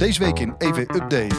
Deze 0.00 0.20
week 0.20 0.38
in 0.38 0.54
EV 0.58 0.78
Update. 0.78 1.36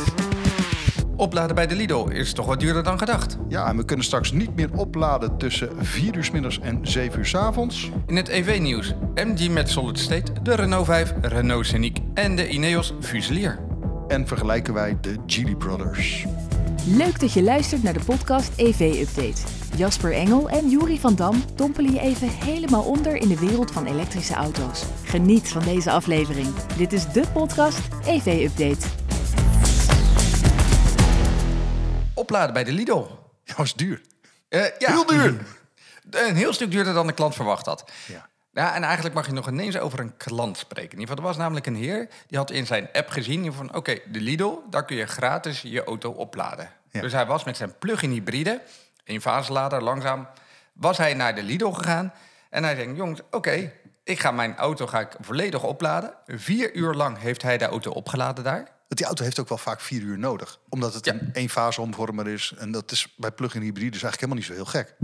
Opladen 1.15 1.55
bij 1.55 1.67
de 1.67 1.75
Lidl 1.75 2.08
is 2.08 2.33
toch 2.33 2.46
wat 2.46 2.60
duurder 2.60 2.84
dan 2.84 2.97
gedacht. 2.97 3.38
Ja, 3.47 3.68
en 3.68 3.78
we 3.78 3.86
kunnen 3.86 4.05
straks 4.05 4.31
niet 4.31 4.55
meer 4.55 4.70
opladen 4.76 5.38
tussen 5.38 5.70
4 5.86 6.15
uur 6.15 6.23
's 6.23 6.31
middags 6.31 6.60
en 6.60 6.79
7 6.82 7.20
uur 7.20 7.26
's 7.26 7.36
avonds. 7.36 7.92
In 8.08 8.16
het 8.16 8.28
EV-nieuws 8.28 8.94
MG 9.16 9.50
met 9.50 9.70
Solid 9.70 10.00
State, 10.00 10.32
de 10.44 10.55
Renault 10.55 10.86
5, 10.86 11.13
Renault 11.21 11.66
Scenic 11.66 11.97
en 12.13 12.36
de 12.36 12.50
Ineos 12.50 12.94
Fusilier. 12.99 13.60
En 14.08 14.28
vergelijken 14.28 14.73
wij 14.73 14.97
de 15.01 15.15
Geely 15.25 15.55
Brothers. 15.55 16.25
Leuk 16.86 17.20
dat 17.20 17.34
je 17.34 17.44
luistert 17.44 17.84
naar 17.84 17.94
de 17.94 18.04
podcast 18.05 18.52
EV 18.55 18.80
Update. 18.80 19.41
Jasper 19.76 20.13
Engel 20.13 20.50
en 20.50 20.70
Juri 20.70 21.00
van 21.00 21.16
Dam 21.16 21.44
dompelen 21.55 21.94
je 21.94 22.00
even 22.00 22.30
helemaal 22.30 22.84
onder 22.84 23.16
in 23.16 23.27
de 23.27 23.40
wereld 23.40 23.72
van 23.72 23.86
elektrische 23.86 24.34
auto's. 24.34 24.86
Geniet 25.04 25.49
van 25.49 25.63
deze 25.63 25.91
aflevering. 25.91 26.48
Dit 26.77 26.94
is 26.94 27.12
de 27.12 27.23
podcast 27.34 27.80
EV 28.05 28.49
Update. 28.49 28.88
Opladen 32.13 32.53
bij 32.53 32.63
de 32.63 32.72
Lidl. 32.72 33.05
Ja, 33.44 33.53
was 33.55 33.75
duur. 33.75 34.02
Eh, 34.50 34.61
ja. 34.80 34.91
Heel 34.91 35.05
duur. 35.05 35.45
Een 36.09 36.36
heel 36.36 36.53
stuk 36.53 36.72
duurder 36.72 36.94
dan 36.94 37.08
de 37.08 37.13
klant 37.13 37.36
verwacht 37.36 37.66
had. 37.66 37.91
Ja. 38.08 38.30
Ja, 38.53 38.75
en 38.75 38.83
eigenlijk 38.83 39.15
mag 39.15 39.25
je 39.25 39.31
nog 39.31 39.47
ineens 39.47 39.77
over 39.77 39.99
een 39.99 40.17
klant 40.17 40.57
spreken. 40.57 40.91
In 40.91 40.99
ieder 40.99 41.07
geval, 41.07 41.23
er 41.23 41.29
was 41.29 41.37
namelijk 41.37 41.65
een 41.65 41.75
heer 41.75 42.07
die 42.27 42.37
had 42.37 42.51
in 42.51 42.65
zijn 42.65 42.89
app 42.93 43.09
gezien... 43.09 43.53
van, 43.53 43.75
oké, 43.75 43.97
de 44.11 44.21
Lidl, 44.21 44.57
daar 44.69 44.85
kun 44.85 44.95
je 44.95 45.05
gratis 45.05 45.61
je 45.61 45.83
auto 45.83 46.11
opladen. 46.11 46.69
Ja. 46.91 47.01
Dus 47.01 47.11
hij 47.11 47.25
was 47.25 47.43
met 47.43 47.57
zijn 47.57 47.77
plug-in 47.77 48.11
hybride, 48.11 48.61
een 49.03 49.21
faselader, 49.21 49.83
langzaam... 49.83 50.27
was 50.73 50.97
hij 50.97 51.13
naar 51.13 51.35
de 51.35 51.43
Lidl 51.43 51.69
gegaan 51.69 52.13
en 52.49 52.63
hij 52.63 52.75
zei... 52.75 52.95
jongens, 52.95 53.21
oké, 53.31 53.71
ik 54.03 54.19
ga 54.19 54.31
mijn 54.31 54.57
auto 54.57 54.88
ga 54.88 54.99
ik 54.99 55.15
volledig 55.19 55.63
opladen. 55.63 56.13
Vier 56.27 56.75
uur 56.75 56.93
lang 56.93 57.17
heeft 57.17 57.41
hij 57.41 57.57
de 57.57 57.65
auto 57.65 57.91
opgeladen 57.91 58.43
daar. 58.43 58.67
Die 58.88 59.05
auto 59.05 59.23
heeft 59.23 59.39
ook 59.39 59.49
wel 59.49 59.57
vaak 59.57 59.81
4 59.81 60.02
uur 60.02 60.19
nodig. 60.19 60.59
Omdat 60.69 60.93
het 60.93 61.05
Ja. 61.05 61.13
een 61.13 61.30
eenfase 61.33 61.81
omvormer 61.81 62.27
is. 62.27 62.53
En 62.58 62.71
dat 62.71 62.91
is 62.91 63.13
bij 63.17 63.31
plug-in 63.31 63.61
hybride 63.61 63.91
dus 63.91 64.03
eigenlijk 64.03 64.33
helemaal 64.33 64.38
niet 64.38 64.45
zo 64.45 64.53
heel 64.53 64.83
gek. 64.83 64.95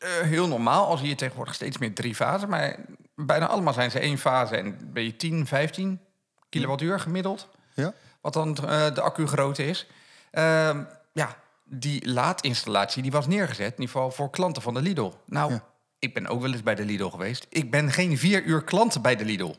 Eh, 0.00 0.10
heel 0.20 0.48
normaal, 0.48 0.86
als 0.86 1.00
je 1.00 1.14
tegenwoordig 1.14 1.54
steeds 1.54 1.78
meer 1.78 1.94
drie 1.94 2.14
fasen... 2.14 2.48
maar 2.48 2.76
bijna 3.14 3.46
allemaal 3.46 3.72
zijn 3.72 3.90
ze 3.90 3.98
één 3.98 4.18
fase 4.18 4.56
en 4.56 4.92
ben 4.92 5.04
je 5.04 5.16
10, 5.16 5.46
15 5.46 6.00
kilowattuur 6.48 7.00
gemiddeld... 7.00 7.48
Ja? 7.74 7.92
wat 8.20 8.32
dan 8.32 8.56
eh, 8.56 8.94
de 8.94 9.00
accu-grootte 9.00 9.66
is. 9.66 9.86
Ehm, 10.30 10.82
ja, 11.12 11.36
die 11.64 12.08
laadinstallatie 12.10 13.02
die 13.02 13.10
was 13.10 13.26
neergezet, 13.26 13.64
in 13.66 13.70
ieder 13.80 13.86
geval 13.94 14.10
voor 14.10 14.30
klanten 14.30 14.62
van 14.62 14.74
de 14.74 14.82
Lidl. 14.82 15.12
Nou, 15.26 15.52
Ja. 15.52 15.64
ik 15.98 16.14
ben 16.14 16.26
ook 16.26 16.40
wel 16.40 16.52
eens 16.52 16.62
bij 16.62 16.74
de 16.74 16.84
Lidl 16.84 17.06
geweest. 17.08 17.46
Ik 17.48 17.70
ben 17.70 17.92
geen 17.92 18.18
vier 18.18 18.42
uur 18.42 18.64
klant 18.64 19.02
bij 19.02 19.16
de 19.16 19.24
Lidl. 19.24 19.54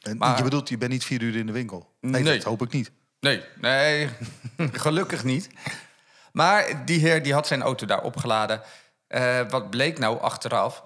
En 0.00 0.16
Maar- 0.16 0.36
je 0.36 0.42
bedoelt, 0.42 0.68
je 0.68 0.78
bent 0.78 0.90
niet 0.92 1.04
4 1.04 1.22
uur 1.22 1.36
in 1.36 1.46
de 1.46 1.52
winkel? 1.52 1.94
Nee, 2.00 2.22
Nee. 2.22 2.34
dat 2.36 2.44
hoop 2.44 2.62
ik 2.62 2.72
niet. 2.72 2.90
Nee, 3.20 3.42
nee, 3.60 4.08
gelukkig 4.72 5.24
niet. 5.24 5.48
Maar 6.32 6.84
die 6.84 7.00
heer 7.00 7.22
die 7.22 7.32
had 7.32 7.46
zijn 7.46 7.62
auto 7.62 7.86
daar 7.86 8.02
opgeladen. 8.02 8.60
Eh, 9.08 9.40
wat 9.48 9.70
bleek 9.70 9.98
nou 9.98 10.20
achteraf? 10.20 10.82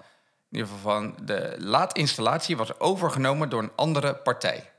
In 0.49 0.57
ieder 0.57 0.67
geval 0.67 0.91
van 0.91 1.15
de 1.23 1.55
laadinstallatie 1.57 2.57
was 2.57 2.79
overgenomen 2.79 3.49
door 3.49 3.63
een 3.63 3.75
andere 3.75 4.15
partij. 4.15 4.71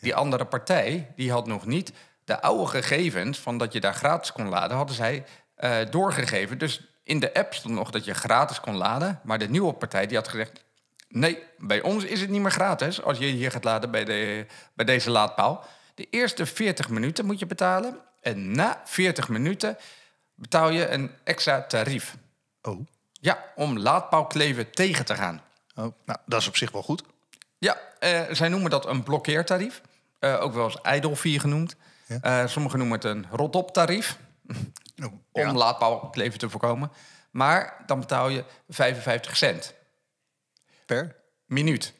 Die 0.00 0.14
andere 0.14 0.44
partij 0.44 1.12
die 1.16 1.32
had 1.32 1.46
nog 1.46 1.66
niet 1.66 1.92
de 2.24 2.40
oude 2.40 2.66
gegevens 2.66 3.38
van 3.38 3.58
dat 3.58 3.72
je 3.72 3.80
daar 3.80 3.94
gratis 3.94 4.32
kon 4.32 4.48
laden, 4.48 4.76
hadden 4.76 4.96
zij 4.96 5.24
eh, 5.54 5.76
doorgegeven. 5.90 6.58
Dus 6.58 6.80
in 7.02 7.20
de 7.20 7.34
app 7.34 7.54
stond 7.54 7.74
nog 7.74 7.90
dat 7.90 8.04
je 8.04 8.14
gratis 8.14 8.60
kon 8.60 8.76
laden. 8.76 9.20
Maar 9.24 9.38
de 9.38 9.48
nieuwe 9.48 9.72
partij 9.72 10.06
die 10.06 10.16
had 10.16 10.28
gezegd: 10.28 10.64
Nee, 11.08 11.42
bij 11.58 11.82
ons 11.82 12.04
is 12.04 12.20
het 12.20 12.30
niet 12.30 12.40
meer 12.40 12.50
gratis 12.50 13.02
als 13.02 13.18
je 13.18 13.26
hier 13.26 13.50
gaat 13.50 13.64
laden 13.64 13.90
bij, 13.90 14.04
de, 14.04 14.46
bij 14.74 14.84
deze 14.84 15.10
laadpaal. 15.10 15.64
De 15.94 16.06
eerste 16.10 16.46
40 16.46 16.88
minuten 16.88 17.26
moet 17.26 17.38
je 17.38 17.46
betalen. 17.46 17.98
En 18.20 18.52
na 18.52 18.80
40 18.84 19.28
minuten 19.28 19.76
betaal 20.34 20.70
je 20.70 20.88
een 20.88 21.10
extra 21.24 21.62
tarief. 21.62 22.16
Oh. 22.62 22.86
Ja, 23.12 23.44
om 23.54 23.78
laadpaalkleven 23.78 24.70
tegen 24.70 25.04
te 25.04 25.14
gaan. 25.14 25.42
oh. 25.74 25.92
Nou, 26.04 26.18
dat 26.26 26.40
is 26.40 26.48
op 26.48 26.56
zich 26.56 26.70
wel 26.70 26.82
goed. 26.82 27.02
Ja, 27.58 27.80
eh, 27.98 28.20
zij 28.30 28.48
noemen 28.48 28.70
dat 28.70 28.86
een 28.86 29.02
blokkeertarief. 29.02 29.80
Eh, 30.18 30.42
ook 30.42 30.54
wel 30.54 30.72
eens 30.82 31.18
fee 31.18 31.38
genoemd. 31.38 31.76
Ja. 32.06 32.18
Eh, 32.20 32.46
sommigen 32.46 32.78
noemen 32.78 32.96
het 32.96 33.06
een 33.06 33.26
rot-op 33.30 33.72
tarief. 33.72 34.18
Oh, 35.02 35.12
Om 35.48 35.56
laadpaalkleven 35.56 36.38
te 36.38 36.50
voorkomen. 36.50 36.90
Maar 37.30 37.82
dan 37.86 38.00
betaal 38.00 38.28
je 38.28 38.44
55 38.68 39.36
cent. 39.36 39.74
Per? 40.86 41.16
Minuut. 41.46 41.94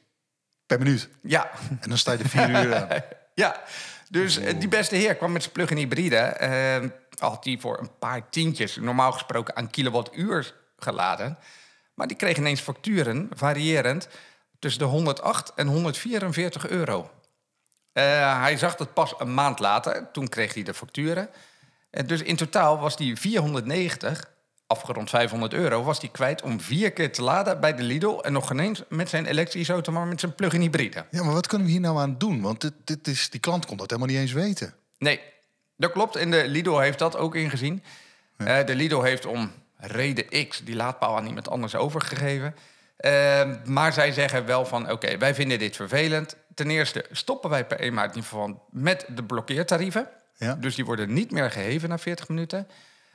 Per 0.66 0.78
minuut. 0.78 1.08
Ja, 1.22 1.50
En 1.80 1.88
dan 1.88 1.98
sta 1.98 2.12
je 2.12 2.18
er 2.18 2.28
4 2.28 2.64
uur 2.64 2.76
aan. 2.76 2.88
Ja, 3.34 3.60
dus 4.08 4.34
die 4.34 4.68
beste 4.68 4.96
heer 4.96 5.14
kwam 5.16 5.32
met 5.32 5.42
zijn 5.42 5.54
plug-in 5.54 5.76
hybride. 5.76 6.99
Eh, 7.20 7.28
had 7.28 7.44
hij 7.44 7.58
voor 7.60 7.78
een 7.78 7.98
paar 7.98 8.28
tientjes, 8.28 8.76
normaal 8.76 9.12
gesproken 9.12 9.56
aan 9.56 9.70
kilowattuur 9.70 10.54
geladen. 10.76 11.38
Maar 11.94 12.06
die 12.06 12.16
kreeg 12.16 12.36
ineens 12.36 12.60
facturen, 12.60 13.28
variërend, 13.34 14.08
tussen 14.58 14.80
de 14.80 14.86
108 14.86 15.52
en 15.54 15.66
144 15.66 16.68
euro. 16.68 17.10
Eh, 17.92 18.40
hij 18.40 18.56
zag 18.56 18.78
het 18.78 18.94
pas 18.94 19.14
een 19.18 19.34
maand 19.34 19.58
later, 19.58 20.10
toen 20.12 20.28
kreeg 20.28 20.54
hij 20.54 20.62
de 20.62 20.74
facturen. 20.74 21.28
En 21.90 22.06
dus 22.06 22.22
in 22.22 22.36
totaal 22.36 22.78
was 22.78 22.96
die 22.96 23.16
490, 23.16 24.30
afgerond 24.66 25.10
500 25.10 25.52
euro, 25.52 25.82
was 25.82 26.00
hij 26.00 26.08
kwijt 26.08 26.42
om 26.42 26.60
vier 26.60 26.92
keer 26.92 27.12
te 27.12 27.22
laden 27.22 27.60
bij 27.60 27.74
de 27.74 27.82
Lidl. 27.82 28.20
En 28.20 28.32
nog 28.32 28.46
geen 28.46 28.58
eens 28.58 28.82
met 28.88 29.08
zijn 29.08 29.26
elektrische 29.26 29.72
auto, 29.72 29.92
maar 29.92 30.06
met 30.06 30.20
zijn 30.20 30.34
plug-in 30.34 30.60
hybride. 30.60 31.06
Ja, 31.10 31.24
maar 31.24 31.34
wat 31.34 31.46
kunnen 31.46 31.66
we 31.66 31.72
hier 31.72 31.82
nou 31.82 31.98
aan 31.98 32.18
doen? 32.18 32.40
Want 32.40 32.60
dit, 32.60 32.72
dit 32.84 33.06
is, 33.06 33.30
die 33.30 33.40
klant 33.40 33.66
kon 33.66 33.76
dat 33.76 33.90
helemaal 33.90 34.12
niet 34.12 34.20
eens 34.20 34.32
weten. 34.32 34.74
Nee, 34.98 35.20
dat 35.80 35.92
klopt. 35.92 36.16
En 36.16 36.30
de 36.30 36.48
Lidl 36.48 36.78
heeft 36.78 36.98
dat 36.98 37.16
ook 37.16 37.34
ingezien. 37.34 37.82
Eh, 38.36 38.64
de 38.64 38.74
Lidl 38.74 39.00
heeft 39.00 39.26
om 39.26 39.52
reden 39.76 40.48
X 40.48 40.64
die 40.64 40.76
laadpaal 40.76 41.16
aan 41.16 41.26
iemand 41.26 41.50
anders 41.50 41.74
overgegeven. 41.74 42.54
Eh, 42.96 43.50
maar 43.64 43.92
zij 43.92 44.12
zeggen 44.12 44.46
wel 44.46 44.66
van, 44.66 44.90
oké, 44.90 45.18
wij 45.18 45.34
vinden 45.34 45.58
dit 45.58 45.76
vervelend. 45.76 46.36
Ten 46.54 46.70
eerste 46.70 47.04
stoppen 47.10 47.50
wij 47.50 47.66
per 47.66 47.80
1 47.80 47.94
maart 47.94 48.10
in 48.10 48.16
ieder 48.16 48.30
geval 48.30 48.66
met 48.70 49.04
de 49.08 49.24
blokkeertarieven. 49.24 50.08
Ja. 50.36 50.54
Dus 50.54 50.74
die 50.74 50.84
worden 50.84 51.12
niet 51.12 51.30
meer 51.30 51.50
geheven 51.50 51.88
na 51.88 51.98
40 51.98 52.28
minuten. 52.28 52.68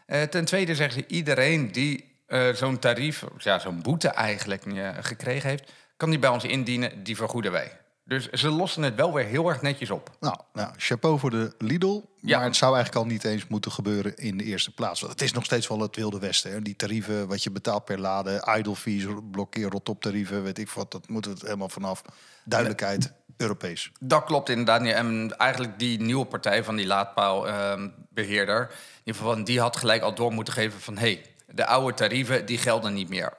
Eh, 0.05 0.21
ten 0.21 0.45
tweede 0.45 0.75
zeggen 0.75 1.01
ze, 1.01 1.15
iedereen 1.15 1.71
die 1.71 2.13
zo'n 2.53 2.79
tarief, 2.79 3.23
ja, 3.37 3.59
zo'n 3.59 3.81
boete 3.81 4.07
eigenlijk 4.07 4.63
gekregen 4.99 5.49
heeft... 5.49 5.71
kan 5.97 6.09
die 6.09 6.19
bij 6.19 6.29
ons 6.29 6.43
indienen, 6.43 7.03
die 7.03 7.15
vergoeden 7.15 7.51
wij. 7.51 7.71
Dus 8.07 8.29
ze 8.29 8.49
lossen 8.49 8.83
het 8.83 8.95
wel 8.95 9.13
weer 9.13 9.25
heel 9.25 9.49
erg 9.49 9.61
netjes 9.61 9.89
op. 9.89 10.11
Nou, 10.19 10.35
nou, 10.53 10.73
chapeau 10.77 11.19
voor 11.19 11.29
de 11.29 11.53
Lidl. 11.57 12.01
Ja. 12.21 12.37
Maar 12.37 12.45
het 12.45 12.55
zou 12.55 12.75
eigenlijk 12.75 13.05
al 13.05 13.11
niet 13.11 13.23
eens 13.23 13.47
moeten 13.47 13.71
gebeuren 13.71 14.17
in 14.17 14.37
de 14.37 14.43
eerste 14.43 14.73
plaats. 14.73 14.99
Want 15.01 15.13
het 15.13 15.21
is 15.21 15.31
nog 15.31 15.45
steeds 15.45 15.67
wel 15.67 15.79
het 15.79 15.95
wilde 15.95 16.19
westen. 16.19 16.51
Hè? 16.51 16.61
Die 16.61 16.75
tarieven, 16.75 17.27
wat 17.27 17.43
je 17.43 17.51
betaalt 17.51 17.85
per 17.85 17.99
laden, 17.99 18.57
idle 18.57 18.75
fees, 18.75 19.05
blokkeer, 19.31 19.69
rot-op 19.69 20.01
tarieven, 20.01 20.43
weet 20.43 20.57
ik 20.57 20.69
wat. 20.69 20.91
Dat 20.91 21.09
moeten 21.09 21.31
we 21.31 21.37
het 21.37 21.45
helemaal 21.45 21.69
vanaf. 21.69 22.01
Duidelijkheid, 22.43 23.11
Europees. 23.37 23.91
Dat 23.99 24.23
klopt 24.23 24.49
inderdaad. 24.49 24.81
niet. 24.81 24.93
En 24.93 25.37
eigenlijk 25.37 25.79
die 25.79 26.01
nieuwe 26.01 26.25
partij 26.25 26.63
van 26.63 26.75
die 26.75 26.87
laadpaalbeheerder... 26.87 28.61
in 28.61 29.01
ieder 29.03 29.21
geval, 29.21 29.43
die 29.43 29.59
had 29.59 29.77
gelijk 29.77 30.01
al 30.01 30.15
door 30.15 30.31
moeten 30.31 30.53
geven 30.53 30.81
van... 30.81 30.97
hé, 30.97 31.13
hey, 31.13 31.25
de 31.55 31.65
oude 31.65 31.93
tarieven 31.93 32.45
die 32.45 32.57
gelden 32.57 32.93
niet 32.93 33.09
meer. 33.09 33.33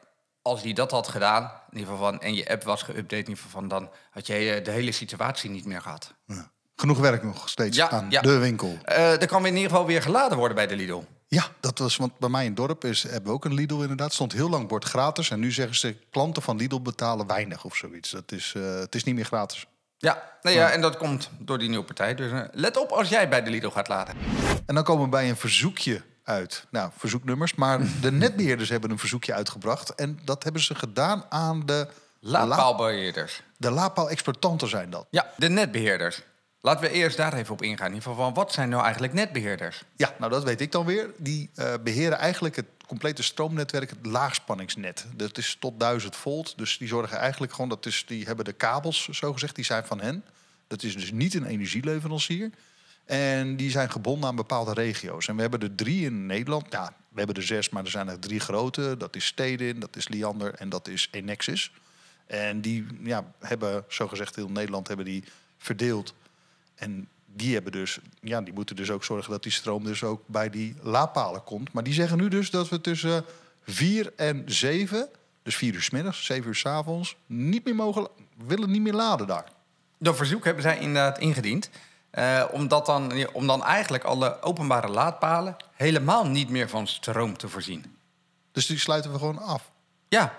Als 0.46 0.62
die 0.62 0.74
dat 0.74 0.90
had 0.90 1.08
gedaan, 1.08 1.42
in 1.42 1.78
ieder 1.78 1.92
geval 1.92 2.10
van, 2.10 2.20
en 2.20 2.34
je 2.34 2.48
app 2.48 2.62
was 2.64 2.82
geüpdate... 2.84 3.12
in 3.12 3.18
ieder 3.18 3.36
geval 3.36 3.50
van, 3.50 3.68
dan 3.68 3.90
had 4.10 4.26
je 4.26 4.34
eh, 4.34 4.64
de 4.64 4.70
hele 4.70 4.92
situatie 4.92 5.50
niet 5.50 5.64
meer 5.64 5.80
gehad. 5.82 6.14
Ja. 6.26 6.50
Genoeg 6.76 6.98
werk 6.98 7.22
nog 7.22 7.48
steeds 7.48 7.76
Ja, 7.76 7.90
aan 7.90 8.06
ja. 8.10 8.20
de 8.20 8.38
winkel. 8.38 8.78
Eh 8.82 9.20
er 9.20 9.26
kan 9.26 9.46
in 9.46 9.54
ieder 9.54 9.70
geval 9.70 9.86
weer 9.86 10.02
geladen 10.02 10.38
worden 10.38 10.56
bij 10.56 10.66
de 10.66 10.76
Lidl. 10.76 11.02
Ja, 11.28 11.44
dat 11.60 11.78
was, 11.78 11.96
want 11.96 12.18
bij 12.18 12.28
mij 12.28 12.42
in 12.42 12.48
het 12.48 12.56
dorp 12.56 12.84
is, 12.84 13.02
hebben 13.02 13.24
we 13.24 13.30
ook 13.30 13.44
een 13.44 13.54
Lidl 13.54 13.80
inderdaad. 13.80 14.12
stond 14.12 14.32
heel 14.32 14.48
lang 14.48 14.68
bord 14.68 14.84
gratis. 14.84 15.30
En 15.30 15.40
nu 15.40 15.52
zeggen 15.52 15.76
ze, 15.76 15.96
klanten 16.10 16.42
van 16.42 16.56
Lidl 16.56 16.80
betalen 16.80 17.26
weinig 17.26 17.64
of 17.64 17.76
zoiets. 17.76 18.10
Dat 18.10 18.32
is, 18.32 18.52
eh, 18.56 18.78
het 18.78 18.94
is 18.94 19.04
niet 19.04 19.14
meer 19.14 19.24
gratis. 19.24 19.66
Ja, 19.98 20.38
nee, 20.42 20.54
ja, 20.54 20.70
en 20.70 20.80
dat 20.80 20.96
komt 20.96 21.30
door 21.38 21.58
die 21.58 21.68
nieuwe 21.68 21.84
partij. 21.84 22.14
Dus 22.14 22.30
let 22.52 22.76
op 22.76 22.90
als 22.90 23.08
jij 23.08 23.28
bij 23.28 23.42
de 23.42 23.50
Lidl 23.50 23.68
gaat 23.68 23.88
laden. 23.88 24.14
En 24.66 24.74
dan 24.74 24.84
komen 24.84 25.04
we 25.04 25.10
bij 25.10 25.28
een 25.28 25.36
verzoekje 25.36 26.02
uit. 26.26 26.66
Nou, 26.70 26.90
verzoeknummers. 26.96 27.54
Maar 27.54 27.80
de 28.00 28.12
netbeheerders 28.12 28.68
hebben 28.68 28.90
een 28.90 28.98
verzoekje 28.98 29.34
uitgebracht. 29.34 29.94
En 29.94 30.18
dat 30.24 30.42
hebben 30.42 30.62
ze 30.62 30.74
gedaan 30.74 31.24
aan 31.28 31.66
de... 31.66 31.88
La- 32.20 32.46
Laadpaalbeheerders. 32.46 33.42
de 33.56 33.70
laadpaal-exploitanten 33.70 34.68
zijn 34.68 34.90
dat. 34.90 35.06
Ja, 35.10 35.32
de 35.36 35.48
netbeheerders. 35.48 36.22
Laten 36.60 36.80
we 36.84 36.90
eerst 36.90 37.16
daar 37.16 37.32
even 37.32 37.52
op 37.52 37.62
ingaan. 37.62 37.86
In 37.86 37.94
ieder 37.94 38.08
geval 38.08 38.24
van, 38.24 38.34
wat 38.34 38.52
zijn 38.52 38.68
nou 38.68 38.82
eigenlijk 38.82 39.12
netbeheerders? 39.12 39.82
Ja, 39.96 40.14
nou 40.18 40.30
dat 40.30 40.44
weet 40.44 40.60
ik 40.60 40.72
dan 40.72 40.84
weer. 40.86 41.10
Die 41.16 41.50
eh, 41.54 41.72
beheren 41.84 42.18
eigenlijk 42.18 42.56
het 42.56 42.66
complete 42.86 43.22
stroomnetwerk, 43.22 43.90
het 43.90 44.06
laagspanningsnet. 44.06 45.06
Dat 45.16 45.38
is 45.38 45.56
tot 45.60 45.80
1000 45.80 46.16
volt. 46.16 46.58
Dus 46.58 46.78
die 46.78 46.88
zorgen 46.88 47.18
eigenlijk 47.18 47.52
gewoon, 47.52 47.68
dat 47.68 47.86
is, 47.86 48.04
die 48.06 48.24
hebben 48.24 48.44
de 48.44 48.52
kabels, 48.52 49.08
zo 49.08 49.32
gezegd, 49.32 49.54
die 49.54 49.64
zijn 49.64 49.84
van 49.84 50.00
hen. 50.00 50.24
Dat 50.66 50.82
is 50.82 50.94
dus 50.96 51.12
niet 51.12 51.34
een 51.34 51.46
energieleverancier. 51.46 52.50
En 53.06 53.56
die 53.56 53.70
zijn 53.70 53.90
gebonden 53.90 54.28
aan 54.28 54.36
bepaalde 54.36 54.72
regio's. 54.72 55.28
En 55.28 55.34
we 55.34 55.40
hebben 55.40 55.60
er 55.60 55.74
drie 55.74 56.04
in 56.04 56.26
Nederland. 56.26 56.66
Ja, 56.70 56.92
we 57.08 57.18
hebben 57.18 57.36
er 57.36 57.42
zes, 57.42 57.68
maar 57.68 57.84
er 57.84 57.90
zijn 57.90 58.08
er 58.08 58.18
drie 58.18 58.40
grote. 58.40 58.96
Dat 58.98 59.16
is 59.16 59.26
Stedin, 59.26 59.80
dat 59.80 59.96
is 59.96 60.08
Liander 60.08 60.54
en 60.54 60.68
dat 60.68 60.88
is 60.88 61.08
Enexis. 61.10 61.72
En 62.26 62.60
die 62.60 62.86
ja, 63.02 63.32
hebben, 63.38 63.84
zogezegd 63.88 64.36
heel 64.36 64.50
Nederland, 64.50 64.88
hebben 64.88 65.06
die 65.06 65.24
verdeeld. 65.58 66.14
En 66.74 67.08
die 67.26 67.54
hebben 67.54 67.72
dus, 67.72 67.98
ja, 68.20 68.40
die 68.40 68.54
moeten 68.54 68.76
dus 68.76 68.90
ook 68.90 69.04
zorgen 69.04 69.30
dat 69.30 69.42
die 69.42 69.52
stroom 69.52 69.84
dus 69.84 70.04
ook 70.04 70.22
bij 70.26 70.50
die 70.50 70.74
laadpalen 70.82 71.44
komt. 71.44 71.72
Maar 71.72 71.82
die 71.82 71.94
zeggen 71.94 72.18
nu 72.18 72.28
dus 72.28 72.50
dat 72.50 72.68
we 72.68 72.80
tussen 72.80 73.24
4 73.62 74.12
en 74.16 74.42
7, 74.46 75.08
dus 75.42 75.56
4 75.56 75.74
uur 75.74 75.82
s 75.82 75.90
middags, 75.90 76.24
7 76.24 76.46
uur 76.46 76.54
s 76.54 76.66
avonds, 76.66 77.16
niet 77.26 77.64
meer 77.64 77.74
mogen, 77.74 78.08
willen 78.46 78.70
niet 78.70 78.82
meer 78.82 78.92
laden 78.92 79.26
daar. 79.26 79.52
Dat 79.98 80.16
verzoek 80.16 80.44
hebben 80.44 80.62
zij 80.62 80.78
inderdaad 80.78 81.18
ingediend. 81.18 81.70
Uh, 82.12 82.44
omdat 82.52 82.86
dan, 82.86 83.26
om 83.32 83.46
dan 83.46 83.64
eigenlijk 83.64 84.04
alle 84.04 84.42
openbare 84.42 84.88
laadpalen 84.88 85.56
helemaal 85.74 86.26
niet 86.26 86.50
meer 86.50 86.68
van 86.68 86.86
stroom 86.86 87.36
te 87.36 87.48
voorzien. 87.48 87.96
Dus 88.52 88.66
die 88.66 88.78
sluiten 88.78 89.12
we 89.12 89.18
gewoon 89.18 89.38
af? 89.38 89.70
Ja, 90.08 90.34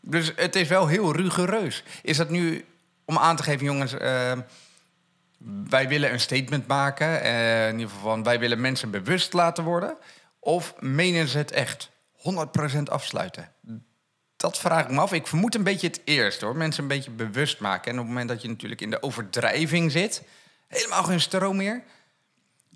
dus 0.00 0.32
het 0.36 0.56
is 0.56 0.68
wel 0.68 0.86
heel 0.86 1.16
rigoureus. 1.16 1.82
Is 2.02 2.16
dat 2.16 2.30
nu 2.30 2.64
om 3.04 3.18
aan 3.18 3.36
te 3.36 3.42
geven, 3.42 3.64
jongens, 3.64 3.92
uh, 3.92 4.32
wij 5.68 5.88
willen 5.88 6.12
een 6.12 6.20
statement 6.20 6.66
maken. 6.66 7.22
Uh, 7.22 7.68
in 7.68 7.72
ieder 7.72 7.88
geval 7.88 8.10
van, 8.10 8.22
wij 8.22 8.38
willen 8.38 8.60
mensen 8.60 8.90
bewust 8.90 9.32
laten 9.32 9.64
worden. 9.64 9.96
Of 10.38 10.74
menen 10.78 11.28
ze 11.28 11.38
het 11.38 11.50
echt? 11.50 11.90
100% 12.78 12.82
afsluiten. 12.84 13.52
Dat 14.36 14.58
vraag 14.58 14.84
ik 14.84 14.90
me 14.90 15.00
af. 15.00 15.12
Ik 15.12 15.26
vermoed 15.26 15.54
een 15.54 15.62
beetje 15.62 15.86
het 15.86 16.00
eerst 16.04 16.40
hoor. 16.40 16.56
Mensen 16.56 16.82
een 16.82 16.88
beetje 16.88 17.10
bewust 17.10 17.60
maken. 17.60 17.92
En 17.92 17.98
op 17.98 18.04
het 18.04 18.08
moment 18.08 18.28
dat 18.28 18.42
je 18.42 18.48
natuurlijk 18.48 18.80
in 18.80 18.90
de 18.90 19.02
overdrijving 19.02 19.92
zit, 19.92 20.22
helemaal 20.76 21.04
geen 21.04 21.20
stroom 21.20 21.56
meer. 21.56 21.82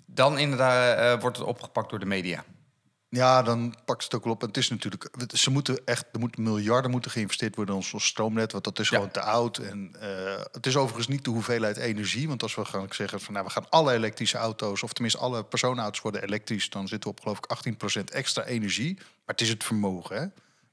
Dan 0.05 0.37
inderdaad 0.37 0.99
uh, 1.15 1.21
wordt 1.21 1.37
het 1.37 1.45
opgepakt 1.45 1.89
door 1.89 1.99
de 1.99 2.05
media. 2.05 2.43
Ja, 3.09 3.41
dan 3.41 3.75
pakt 3.85 4.03
het 4.03 4.13
ook 4.15 4.23
wel 4.23 4.33
op. 4.33 4.41
En 4.41 4.47
het 4.47 4.57
is 4.57 4.69
natuurlijk, 4.69 5.09
ze 5.33 5.51
moeten 5.51 5.85
echt, 5.85 6.05
er 6.11 6.19
moeten 6.19 6.43
miljarden 6.43 6.91
moeten 6.91 7.11
geïnvesteerd 7.11 7.55
worden 7.55 7.75
in 7.75 7.81
ons 7.93 8.05
stroomnet, 8.05 8.51
want 8.51 8.63
dat 8.63 8.79
is 8.79 8.89
gewoon 8.89 9.11
te 9.11 9.21
oud. 9.21 9.57
En 9.57 9.91
uh, 10.01 10.41
het 10.51 10.65
is 10.65 10.75
overigens 10.75 11.07
niet 11.07 11.23
de 11.23 11.29
hoeveelheid 11.29 11.77
energie, 11.77 12.27
want 12.27 12.43
als 12.43 12.55
we 12.55 12.65
gaan 12.65 12.87
zeggen 12.89 13.21
van 13.21 13.33
nou, 13.33 13.45
we 13.45 13.51
gaan 13.51 13.69
alle 13.69 13.93
elektrische 13.93 14.37
auto's, 14.37 14.83
of 14.83 14.93
tenminste 14.93 15.19
alle 15.19 15.43
personenauto's 15.43 16.01
worden 16.01 16.23
elektrisch, 16.23 16.69
dan 16.69 16.87
zitten 16.87 17.09
we 17.09 17.15
op 17.15 17.21
geloof 17.21 17.37
ik 17.37 17.99
18% 18.01 18.03
extra 18.13 18.43
energie. 18.43 18.93
Maar 18.95 19.05
het 19.25 19.41
is 19.41 19.49
het 19.49 19.63
vermogen, 19.63 20.15
hè? 20.15 20.21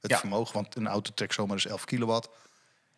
Het 0.01 0.11
Ja. 0.11 0.17
vermogen, 0.17 0.53
want 0.53 0.75
een 0.75 0.87
auto 0.87 1.11
trekt 1.13 1.33
zomaar 1.33 1.55
eens 1.55 1.65
11 1.65 1.85
kilowatt. 1.85 2.29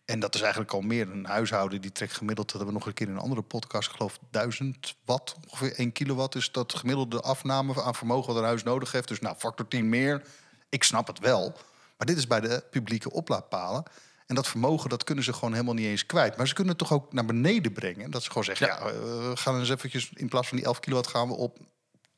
En 0.09 0.19
dat 0.19 0.35
is 0.35 0.41
eigenlijk 0.41 0.73
al 0.73 0.81
meer. 0.81 1.11
Een 1.11 1.25
huishouden 1.25 1.81
die 1.81 1.91
trekt 1.91 2.13
gemiddeld, 2.13 2.47
dat 2.47 2.55
hebben 2.55 2.73
we 2.73 2.79
nog 2.79 2.87
een 2.87 2.93
keer 2.93 3.07
in 3.07 3.13
een 3.13 3.19
andere 3.19 3.41
podcast, 3.41 3.89
ik 3.89 3.95
geloof 3.95 4.19
1000 4.31 4.95
watt, 5.05 5.35
ongeveer 5.49 5.73
1 5.75 5.91
kilowatt 5.91 6.35
is 6.35 6.51
dat 6.51 6.73
gemiddelde 6.75 7.21
afname 7.21 7.83
aan 7.83 7.95
vermogen 7.95 8.27
wat 8.27 8.37
een 8.41 8.47
huis 8.47 8.63
nodig 8.63 8.91
heeft. 8.91 9.07
Dus 9.07 9.19
nou, 9.19 9.35
factor 9.37 9.67
10 9.67 9.89
meer. 9.89 10.21
Ik 10.69 10.83
snap 10.83 11.07
het 11.07 11.19
wel. 11.19 11.51
Maar 11.97 12.07
dit 12.07 12.17
is 12.17 12.27
bij 12.27 12.39
de 12.39 12.63
publieke 12.71 13.11
oplaadpalen. 13.11 13.83
En 14.25 14.35
dat 14.35 14.47
vermogen, 14.47 14.89
dat 14.89 15.03
kunnen 15.03 15.23
ze 15.23 15.33
gewoon 15.33 15.51
helemaal 15.53 15.73
niet 15.73 15.85
eens 15.85 16.05
kwijt. 16.05 16.37
Maar 16.37 16.47
ze 16.47 16.53
kunnen 16.53 16.73
het 16.77 16.87
toch 16.87 16.93
ook 16.93 17.13
naar 17.13 17.25
beneden 17.25 17.73
brengen. 17.73 18.11
Dat 18.11 18.23
ze 18.23 18.27
gewoon 18.29 18.43
zeggen, 18.43 18.67
ja, 18.67 18.73
Ja. 18.79 18.85
eh, 18.85 18.93
we 19.29 19.31
gaan 19.35 19.59
eens 19.59 19.69
eventjes, 19.69 20.09
in 20.13 20.29
plaats 20.29 20.47
van 20.47 20.57
die 20.57 20.65
11 20.65 20.79
kilowatt 20.79 21.07
gaan 21.07 21.27
we 21.27 21.33
op 21.33 21.57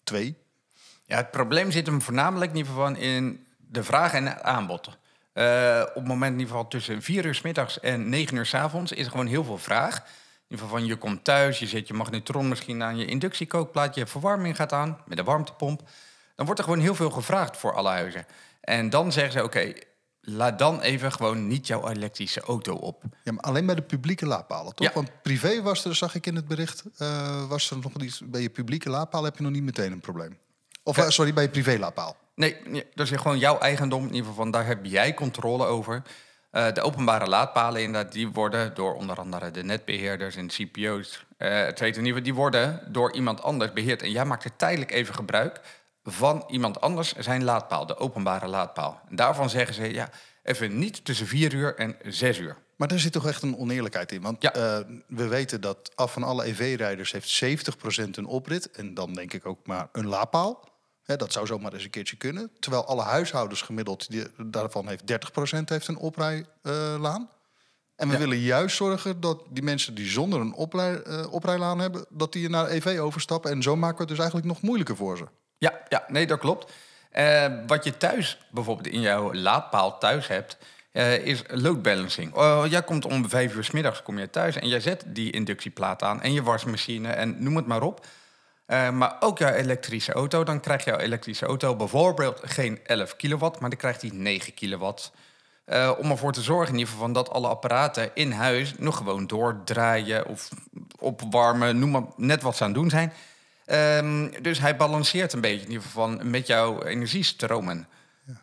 2. 0.04 0.38
Ja, 1.06 1.16
het 1.18 1.32
probleem 1.32 1.72
zit 1.72 1.86
hem 1.86 2.02
voornamelijk 2.02 2.52
in 2.52 2.58
ieder 2.58 2.72
geval 2.72 2.96
in 2.96 3.48
de 3.58 3.84
vraag 3.84 4.14
en 4.14 4.26
het 4.28 4.42
aanbod. 4.42 4.98
Eh, 5.34 5.82
op 5.88 5.96
het 5.96 6.08
moment 6.08 6.34
in 6.34 6.40
ieder 6.40 6.54
geval 6.54 6.68
tussen 6.68 7.02
4 7.02 7.26
uur 7.26 7.36
s 7.36 7.42
middags 7.42 7.80
en 7.80 8.10
9 8.10 8.38
uur 8.38 8.46
s 8.46 8.54
avonds 8.54 8.92
is 8.92 9.06
er 9.06 9.12
gewoon 9.12 9.28
heel 9.28 9.44
veel 9.44 9.58
vraag. 9.58 9.96
In 9.98 10.04
ieder 10.48 10.66
geval 10.66 10.80
van 10.80 10.86
je 10.86 10.96
komt 10.96 11.24
thuis, 11.24 11.60
je 11.60 11.68
zet 11.68 11.88
je 11.88 11.94
magnetron 11.94 12.48
misschien 12.48 12.84
aan 12.84 12.98
je 12.98 13.06
inductiekookplaat, 13.06 13.96
je 13.96 14.06
verwarming 14.06 14.56
gaat 14.56 14.74
aan 14.74 15.02
met 15.06 15.18
een 15.18 15.26
warmtepomp. 15.26 15.82
Dan 16.36 16.46
wordt 16.46 16.60
er 16.60 16.66
gewoon 16.66 16.80
heel 16.80 16.96
veel 16.96 17.10
gevraagd 17.10 17.58
voor 17.58 17.74
alle 17.74 17.90
huizen. 17.90 18.26
En 18.62 18.90
dan 18.90 19.12
zeggen 19.12 19.34
ze, 19.34 19.44
oké, 19.44 19.74
laat 20.22 20.60
dan 20.60 20.82
even 20.82 21.12
gewoon 21.12 21.48
niet 21.48 21.68
jouw 21.68 21.90
elektrische 21.90 22.42
auto 22.42 22.74
op. 22.76 23.04
Ja, 23.24 23.32
maar 23.32 23.44
alleen 23.44 23.66
bij 23.66 23.76
de 23.76 23.82
publieke 23.82 24.26
laadpalen, 24.26 24.76
toch? 24.76 24.88
Ja. 24.88 24.94
Want 24.94 25.22
privé 25.22 25.62
was 25.62 25.86
er, 25.86 25.96
zag 25.96 26.16
ik 26.16 26.26
in 26.26 26.36
het 26.36 26.48
bericht, 26.48 26.84
eh, 26.98 27.48
was 27.48 27.72
er 27.72 27.78
nog 27.78 28.02
iets. 28.02 28.22
Bij 28.26 28.42
je 28.42 28.50
publieke 28.50 28.90
laadpaal 28.90 29.24
heb 29.24 29.38
je 29.38 29.44
nog 29.44 29.52
niet 29.52 29.64
meteen 29.64 29.92
een 29.92 30.00
probleem. 30.00 30.38
Of 30.84 30.98
eh, 30.98 31.10
sorry, 31.10 31.34
bij 31.34 31.44
je 31.44 31.50
privé 31.50 31.78
laadpaal. 31.78 32.16
Nee, 32.36 32.58
nee, 32.66 32.86
dat 32.94 33.12
is 33.12 33.18
gewoon 33.18 33.40
jouw 33.40 33.58
eigendom. 33.60 34.02
In 34.02 34.08
ieder 34.14 34.20
geval 34.20 34.36
van 34.44 34.52
daar 34.52 34.66
heb 34.66 34.86
jij 34.86 35.14
controle 35.14 35.66
over. 35.66 36.02
Eh, 36.52 36.74
de 36.74 36.82
openbare 36.82 37.28
laadpalen 37.28 37.82
inderdaad, 37.82 38.12
die 38.12 38.30
worden 38.30 38.74
door 38.74 38.96
onder 38.96 39.18
andere 39.20 39.52
de 39.52 39.64
netbeheerders 39.64 40.36
en 40.36 40.48
CPO's, 40.48 41.26
eh 41.38 41.50
het 41.66 41.80
weten 41.80 42.02
in 42.02 42.06
ieder 42.08 42.22
geval, 42.22 42.24
die 42.24 42.34
worden 42.34 42.82
door 42.94 43.14
iemand 43.14 43.42
anders 43.44 43.74
beheerd. 43.74 44.02
En 44.02 44.12
jij 44.12 44.26
maakt 44.26 44.44
er 44.44 44.56
tijdelijk 44.56 44.92
even 44.92 45.14
gebruik 45.16 45.60
van 46.04 46.44
iemand 46.48 46.82
anders 46.82 47.14
zijn 47.14 47.44
laadpaal, 47.44 47.86
de 47.86 47.98
openbare 47.98 48.48
laadpaal. 48.48 49.02
En 49.10 49.16
daarvan 49.16 49.50
zeggen 49.50 49.74
ze, 49.76 49.94
ja, 49.94 50.10
even 50.44 50.80
niet 50.80 51.06
tussen 51.06 51.28
4 51.28 51.54
uur 51.54 51.76
en 51.76 51.96
6 52.04 52.38
uur. 52.40 52.58
Maar 52.76 52.88
daar 52.88 53.00
zit 53.00 53.12
toch 53.12 53.28
echt 53.28 53.42
een 53.44 53.58
oneerlijkheid 53.58 54.12
in. 54.12 54.22
Want 54.22 54.42
Ja. 54.42 54.54
eh, 54.54 54.80
we 55.08 55.28
weten 55.28 55.62
dat 55.62 55.92
af 55.96 56.14
van 56.14 56.24
alle 56.24 56.46
EV-rijders 56.46 57.12
heeft 57.12 57.30
70% 57.30 58.18
een 58.18 58.26
oprit. 58.26 58.72
En 58.72 58.94
dan 58.94 59.14
denk 59.14 59.34
ik 59.34 59.46
ook 59.46 59.66
maar 59.68 59.90
een 59.92 60.08
laadpaal. 60.08 60.70
Hè, 61.04 61.16
dat 61.16 61.32
zou 61.32 61.46
zomaar 61.46 61.74
eens 61.74 61.84
een 61.84 61.90
keertje 61.90 62.16
kunnen. 62.16 62.52
Terwijl 62.60 62.86
alle 62.86 63.02
huishoudens 63.02 63.62
gemiddeld, 63.62 64.10
die, 64.10 64.24
daarvan 64.46 64.88
heeft 64.88 65.04
30% 65.12 65.64
heeft 65.66 65.88
een 65.88 65.98
oprijlaan. 65.98 67.30
en 67.96 68.08
we 68.08 68.14
Ja. 68.14 68.20
willen 68.20 68.38
juist 68.40 68.76
zorgen 68.76 69.20
dat 69.22 69.42
die 69.50 69.64
mensen 69.64 69.96
die 69.96 70.10
zonder 70.10 70.40
een 70.40 70.54
oprij, 70.54 71.02
eh, 71.02 71.34
oprijlaan 71.34 71.80
hebben... 71.80 72.06
dat 72.10 72.34
die 72.34 72.50
naar 72.50 72.68
EV 72.70 73.00
overstappen. 73.00 73.52
En 73.52 73.62
zo 73.62 73.76
maken 73.76 73.94
we 73.96 74.00
het 74.02 74.10
dus 74.10 74.18
eigenlijk 74.20 74.48
nog 74.48 74.62
moeilijker 74.62 74.96
voor 74.96 75.18
ze. 75.18 75.26
Ja, 75.58 75.80
ja 75.90 76.04
nee, 76.08 76.28
dat 76.28 76.40
klopt. 76.40 76.72
Eh, 77.12 77.46
wat 77.68 77.84
je 77.84 77.98
thuis 77.98 78.38
bijvoorbeeld 78.52 78.88
in 78.88 79.02
jouw 79.02 79.34
laadpaal 79.34 79.98
thuis 79.98 80.28
hebt, 80.28 80.58
eh, 80.92 81.26
is 81.26 81.44
load 81.48 81.82
balancing. 81.82 82.34
Oh, 82.34 82.64
jij 82.70 82.84
komt 82.84 83.06
om 83.06 83.30
vijf 83.30 83.56
uur 83.56 83.64
s 83.64 83.72
middags 83.72 84.04
kom 84.04 84.20
je 84.20 84.30
thuis 84.30 84.56
en 84.56 84.68
jij 84.68 84.80
zet 84.80 85.04
die 85.08 85.32
inductieplaat 85.32 86.04
aan 86.04 86.22
en 86.22 86.34
je 86.34 86.44
wasmachine 86.44 87.08
en 87.12 87.44
noem 87.44 87.56
het 87.56 87.66
maar 87.68 87.82
op. 87.82 88.06
Eh, 88.72 88.90
maar 88.90 89.16
ook 89.20 89.38
jouw 89.38 89.54
elektrische 89.54 90.14
auto, 90.14 90.44
dan 90.44 90.60
krijgt 90.60 90.86
jouw 90.86 90.98
elektrische 90.98 91.46
auto 91.46 91.76
bijvoorbeeld 91.76 92.40
geen 92.44 92.80
11 92.84 93.16
kilowatt, 93.16 93.60
maar 93.60 93.70
dan 93.70 93.80
krijgt 93.80 94.02
hij 94.02 94.12
9 94.14 94.54
kilowatt. 94.54 95.12
Eh, 95.66 95.92
om 95.98 96.12
ervoor 96.12 96.32
te 96.32 96.42
zorgen 96.42 96.74
in 96.74 96.80
ieder 96.80 96.94
geval 96.94 97.12
dat 97.12 97.30
alle 97.30 97.48
apparaten 97.48 98.12
in 98.14 98.32
huis 98.32 98.74
nog 98.78 98.98
gewoon 98.98 99.28
doordraaien 99.28 100.28
of 100.28 100.50
opwarmen, 101.00 101.80
noem 101.80 101.92
maar 101.92 102.04
net 102.16 102.42
wat 102.42 102.56
ze 102.56 102.64
aan 102.64 102.70
het 102.70 102.80
doen 102.80 102.90
zijn. 102.90 103.14
Ehm, 103.66 104.42
dus 104.42 104.60
hij 104.60 104.76
balanceert 104.76 105.34
een 105.34 105.42
beetje 105.42 105.66
in 105.66 105.72
ieder 105.72 105.84
geval 105.84 106.08
van 106.08 106.30
met 106.30 106.48
jouw 106.48 106.84
energiestromen. 106.84 107.88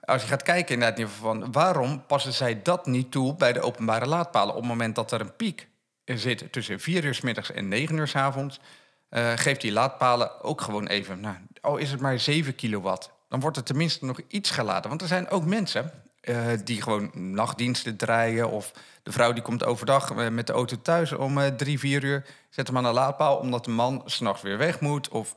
Als 0.01 0.23
je 0.23 0.29
gaat 0.29 0.43
kijken 0.43 0.75
inderdaad 0.75 0.99
in 0.99 1.05
ieder 1.05 1.19
geval 1.19 1.41
van 1.41 1.53
waarom 1.53 2.07
passen 2.07 2.33
zij 2.33 2.63
dat 2.63 2.87
niet 2.87 3.11
toe 3.11 3.35
bij 3.35 3.53
de 3.53 3.61
openbare 3.61 4.07
laadpalen 4.07 4.55
op 4.55 4.61
het 4.61 4.71
moment 4.71 4.95
dat 4.95 5.13
er 5.13 5.21
een 5.21 5.37
piek 5.37 5.69
zit 6.05 6.53
tussen 6.53 6.81
4 6.81 7.05
uur 7.05 7.15
s 7.15 7.21
middags 7.21 7.53
en 7.53 7.69
9 7.69 7.97
uur 7.97 8.09
s 8.09 8.17
avonds, 8.17 8.61
eh, 9.09 9.33
geeft 9.37 9.61
die 9.61 9.73
laadpalen 9.73 10.43
ook 10.43 10.61
gewoon 10.61 10.87
even, 10.87 11.21
nou, 11.21 11.37
al 11.61 11.77
is 11.77 11.91
het 11.91 12.01
maar 12.01 12.19
7 12.19 12.55
kilowatt, 12.55 13.11
dan 13.29 13.41
wordt 13.41 13.57
er 13.57 13.63
tenminste 13.63 14.05
nog 14.05 14.21
iets 14.29 14.51
geladen. 14.51 14.89
Want 14.89 15.03
er 15.03 15.09
zijn 15.09 15.29
ook 15.29 15.45
mensen 15.45 15.93
eh, 16.21 16.37
die 16.65 16.83
gewoon 16.83 17.11
nachtdiensten 17.15 17.97
draaien 17.97 18.51
of 18.51 18.73
de 19.03 19.13
vrouw 19.13 19.33
die 19.33 19.43
komt 19.43 19.65
overdag 19.65 20.11
eh, 20.11 20.29
met 20.29 20.47
de 20.47 20.53
auto 20.53 20.77
thuis 20.83 21.13
om 21.13 21.57
drie, 21.57 21.79
vier 21.79 22.05
uur, 22.05 22.27
zet 22.51 22.67
hem 22.67 22.77
aan 22.77 22.83
de 22.83 22.93
laadpaal 22.93 23.37
omdat 23.37 23.65
de 23.65 23.71
man 23.71 24.03
s'nachts 24.05 24.43
weer 24.43 24.59
weg 24.59 24.81
moet 24.81 25.09
of 25.09 25.37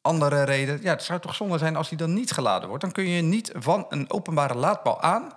andere 0.00 0.42
reden. 0.42 0.82
Ja, 0.82 0.90
het 0.90 1.02
zou 1.02 1.20
toch 1.20 1.34
zonde 1.34 1.58
zijn 1.58 1.76
als 1.76 1.88
hij 1.88 1.98
dan 1.98 2.14
niet 2.14 2.30
geladen 2.30 2.68
wordt. 2.68 2.82
Dan 2.84 2.92
kun 2.92 3.08
je 3.08 3.22
niet 3.22 3.52
van 3.54 3.86
een 3.88 4.10
openbare 4.10 4.54
laadpaal 4.54 5.00
aan 5.00 5.32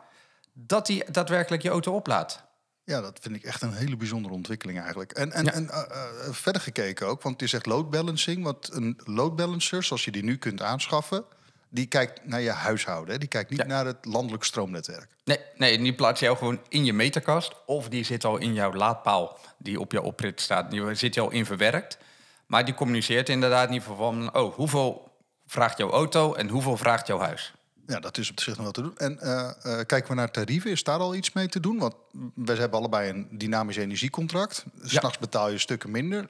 dat 0.54 0.88
hij 0.88 1.08
daadwerkelijk 1.12 1.64
je 1.64 1.70
auto 1.70 1.94
oplaadt. 1.94 2.44
Ja, 2.86 3.02
dat 3.02 3.20
vind 3.22 3.36
ik 3.36 3.44
echt 3.44 3.62
een 3.62 3.74
hele 3.74 3.96
bijzondere 3.98 4.34
ontwikkeling 4.34 4.80
eigenlijk. 4.80 5.12
En, 5.12 5.32
en, 5.32 5.46
Ja. 5.46 5.52
en 5.52 5.70
eh, 5.70 5.80
eh, 5.82 6.34
verder 6.34 6.62
gekeken 6.62 7.08
ook, 7.08 7.22
want 7.22 7.40
je 7.40 7.48
zegt 7.48 7.66
load 7.66 7.90
balancing. 7.90 8.44
Want 8.44 8.70
een 8.74 9.00
load 9.04 9.36
balancer, 9.36 9.84
zoals 9.84 10.06
je 10.06 10.12
die 10.12 10.24
nu 10.24 10.38
kunt 10.38 10.62
aanschaffen... 10.62 11.26
die 11.70 11.86
kijkt 11.86 12.26
naar 12.26 12.42
je 12.42 12.50
huishouden. 12.52 13.14
Hè? 13.14 13.20
Die 13.20 13.28
kijkt 13.30 13.50
niet 13.50 13.60
Ja. 13.60 13.66
naar 13.66 13.86
het 13.86 14.06
landelijk 14.06 14.44
stroomnetwerk. 14.44 15.08
Nee, 15.24 15.40
nee, 15.56 15.78
die 15.78 15.94
plaats 15.96 16.20
je 16.20 16.26
jou 16.26 16.38
gewoon 16.38 16.60
in 16.70 16.86
je 16.86 16.94
meterkast. 16.94 17.54
Of 17.66 17.90
die 17.90 18.04
zit 18.04 18.26
al 18.26 18.38
in 18.38 18.54
jouw 18.54 18.74
laadpaal 18.74 19.40
die 19.58 19.80
op 19.80 19.92
jouw 19.92 20.04
oprit 20.04 20.42
staat. 20.42 20.72
Die 20.72 20.94
zit 20.96 21.14
je 21.14 21.22
al 21.22 21.32
in 21.32 21.46
verwerkt. 21.46 21.98
Maar 22.46 22.66
die 22.66 22.74
communiceert 22.74 23.30
inderdaad 23.30 23.68
in 23.68 23.74
ieder 23.74 23.88
geval 23.88 24.12
van... 24.12 24.36
oh, 24.36 24.54
hoeveel 24.56 25.12
vraagt 25.48 25.78
jouw 25.78 25.92
auto 25.92 26.34
en 26.34 26.50
hoeveel 26.50 26.78
vraagt 26.78 27.08
jouw 27.08 27.20
huis? 27.20 27.54
Ja, 27.88 28.00
dat 28.00 28.18
is 28.18 28.32
op 28.32 28.40
zich 28.40 28.56
nog 28.56 28.64
wel 28.64 28.72
te 28.72 28.82
doen. 28.82 28.98
En 28.98 29.20
eh, 29.20 29.50
eh, 29.50 29.86
kijken 29.86 30.10
we 30.10 30.16
naar 30.16 30.32
tarieven, 30.32 30.72
is 30.72 30.84
daar 30.84 31.00
al 31.00 31.16
iets 31.16 31.34
mee 31.34 31.48
te 31.48 31.60
doen? 31.60 31.78
Want 31.78 31.96
we 32.36 32.54
hebben 32.54 32.80
allebei 32.80 33.10
een 33.10 33.28
dynamisch 33.32 33.76
energiecontract. 33.76 34.66
S'nachts 34.82 35.18
betaal 35.18 35.50
je 35.50 35.58
stukken 35.58 35.92
minder. 35.92 36.26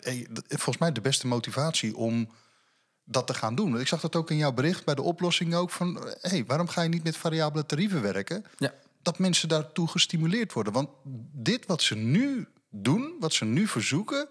Volgens 0.48 0.78
mij 0.78 0.92
de 0.92 1.02
beste 1.02 1.28
motivatie 1.28 1.96
om 1.96 2.30
dat 3.04 3.28
te 3.28 3.34
gaan 3.34 3.56
doen. 3.56 3.80
Ik 3.80 3.88
zag 3.88 4.02
dat 4.02 4.16
ook 4.16 4.32
in 4.32 4.38
jouw 4.38 4.54
bericht 4.54 4.86
bij 4.86 4.96
de 4.96 5.02
oplossing 5.02 5.56
ook 5.56 5.72
van... 5.72 6.08
hey, 6.22 6.46
waarom 6.46 6.68
ga 6.68 6.82
je 6.82 6.90
niet 6.90 7.04
met 7.04 7.18
variabele 7.18 7.66
tarieven 7.66 8.02
werken? 8.02 8.46
Ja. 8.58 8.74
Dat 9.02 9.20
mensen 9.20 9.50
daartoe 9.50 9.88
gestimuleerd 9.88 10.54
worden. 10.54 10.74
Want 10.74 10.90
dit 11.34 11.66
wat 11.66 11.82
ze 11.82 11.96
nu 11.96 12.48
doen, 12.70 13.16
wat 13.20 13.34
ze 13.34 13.46
nu 13.46 13.68
verzoeken... 13.68 14.28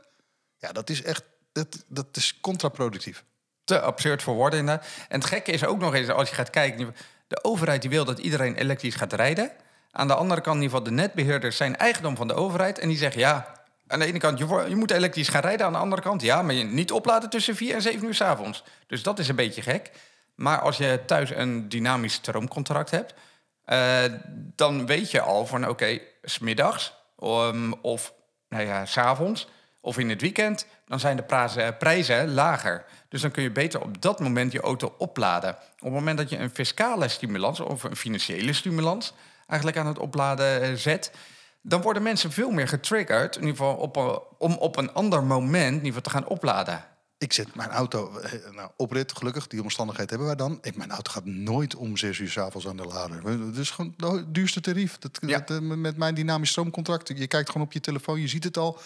ja, 0.58 0.72
dat 0.72 0.90
is 0.90 1.02
echt 1.02 1.24
dat, 1.52 1.84
dat 1.88 2.16
is 2.16 2.40
contraproductief. 2.40 3.24
Te 3.64 3.80
absurd 3.80 4.22
voor 4.22 4.34
woorden. 4.34 4.68
En 4.68 4.80
het 5.08 5.24
gekke 5.24 5.52
is 5.52 5.64
ook 5.64 5.78
nog 5.78 5.94
eens, 5.94 6.08
als 6.08 6.28
je 6.28 6.34
gaat 6.34 6.50
kijken... 6.50 6.94
de 7.26 7.44
overheid 7.44 7.80
die 7.80 7.90
wil 7.90 8.04
dat 8.04 8.18
iedereen 8.18 8.56
elektrisch 8.56 8.94
gaat 8.94 9.12
rijden. 9.12 9.50
Aan 9.90 10.06
de 10.06 10.14
andere 10.14 10.40
kant, 10.40 10.56
in 10.56 10.62
ieder 10.62 10.76
geval, 10.78 10.92
de 10.92 11.02
netbeheerders 11.02 11.56
zijn 11.56 11.76
eigendom 11.76 12.16
van 12.16 12.28
de 12.28 12.34
overheid. 12.34 12.78
En 12.78 12.88
die 12.88 12.98
zeggen, 12.98 13.20
ja, 13.20 13.52
aan 13.86 13.98
de 13.98 14.06
ene 14.06 14.18
kant, 14.18 14.38
je, 14.38 14.76
moet 14.76 14.90
elektrisch 14.90 15.28
gaan 15.28 15.40
rijden. 15.40 15.66
Aan 15.66 15.72
de 15.72 15.78
andere 15.78 16.02
kant, 16.02 16.22
ja, 16.22 16.42
maar 16.42 16.54
je 16.54 16.64
niet 16.64 16.92
opladen 16.92 17.30
tussen 17.30 17.56
4 17.56 17.74
en 17.74 17.82
7 17.82 18.06
uur 18.06 18.14
s 18.14 18.20
avonds. 18.20 18.64
Dus 18.86 19.02
dat 19.02 19.18
is 19.18 19.28
een 19.28 19.36
beetje 19.36 19.62
gek. 19.62 19.90
Maar 20.34 20.60
als 20.60 20.76
je 20.76 21.00
thuis 21.06 21.30
een 21.30 21.68
dynamisch 21.68 22.14
stroomcontract 22.14 22.90
hebt, 22.90 23.14
eh, 23.64 24.02
dan 24.56 24.86
weet 24.86 25.10
je 25.10 25.20
al 25.20 25.46
van 25.46 25.68
oké, 25.68 25.98
s 26.22 26.32
smiddags 26.32 26.94
um, 27.22 27.74
of 27.74 28.12
nou 28.48 28.64
ja, 28.66 28.86
s'avonds 28.86 29.48
of 29.80 29.98
in 29.98 30.08
het 30.08 30.20
weekend, 30.20 30.66
dan 30.86 31.00
zijn 31.00 31.16
de 31.16 31.74
prijzen 31.78 32.34
lager. 32.34 32.84
Dus 33.14 33.22
dan 33.22 33.32
kun 33.32 33.42
je 33.42 33.50
beter 33.50 33.80
op 33.82 34.02
dat 34.02 34.20
moment 34.20 34.52
je 34.52 34.60
auto 34.60 34.94
opladen. 34.98 35.50
Op 35.50 35.80
het 35.80 35.92
moment 35.92 36.18
dat 36.18 36.30
je 36.30 36.38
een 36.38 36.50
fiscale 36.50 37.08
stimulans 37.08 37.60
of 37.60 37.82
een 37.82 37.96
financiële 37.96 38.52
stimulans 38.52 39.12
eigenlijk 39.46 39.78
aan 39.78 39.86
het 39.86 39.98
opladen 39.98 40.62
eh, 40.62 40.72
zet, 40.74 41.12
dan 41.62 41.82
worden 41.82 42.02
mensen 42.02 42.32
veel 42.32 42.50
meer 42.50 42.68
getriggerd, 42.68 43.36
in 43.36 43.40
ieder 43.40 43.56
geval 43.56 43.74
op 43.76 43.96
een, 43.96 44.18
om 44.38 44.52
op 44.54 44.76
een 44.76 44.92
ander 44.92 45.24
moment 45.24 45.68
in 45.68 45.72
ieder 45.72 45.86
geval 45.86 46.02
te 46.02 46.10
gaan 46.10 46.26
opladen. 46.26 46.84
Ik 47.18 47.32
zet 47.32 47.54
mijn 47.54 47.70
auto 47.70 48.18
eh, 48.18 48.32
nou, 48.50 48.70
oprit, 48.76 49.16
gelukkig, 49.16 49.46
die 49.46 49.62
omstandigheid 49.62 50.10
hebben 50.10 50.26
wij 50.26 50.36
dan. 50.36 50.58
Ik, 50.62 50.76
mijn 50.76 50.90
auto 50.90 51.10
gaat 51.12 51.24
nooit 51.24 51.74
om 51.74 51.96
zes 51.96 52.18
uur 52.18 52.30
s'avonds 52.30 52.68
aan 52.68 52.76
de 52.76 52.84
lader. 52.84 53.46
Het 53.46 53.56
is 53.56 53.70
gewoon 53.70 53.94
het 53.96 54.34
duurste 54.34 54.60
tarief. 54.60 54.98
Dat, 54.98 55.18
Ja. 55.20 55.38
dat, 55.38 55.50
eh, 55.50 55.58
met 55.58 55.96
mijn 55.96 56.14
dynamisch 56.14 56.50
stroomcontract, 56.50 57.08
je 57.08 57.26
kijkt 57.26 57.50
gewoon 57.50 57.66
op 57.66 57.72
je 57.72 57.80
telefoon, 57.80 58.20
je 58.20 58.28
ziet 58.28 58.44
het 58.44 58.56
al. 58.56 58.78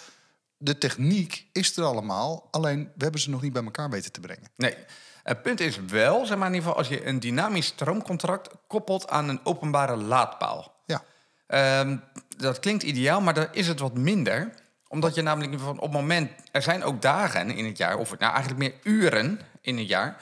De 0.59 0.79
techniek 0.79 1.47
is 1.53 1.77
er 1.77 1.85
allemaal, 1.85 2.49
alleen 2.51 2.85
we 2.95 3.03
hebben 3.03 3.21
ze 3.21 3.31
nog 3.31 3.43
niet 3.43 3.53
bij 3.53 3.65
elkaar 3.65 3.91
weten 3.91 4.13
te 4.13 4.21
brengen. 4.21 4.51
Nee. 4.57 4.75
Het 5.23 5.43
punt 5.43 5.61
is 5.61 5.81
wel, 5.81 6.27
zeg 6.27 6.37
maar 6.39 6.49
in 6.49 6.55
ieder 6.55 6.69
geval, 6.69 6.85
als 6.85 6.89
je 6.89 7.07
een 7.07 7.21
dynamisch 7.21 7.67
stroomcontract 7.67 8.49
koppelt 8.67 9.09
aan 9.09 9.29
een 9.29 9.41
openbare 9.45 9.97
laadpaal. 9.97 10.83
Ja, 10.87 11.03
Ehm, 11.49 11.97
dat 12.37 12.59
klinkt 12.59 12.83
ideaal, 12.83 13.21
maar 13.21 13.35
daar 13.35 13.49
is 13.53 13.69
het 13.69 13.79
wat 13.79 13.95
minder. 13.95 14.55
Omdat 14.89 15.15
je 15.15 15.23
namelijk 15.23 15.53
in 15.53 15.59
ieder 15.59 15.67
geval 15.67 15.85
op 15.85 15.93
het 15.93 16.01
moment... 16.01 16.31
Er 16.53 16.63
zijn 16.63 16.85
ook 16.85 17.03
dagen 17.03 17.51
in 17.51 17.65
het 17.65 17.77
jaar, 17.77 17.97
of 17.97 18.19
nou 18.19 18.33
eigenlijk 18.33 18.59
meer 18.59 18.75
uren 18.83 19.41
in 19.61 19.79
het 19.79 19.89
jaar... 19.89 20.17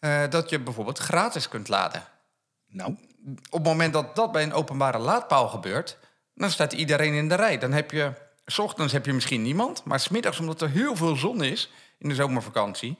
eh, 0.00 0.22
dat 0.30 0.50
je 0.50 0.60
bijvoorbeeld 0.60 0.98
gratis 0.98 1.48
kunt 1.48 1.68
laden. 1.68 2.02
nou, 2.68 2.96
Op 3.50 3.58
het 3.58 3.62
moment 3.62 3.92
dat 3.92 4.16
dat 4.16 4.32
bij 4.32 4.42
een 4.42 4.52
openbare 4.52 4.98
laadpaal 4.98 5.48
gebeurt... 5.48 5.96
dan 6.34 6.50
staat 6.50 6.72
iedereen 6.72 7.14
in 7.14 7.28
de 7.28 7.34
rij. 7.34 7.58
Dan 7.58 7.72
heb 7.72 7.90
je... 7.90 8.12
S 8.50 8.58
ochtends 8.58 8.92
heb 8.92 9.06
je 9.06 9.12
misschien 9.12 9.42
niemand, 9.42 9.84
maar 9.84 10.00
smiddags, 10.00 10.38
omdat 10.40 10.60
er 10.60 10.68
heel 10.70 10.96
veel 10.96 11.16
zon 11.16 11.42
is 11.42 11.70
in 11.98 12.08
de 12.08 12.14
zomervakantie... 12.14 12.98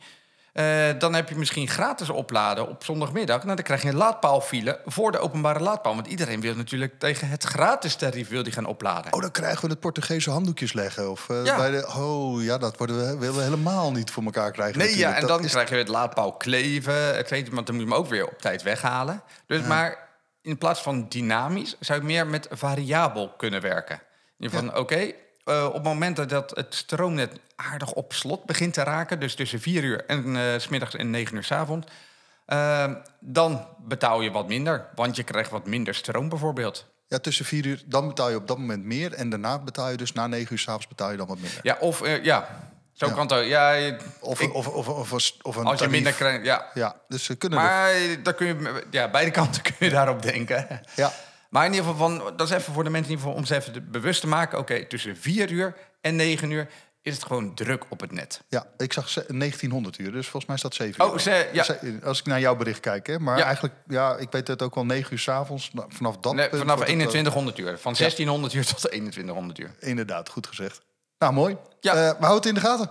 eh, 0.52 0.88
dan 0.98 1.14
heb 1.14 1.28
je 1.28 1.34
misschien 1.36 1.68
gratis 1.68 2.08
opladen 2.10 2.68
op 2.68 2.84
zondagmiddag. 2.84 3.42
Nou, 3.44 3.54
dan 3.56 3.64
krijg 3.64 3.82
je 3.82 3.88
een 3.88 3.94
laadpaalfile 3.94 4.80
voor 4.86 5.12
de 5.12 5.18
openbare 5.18 5.60
laadpaal. 5.60 5.94
Want 5.94 6.06
iedereen 6.06 6.40
wil 6.40 6.54
natuurlijk 6.54 6.98
tegen 6.98 7.28
het 7.28 7.44
gratis 7.44 7.94
tarief 7.94 8.28
wil 8.28 8.42
die 8.42 8.52
gaan 8.52 8.64
opladen. 8.66 9.12
oh, 9.12 9.20
dan 9.20 9.30
krijgen 9.30 9.64
we 9.64 9.70
het 9.70 9.80
Portugese 9.80 10.30
handdoekjes 10.30 10.72
leggen. 10.72 11.10
Of, 11.10 11.28
eh, 11.28 11.44
Ja. 11.44 11.56
bij 11.56 11.70
de, 11.70 11.92
oh 11.96 12.42
ja, 12.42 12.58
dat 12.58 12.76
worden 12.76 12.96
we, 12.96 13.18
willen 13.18 13.36
we 13.36 13.42
helemaal 13.42 13.92
niet 13.92 14.10
voor 14.10 14.22
elkaar 14.22 14.52
krijgen. 14.52 14.78
Nee, 14.78 14.96
ja, 14.96 15.14
en 15.14 15.20
Dat 15.20 15.28
dan 15.28 15.44
is- 15.44 15.50
krijg 15.52 15.68
je 15.68 15.74
het 15.76 15.88
laadpaal 15.88 16.32
kleven. 16.32 17.18
Ik 17.18 17.28
weet, 17.28 17.48
want 17.50 17.66
dan 17.66 17.74
moet 17.76 17.84
je 17.84 17.90
hem 17.90 17.98
ook 18.00 18.08
weer 18.08 18.26
op 18.26 18.38
tijd 18.40 18.62
weghalen. 18.62 19.22
Dus 19.46 19.62
maar 19.62 20.08
in 20.42 20.58
plaats 20.58 20.80
van 20.82 21.06
dynamisch 21.08 21.76
zou 21.80 22.00
je 22.00 22.06
meer 22.06 22.26
met 22.26 22.48
variabel 22.50 23.28
kunnen 23.36 23.60
werken. 23.60 24.00
In 24.38 24.50
geval, 24.50 24.68
oké, 24.80 25.12
eh, 25.44 25.64
op 25.66 25.74
het 25.74 25.82
moment 25.82 26.16
dat- 26.16 26.28
dat 26.28 26.50
het 26.54 26.74
stroomnet 26.74 27.32
aardig 27.56 27.92
op 27.92 28.12
slot 28.12 28.44
begint 28.44 28.74
te 28.74 28.82
raken, 28.82 29.20
dus 29.20 29.34
tussen 29.34 29.60
4 29.60 29.84
uur 29.84 30.04
en 30.06 30.36
eh, 30.36 30.42
s 30.58 30.62
smiddags 30.62 30.94
en 30.94 31.10
9 31.10 31.36
uur 31.36 31.44
s 31.44 31.52
avonds, 31.52 31.86
eh, 32.46 32.92
dan 33.20 33.66
betaal 33.78 34.20
je 34.20 34.30
wat 34.30 34.48
minder, 34.48 34.86
want 34.94 35.16
je 35.16 35.22
krijgt 35.22 35.50
wat 35.50 35.66
minder 35.66 35.94
stroom 35.94 36.28
bijvoorbeeld. 36.28 36.86
Ja, 37.08 37.18
tussen 37.18 37.44
vier 37.44 37.66
uur, 37.66 37.82
dan 37.86 38.08
betaal 38.08 38.30
je 38.30 38.36
op 38.36 38.46
dat 38.48 38.58
moment 38.58 38.84
meer. 38.84 39.12
En 39.12 39.30
daarna 39.30 39.58
betaal 39.58 39.90
je 39.90 39.96
dus 39.96 40.12
na 40.12 40.26
negen 40.26 40.52
uur 40.52 40.58
s'avonds 40.58 40.88
betaal 40.88 41.10
je 41.10 41.16
dan 41.16 41.26
wat 41.26 41.38
minder. 41.38 41.60
Ja, 41.62 41.76
of 41.80 42.02
eh, 42.02 42.24
ja, 42.24 42.48
zo 42.92 43.06
Ja. 43.06 43.12
kan 43.12 43.22
het 43.22 43.32
ook. 43.32 43.44
Ja, 43.44 43.70
je- 43.72 43.96
Of, 44.20 44.40
ik- 44.40 44.54
of, 44.54 44.68
of, 44.68 44.88
of, 44.88 45.12
of, 45.42 45.56
een 45.56 45.64
als 45.66 45.80
je 45.80 45.88
minder 45.88 46.12
krijgt, 46.12 46.44
ja. 46.44 46.66
Ja, 46.74 46.96
dus 47.08 47.24
ze 47.24 47.36
kunnen 47.36 47.58
Maar 47.58 47.92
dan 48.22 48.34
kun 48.34 48.46
je, 48.46 48.84
ja, 48.90 49.08
beide 49.10 49.30
kanten 49.30 49.62
kun 49.68 49.74
je 49.78 49.90
daarop 49.90 50.22
denken. 50.22 50.80
Ja, 50.94 51.12
Maar 51.50 51.64
in 51.66 51.72
ieder 51.74 51.90
geval, 51.90 52.08
van, 52.08 52.36
dat 52.36 52.48
is 52.48 52.54
even 52.54 52.72
voor 52.72 52.84
de 52.84 52.90
mensen 52.90 53.10
in 53.12 53.16
ieder 53.18 53.24
geval 53.32 53.40
om 53.42 53.46
ze 53.46 53.54
even 53.56 53.90
bewust 53.90 54.20
te 54.20 54.26
maken. 54.26 54.58
Oké, 54.58 54.84
tussen 54.84 55.16
4 55.16 55.50
uur 55.50 55.74
en 56.00 56.16
9 56.16 56.50
uur 56.50 56.68
is 57.02 57.14
het 57.14 57.24
gewoon 57.24 57.54
druk 57.54 57.84
op 57.88 58.00
het 58.00 58.12
net. 58.12 58.40
ja, 58.48 58.66
ik 58.76 58.92
zag 58.92 59.08
ze- 59.08 59.24
1900 59.28 59.98
uur, 59.98 60.12
dus 60.12 60.22
volgens 60.22 60.46
mij 60.46 60.56
staat 60.56 60.74
7 60.74 61.04
uur. 61.04 61.10
Oh, 61.12 61.18
ze, 61.18 61.48
ja. 61.52 61.64
Als 62.04 62.18
ik 62.18 62.26
naar 62.26 62.40
jouw 62.40 62.56
bericht 62.56 62.80
kijk, 62.80 63.06
hè. 63.06 63.18
Maar 63.18 63.38
Ja. 63.38 63.44
eigenlijk, 63.44 63.74
ja, 63.86 64.16
ik 64.16 64.30
weet 64.30 64.48
het 64.48 64.62
ook 64.62 64.74
wel 64.74 64.84
9 64.84 65.12
uur 65.12 65.18
s'avonds. 65.18 65.70
Nou, 65.72 65.86
vanaf 65.92 66.16
dat 66.16 66.34
Nee, 66.34 66.48
vanaf 66.48 66.64
wordt 66.64 66.70
het, 66.80 66.88
eh, 66.88 66.94
2100 66.94 67.58
uur. 67.58 67.78
Van 67.78 67.94
1600 67.94 68.52
uur 68.54 68.66
tot 68.66 68.78
2100 68.80 69.58
uur. 69.58 69.74
inderdaad, 69.78 70.28
goed 70.28 70.46
gezegd. 70.46 70.80
Nou, 71.18 71.32
mooi. 71.32 71.56
Ja. 71.80 71.94
Ja. 71.94 72.16
we 72.18 72.24
houden 72.26 72.36
het 72.36 72.46
in 72.46 72.54
de 72.54 72.60
gaten. 72.60 72.90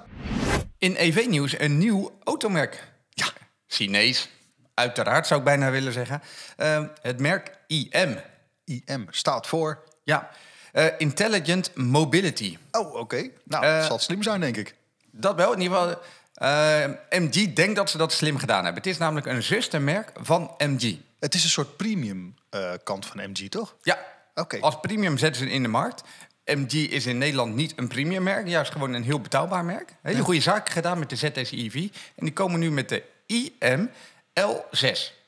In 0.78 0.96
EV-nieuws 0.98 1.60
een 1.60 1.78
nieuw 1.78 2.18
automerk. 2.24 2.88
Ja, 3.10 3.25
Chinees. 3.68 4.30
Uiteraard 4.74 5.28
zou 5.28 5.39
ik 5.39 5.46
bijna 5.46 5.72
willen 5.72 5.94
zeggen. 5.94 6.22
Ehm, 6.58 6.88
het 7.01 7.20
merk 7.20 7.58
IM. 7.68 8.18
IM 8.70 9.08
staat 9.10 9.48
voor... 9.48 9.84
Ja, 10.04 10.30
eh, 10.72 10.86
Intelligent 10.98 11.76
Mobility. 11.76 12.58
Oh, 12.72 12.96
oké. 12.96 13.30
Nou, 13.44 13.66
Eh, 13.66 13.78
dat 13.78 13.86
zal 13.86 14.00
slim 14.00 14.24
zijn, 14.24 14.40
denk 14.40 14.58
ik. 14.58 14.76
Dat 15.12 15.36
wel, 15.36 15.54
in 15.54 15.62
ieder 15.62 15.78
geval. 15.78 15.98
eh, 16.34 16.86
MG 17.20 17.54
denkt 17.54 17.76
dat 17.76 17.90
ze 17.90 17.98
dat 17.98 18.12
slim 18.14 18.38
gedaan 18.38 18.64
hebben. 18.64 18.84
Het 18.84 18.92
is 18.92 18.98
namelijk 18.98 19.28
een 19.28 19.44
zustermerk 19.44 20.12
van 20.16 20.52
MG. 20.58 20.96
Het 21.20 21.34
is 21.34 21.44
een 21.44 21.50
soort 21.50 21.78
premium 21.78 22.36
eh, 22.50 22.72
kant 22.84 23.06
van 23.06 23.30
MG, 23.30 23.50
toch? 23.50 23.76
Ja, 23.82 24.00
Oké. 24.36 24.60
als 24.60 24.80
premium 24.82 25.18
zetten 25.18 25.42
ze 25.48 25.50
in 25.52 25.62
de 25.62 25.68
markt. 25.70 26.04
MG 26.46 26.74
is 26.74 27.06
in 27.06 27.18
Nederland 27.18 27.56
niet 27.56 27.74
een 27.76 27.88
premium 27.88 28.24
merk, 28.24 28.48
juist 28.48 28.72
gewoon 28.72 28.94
een 28.94 29.04
heel 29.04 29.20
betaalbaar 29.22 29.66
merk. 29.66 29.96
Hele 30.02 30.22
goede 30.24 30.42
zaken 30.42 30.74
gedaan 30.74 31.00
met 31.00 31.10
de 31.10 31.16
ZS 31.16 31.52
EV. 31.52 31.76
En 32.16 32.26
die 32.26 32.34
komen 32.34 32.60
nu 32.60 32.72
met 32.72 32.90
de 32.90 33.04
IM 33.26 33.90
L6. 34.40 35.19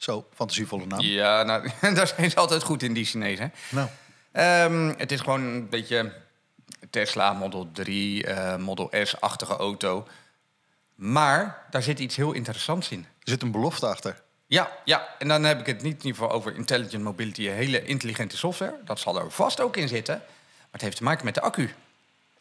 Zo, 0.00 0.26
fantasievolle 0.34 0.86
naam. 0.86 1.00
Ja, 1.00 1.42
nou, 1.42 1.70
daar 1.94 2.06
zijn 2.06 2.30
ze 2.30 2.36
altijd 2.36 2.62
goed 2.62 2.82
in, 2.82 2.92
die 2.92 3.04
Chinezen. 3.04 3.52
Nou, 3.70 3.88
Ehm, 4.32 4.92
het 4.96 5.12
is 5.12 5.20
gewoon 5.20 5.42
een 5.42 5.68
beetje 5.68 6.12
Tesla 6.90 7.32
Model 7.32 7.68
3, 7.72 8.26
eh, 8.26 8.56
Model 8.56 8.90
S-achtige 9.02 9.56
auto. 9.56 10.06
Maar 10.94 11.66
daar 11.70 11.82
zit 11.82 11.98
iets 11.98 12.16
heel 12.16 12.32
interessants 12.32 12.88
in. 12.90 12.98
er 12.98 13.28
zit 13.28 13.42
een 13.42 13.50
belofte 13.50 13.86
achter. 13.86 14.22
Ja, 14.46 14.70
ja, 14.84 15.08
en 15.18 15.28
dan 15.28 15.44
heb 15.44 15.60
ik 15.60 15.66
het 15.66 15.82
niet 15.82 15.92
in 16.00 16.06
ieder 16.06 16.20
geval 16.20 16.36
over 16.36 16.54
intelligent 16.54 17.02
mobility, 17.02 17.48
een 17.48 17.54
hele 17.54 17.84
intelligente 17.84 18.36
software. 18.36 18.74
Dat 18.84 18.98
zal 18.98 19.18
er 19.18 19.30
vast 19.30 19.60
ook 19.60 19.76
in 19.76 19.88
zitten. 19.88 20.14
Maar 20.16 20.68
het 20.70 20.80
heeft 20.80 20.96
te 20.96 21.02
maken 21.02 21.24
met 21.24 21.34
de 21.34 21.40
accu. 21.40 21.74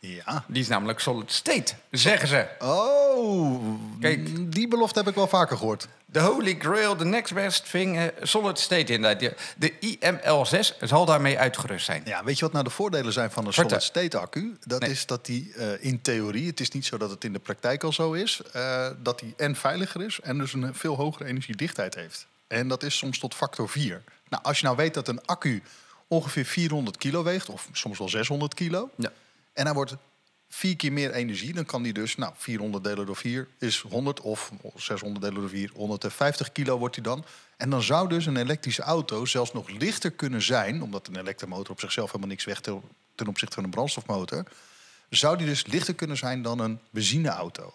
Ja. 0.02 0.44
Die 0.48 0.62
is 0.62 0.68
namelijk 0.68 1.00
solid 1.00 1.32
state, 1.32 1.74
zeggen 1.92 2.28
ze. 2.28 2.48
Oh, 2.60 3.64
Kijk. 4.00 4.52
die 4.54 4.68
belofte 4.68 5.00
heb 5.00 5.08
ik 5.08 5.16
wel 5.16 5.28
vaker 5.28 5.58
gehoord. 5.58 5.88
De 6.06 6.20
holy 6.20 6.56
grail, 6.60 6.96
the 6.96 7.06
next 7.06 7.34
best 7.34 7.70
thing, 7.72 7.98
eh, 7.98 8.06
solid 8.22 8.60
state 8.60 8.94
inderdaad. 8.94 9.20
De, 9.20 9.34
de 9.58 9.98
IML6 9.98 10.78
zal 10.88 11.06
daarmee 11.06 11.38
uitgerust 11.40 11.86
zijn. 11.86 12.02
Ja, 12.06 12.24
weet 12.24 12.36
je 12.40 12.44
wat 12.46 12.52
nou 12.54 12.64
de 12.64 12.70
voordelen 12.70 13.14
zijn 13.14 13.32
van 13.32 13.46
een 13.46 13.54
solid 13.54 13.84
state 13.84 14.18
accu? 14.18 14.58
Dat 14.66 14.80
Nee. 14.82 14.90
is 14.90 15.06
dat 15.06 15.26
die 15.26 15.54
eh, 15.54 15.68
in 15.86 16.02
theorie, 16.02 16.48
het 16.48 16.60
is 16.60 16.70
niet 16.72 16.86
zo 16.86 16.98
dat 16.98 17.10
het 17.10 17.24
in 17.24 17.34
de 17.34 17.40
praktijk 17.40 17.84
al 17.84 17.94
zo 17.94 18.12
is, 18.14 18.42
eh, 18.54 18.88
dat 19.04 19.20
die 19.20 19.34
en 19.38 19.56
veiliger 19.56 20.02
is 20.06 20.20
en 20.24 20.38
dus 20.38 20.54
een 20.54 20.76
veel 20.76 20.96
hogere 20.96 21.26
energiedichtheid 21.30 21.96
heeft. 21.96 22.28
En 22.48 22.68
dat 22.68 22.84
is 22.84 22.98
soms 22.98 23.20
tot 23.20 23.36
factor 23.36 23.70
4. 23.70 24.02
Nou, 24.30 24.44
als 24.44 24.60
je 24.60 24.66
nou 24.66 24.78
weet 24.78 24.94
dat 24.94 25.08
een 25.08 25.26
accu 25.26 25.64
ongeveer 26.08 26.46
400 26.46 26.98
kilo 26.98 27.24
weegt, 27.24 27.50
of 27.50 27.68
soms 27.72 27.98
wel 27.98 28.10
600 28.10 28.54
kilo, 28.54 28.90
Ja. 28.98 29.12
En 29.54 29.66
hij 29.66 29.74
wordt 29.74 29.96
vier 30.50 30.76
keer 30.76 30.94
meer 30.94 31.12
energie, 31.12 31.54
dan 31.54 31.66
kan 31.66 31.84
die 31.84 31.94
dus, 31.94 32.16
nou, 32.16 32.34
400 32.38 32.84
delen 32.84 33.06
door 33.06 33.16
4 33.16 33.48
is 33.60 33.82
100, 33.82 34.22
of 34.22 34.52
600 34.76 35.22
delen 35.26 35.40
door 35.42 35.50
4, 35.50 35.72
150 35.74 36.52
kilo 36.52 36.78
wordt 36.78 36.96
hij 36.96 37.04
dan. 37.04 37.26
En 37.58 37.70
dan 37.70 37.82
zou 37.82 38.10
dus 38.10 38.26
een 38.26 38.38
elektrische 38.38 38.82
auto 38.82 39.26
zelfs 39.26 39.54
nog 39.54 39.70
lichter 39.70 40.12
kunnen 40.12 40.42
zijn, 40.42 40.84
omdat 40.84 41.08
een 41.08 41.18
elektromotor 41.20 41.72
op 41.72 41.80
zichzelf 41.80 42.12
helemaal 42.12 42.30
niks 42.30 42.62
ten- 42.62 42.82
ten 43.16 43.28
opzichte 43.28 43.56
van 43.56 43.64
een 43.64 43.70
brandstofmotor, 43.70 44.44
zou 45.10 45.38
die 45.38 45.48
dus 45.48 45.66
lichter 45.66 45.94
kunnen 45.94 46.18
zijn 46.18 46.42
dan 46.42 46.60
een 46.60 46.80
benzineauto. 46.90 47.74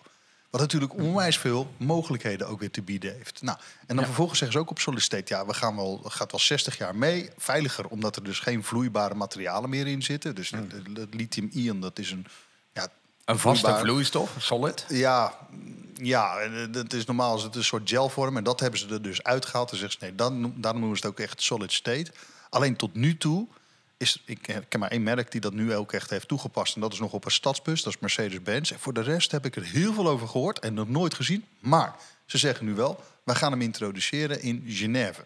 Wat 0.55 0.63
natuurlijk 0.63 0.95
onwijs 0.95 1.39
veel 1.39 1.71
mogelijkheden 1.77 2.49
ook 2.49 2.61
weer 2.61 2.71
te 2.71 2.83
bieden 2.83 3.15
heeft. 3.17 3.43
Nou, 3.43 3.59
en 3.81 3.87
dan 3.87 3.97
Ja. 3.99 4.05
vervolgens 4.05 4.39
zeggen 4.39 4.57
ze 4.59 4.65
ook 4.65 4.71
op 4.71 4.79
Solid 4.79 5.03
State... 5.03 5.35
ja, 5.35 5.47
we 5.47 5.55
gaan 5.55 5.77
wel, 5.77 6.01
gaat 6.05 6.31
wel 6.31 6.41
60 6.41 6.79
jaar 6.79 6.97
mee. 6.97 7.31
Veiliger, 7.37 7.87
omdat 7.89 8.17
er 8.17 8.25
dus 8.25 8.39
geen 8.41 8.65
vloeibare 8.65 9.15
materialen 9.15 9.71
meer 9.71 9.87
in 9.87 10.03
zitten. 10.03 10.35
Dus 10.35 10.51
het, 10.51 10.73
het 10.95 11.15
lithium-ion, 11.15 11.81
dat 11.81 11.99
is 11.99 12.11
een... 12.11 12.27
Ja, 12.73 12.89
Een 13.25 13.39
vaste 13.39 13.77
vloeistof, 13.79 14.31
solid. 14.39 14.85
Ja, 14.89 15.39
ja, 15.95 16.37
eh, 16.39 16.51
dat 16.71 16.93
is 16.93 17.05
normaal 17.05 17.37
is 17.37 17.43
het 17.43 17.55
een 17.57 17.65
soort 17.65 17.89
gelvorm. 17.89 18.37
En 18.37 18.45
dat 18.45 18.61
hebben 18.61 18.79
ze 18.81 18.89
er 18.89 19.03
dus 19.03 19.23
uitgehaald. 19.23 19.71
En 19.71 19.77
zeggen 19.77 19.99
ze, 20.01 20.05
nee, 20.07 20.15
dan, 20.15 20.55
daarom 20.57 20.81
noemen 20.81 20.99
ze 20.99 21.07
het 21.07 21.13
ook 21.19 21.27
echt 21.27 21.43
Solid 21.43 21.73
State. 21.73 22.11
Alleen 22.51 22.77
tot 22.77 22.95
nu 22.95 23.17
toe 23.17 23.47
is... 24.05 24.23
Ik 24.25 24.49
eh, 24.49 24.57
ken 24.69 24.81
maar 24.81 24.91
één 24.91 25.03
merk 25.03 25.31
die 25.33 25.41
dat 25.41 25.53
nu 25.53 25.75
ook 25.75 25.93
echt 25.93 26.11
heeft 26.11 26.29
toegepast. 26.29 26.75
En 26.75 26.81
dat 26.81 26.93
is 26.93 26.99
nog 26.99 27.13
op 27.13 27.25
een 27.25 27.31
stadsbus, 27.31 27.83
dat 27.83 27.95
is 27.95 28.01
Mercedes-Benz. 28.01 28.73
En 28.73 28.79
voor 28.79 28.93
de 28.93 29.03
rest 29.03 29.31
heb 29.31 29.45
ik 29.45 29.57
er 29.57 29.65
heel 29.65 29.93
veel 29.93 30.09
over 30.09 30.29
gehoord 30.29 30.59
en 30.59 30.75
nog 30.75 30.89
nooit 30.89 31.15
gezien. 31.15 31.45
Maar 31.59 31.95
ze 32.27 32.39
zeggen 32.39 32.67
nu 32.67 32.75
wel, 32.75 33.05
wij 33.25 33.35
gaan 33.35 33.53
hem 33.53 33.61
introduceren 33.63 34.43
in 34.43 34.65
Genève. 34.67 35.25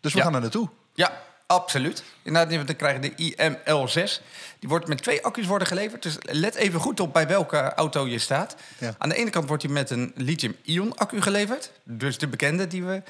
Dus 0.00 0.12
we 0.12 0.18
Ja. 0.18 0.24
gaan 0.24 0.34
er 0.34 0.40
naartoe. 0.40 0.68
Ja, 0.94 1.22
Absoluut. 1.46 2.04
Inderdaad, 2.22 2.66
dan 2.66 2.76
krijgen 2.76 3.00
de 3.00 3.10
IML6. 3.16 4.22
Die 4.58 4.68
wordt 4.68 4.86
met 4.86 5.02
twee 5.02 5.24
accu's 5.24 5.46
worden 5.46 5.68
geleverd. 5.68 6.02
Dus 6.02 6.16
let 6.22 6.54
even 6.54 6.80
goed 6.80 7.00
op 7.00 7.12
bij 7.12 7.26
welke 7.26 7.74
auto 7.74 8.06
je 8.06 8.18
staat. 8.18 8.56
Ja. 8.78 8.94
Aan 8.98 9.08
de 9.08 9.14
ene 9.14 9.30
kant 9.30 9.48
wordt 9.48 9.62
hij 9.62 9.72
met 9.72 9.90
een 9.90 10.12
lithium-ion 10.16 10.96
accu 10.96 11.20
geleverd. 11.22 11.70
Dus 11.84 12.18
de 12.18 12.26
bekende 12.28 12.66
die 12.66 12.84
we 12.84 13.02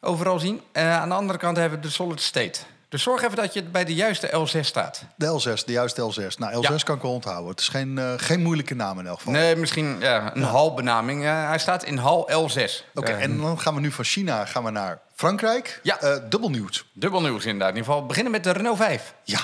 overal 0.00 0.38
zien. 0.38 0.60
Eh, 0.72 0.92
aan 1.00 1.08
de 1.08 1.14
andere 1.14 1.38
kant 1.38 1.56
hebben 1.56 1.78
we 1.80 1.86
de 1.86 1.92
solid 1.92 2.20
state. 2.20 2.60
Dus 2.94 3.02
zorg 3.02 3.22
even 3.22 3.36
dat 3.36 3.52
je 3.52 3.62
bij 3.62 3.84
de 3.84 3.94
juiste 3.94 4.28
L6 4.28 4.60
staat. 4.60 5.04
De 5.16 5.26
L6, 5.40 5.64
de 5.64 5.72
juiste 5.72 6.00
L6. 6.00 6.38
Nou, 6.38 6.52
L6 6.54 6.60
Ja. 6.70 6.76
kan 6.84 6.96
ik 6.96 7.02
wel 7.02 7.12
onthouden. 7.12 7.50
Het 7.50 7.60
is 7.60 7.68
geen, 7.68 7.98
eh, 7.98 8.12
geen 8.16 8.42
moeilijke 8.42 8.74
naam 8.74 8.98
in 8.98 9.06
elk 9.06 9.16
geval. 9.16 9.32
Nee, 9.32 9.56
misschien 9.56 9.96
ja, 10.00 10.36
een 10.36 10.42
halbenaming. 10.42 11.22
Hij 11.22 11.58
staat 11.58 11.84
in 11.84 11.96
hal 11.96 12.30
L6. 12.30 12.84
Oké, 12.94 13.10
Eh, 13.12 13.22
en 13.22 13.40
dan 13.40 13.60
gaan 13.60 13.74
we 13.74 13.80
nu 13.80 13.90
van 13.92 14.04
China 14.04 14.44
gaan 14.44 14.64
we 14.64 14.70
naar 14.70 14.98
Frankrijk. 15.14 15.80
Ja. 15.82 16.00
Eh, 16.00 16.16
dubbel 16.28 16.50
nieuws. 16.50 16.84
Dubbel 16.92 17.20
nieuws 17.20 17.44
inderdaad. 17.44 17.68
In 17.70 17.76
ieder 17.76 17.92
geval 17.92 18.06
beginnen 18.06 18.32
met 18.32 18.44
de 18.44 18.50
Renault 18.50 18.76
5. 18.76 19.14
Ja. 19.24 19.40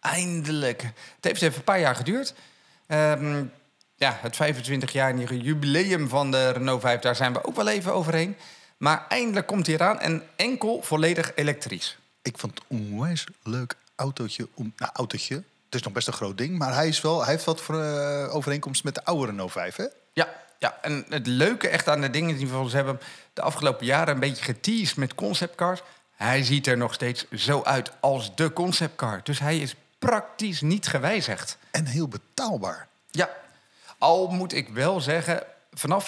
Eindelijk. 0.00 0.82
Het 0.82 1.24
heeft 1.24 1.42
even 1.42 1.56
een 1.56 1.64
paar 1.64 1.80
jaar 1.80 1.96
geduurd. 1.96 2.34
Ehm, 2.86 3.44
ja, 3.96 4.18
het 4.20 4.36
25-jarige 4.36 5.40
jubileum 5.40 6.08
van 6.08 6.30
de 6.30 6.50
Renault 6.50 6.80
5, 6.80 7.00
daar 7.00 7.16
zijn 7.16 7.32
we 7.32 7.44
ook 7.44 7.56
wel 7.56 7.68
even 7.68 7.92
overheen. 7.92 8.36
Maar 8.76 9.04
eindelijk 9.08 9.46
komt 9.46 9.66
hij 9.66 9.74
eraan 9.74 10.00
en 10.00 10.22
enkel 10.36 10.80
volledig 10.82 11.32
elektrisch. 11.34 11.98
Ik 12.24 12.38
vond 12.38 12.54
het 12.54 12.64
een 12.68 12.78
onwijs 12.92 13.26
leuk 13.42 13.76
autootje. 13.94 14.48
Om, 14.54 14.72
nou, 14.76 14.92
autootje. 14.94 15.34
Het 15.34 15.74
is 15.74 15.82
nog 15.82 15.92
best 15.92 16.06
een 16.06 16.12
groot 16.12 16.38
ding. 16.38 16.58
Maar 16.58 16.74
hij, 16.74 16.88
is 16.88 17.00
wel, 17.00 17.22
hij 17.22 17.32
heeft 17.32 17.44
wat 17.44 17.60
voor, 17.60 17.82
eh, 17.82 18.34
overeenkomst 18.34 18.84
met 18.84 18.94
de 18.94 19.04
oude 19.04 19.26
Renault 19.26 19.52
5, 19.52 19.76
hè? 19.76 19.86
Ja, 20.12 20.28
ja, 20.58 20.78
en 20.82 21.04
het 21.08 21.26
leuke 21.26 21.68
echt 21.68 21.88
aan 21.88 22.00
de 22.00 22.10
dingen 22.10 22.36
die 22.36 22.48
we 22.48 22.70
hebben 22.70 23.00
de 23.32 23.42
afgelopen 23.42 23.86
jaren 23.86 24.14
een 24.14 24.20
beetje 24.20 24.44
geteased 24.44 24.96
met 24.96 25.14
conceptcars. 25.14 25.82
Hij 26.14 26.44
ziet 26.44 26.66
er 26.66 26.76
nog 26.76 26.94
steeds 26.94 27.30
zo 27.30 27.62
uit 27.62 27.90
als 28.00 28.36
de 28.36 28.52
conceptcar. 28.52 29.20
Dus 29.22 29.38
hij 29.38 29.58
is 29.58 29.74
praktisch 29.98 30.60
niet 30.60 30.86
gewijzigd. 30.86 31.58
En 31.70 31.86
heel 31.86 32.08
betaalbaar. 32.08 32.88
Ja, 33.10 33.30
al 33.98 34.28
moet 34.28 34.52
ik 34.52 34.68
wel 34.68 35.00
zeggen, 35.00 35.42
vanaf 35.72 36.06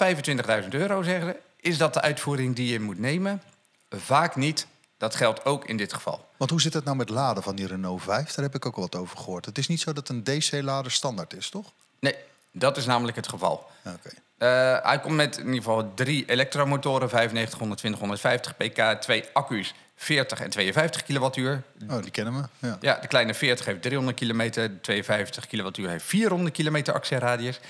25.000 0.62 0.68
euro 0.68 1.02
zeggen 1.02 1.26
ze, 1.28 1.37
is 1.61 1.78
dat 1.78 1.94
de 1.94 2.00
uitvoering 2.00 2.56
die 2.56 2.73
je 2.73 2.80
moet 2.80 2.99
nemen? 2.99 3.42
Vaak 3.90 4.37
niet. 4.37 4.66
Dat 4.98 5.14
geldt 5.14 5.44
ook 5.44 5.64
in 5.64 5.76
dit 5.76 5.92
geval. 5.92 6.28
Want 6.36 6.50
hoe 6.50 6.60
zit 6.60 6.74
het 6.74 6.84
nou 6.84 6.96
met 6.96 7.08
laden 7.08 7.42
van 7.42 7.56
die 7.56 7.66
Renault 7.66 8.02
5? 8.02 8.34
Daar 8.34 8.44
heb 8.44 8.54
ik 8.54 8.66
ook 8.66 8.76
wel 8.76 8.88
wat 8.90 9.00
over 9.00 9.18
gehoord. 9.18 9.44
Het 9.44 9.58
is 9.58 9.68
niet 9.68 9.80
zo 9.80 9.92
dat 9.92 10.08
een 10.08 10.24
DC-lader 10.24 10.92
standaard 10.92 11.34
is, 11.34 11.48
toch? 11.48 11.72
Nee, 11.98 12.14
dat 12.52 12.76
is 12.76 12.86
namelijk 12.86 13.16
het 13.16 13.28
geval. 13.28 13.66
Oké. 13.84 14.10
Eh, 14.38 14.76
hij 14.82 15.00
komt 15.00 15.14
met 15.14 15.36
in 15.36 15.44
ieder 15.44 15.62
geval 15.62 15.94
drie 15.94 16.24
elektromotoren, 16.26 17.08
95, 17.08 17.58
120, 17.58 18.00
150 18.00 18.56
pk, 18.56 19.00
twee 19.00 19.24
accu's, 19.32 19.74
40 19.96 20.40
en 20.40 20.50
52 20.50 21.02
kilowattuur. 21.02 21.62
Oh, 21.90 22.02
die 22.02 22.10
kennen 22.10 22.34
we. 22.34 22.66
Ja. 22.66 22.76
Ja, 22.80 22.98
de 23.00 23.06
kleine 23.06 23.34
40 23.34 23.66
heeft 23.66 23.82
300 23.82 24.16
kilometer, 24.16 24.68
de 24.68 24.80
52 24.80 25.46
kilowattuur 25.46 25.88
heeft 25.88 26.04
400 26.04 26.54
kilometer 26.54 26.94
actieradius. 26.94 27.60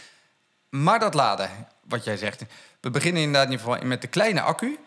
Maar 0.69 0.99
dat 0.99 1.15
laden, 1.15 1.51
wat 1.85 2.05
jij 2.05 2.17
zegt, 2.17 2.43
we 2.81 2.91
beginnen 2.91 3.23
inderdaad 3.23 3.47
in 3.47 3.53
ieder 3.53 3.67
geval 3.67 3.89
met 3.89 4.01
de 4.01 4.09
kleine 4.09 4.41
accu. 4.41 4.79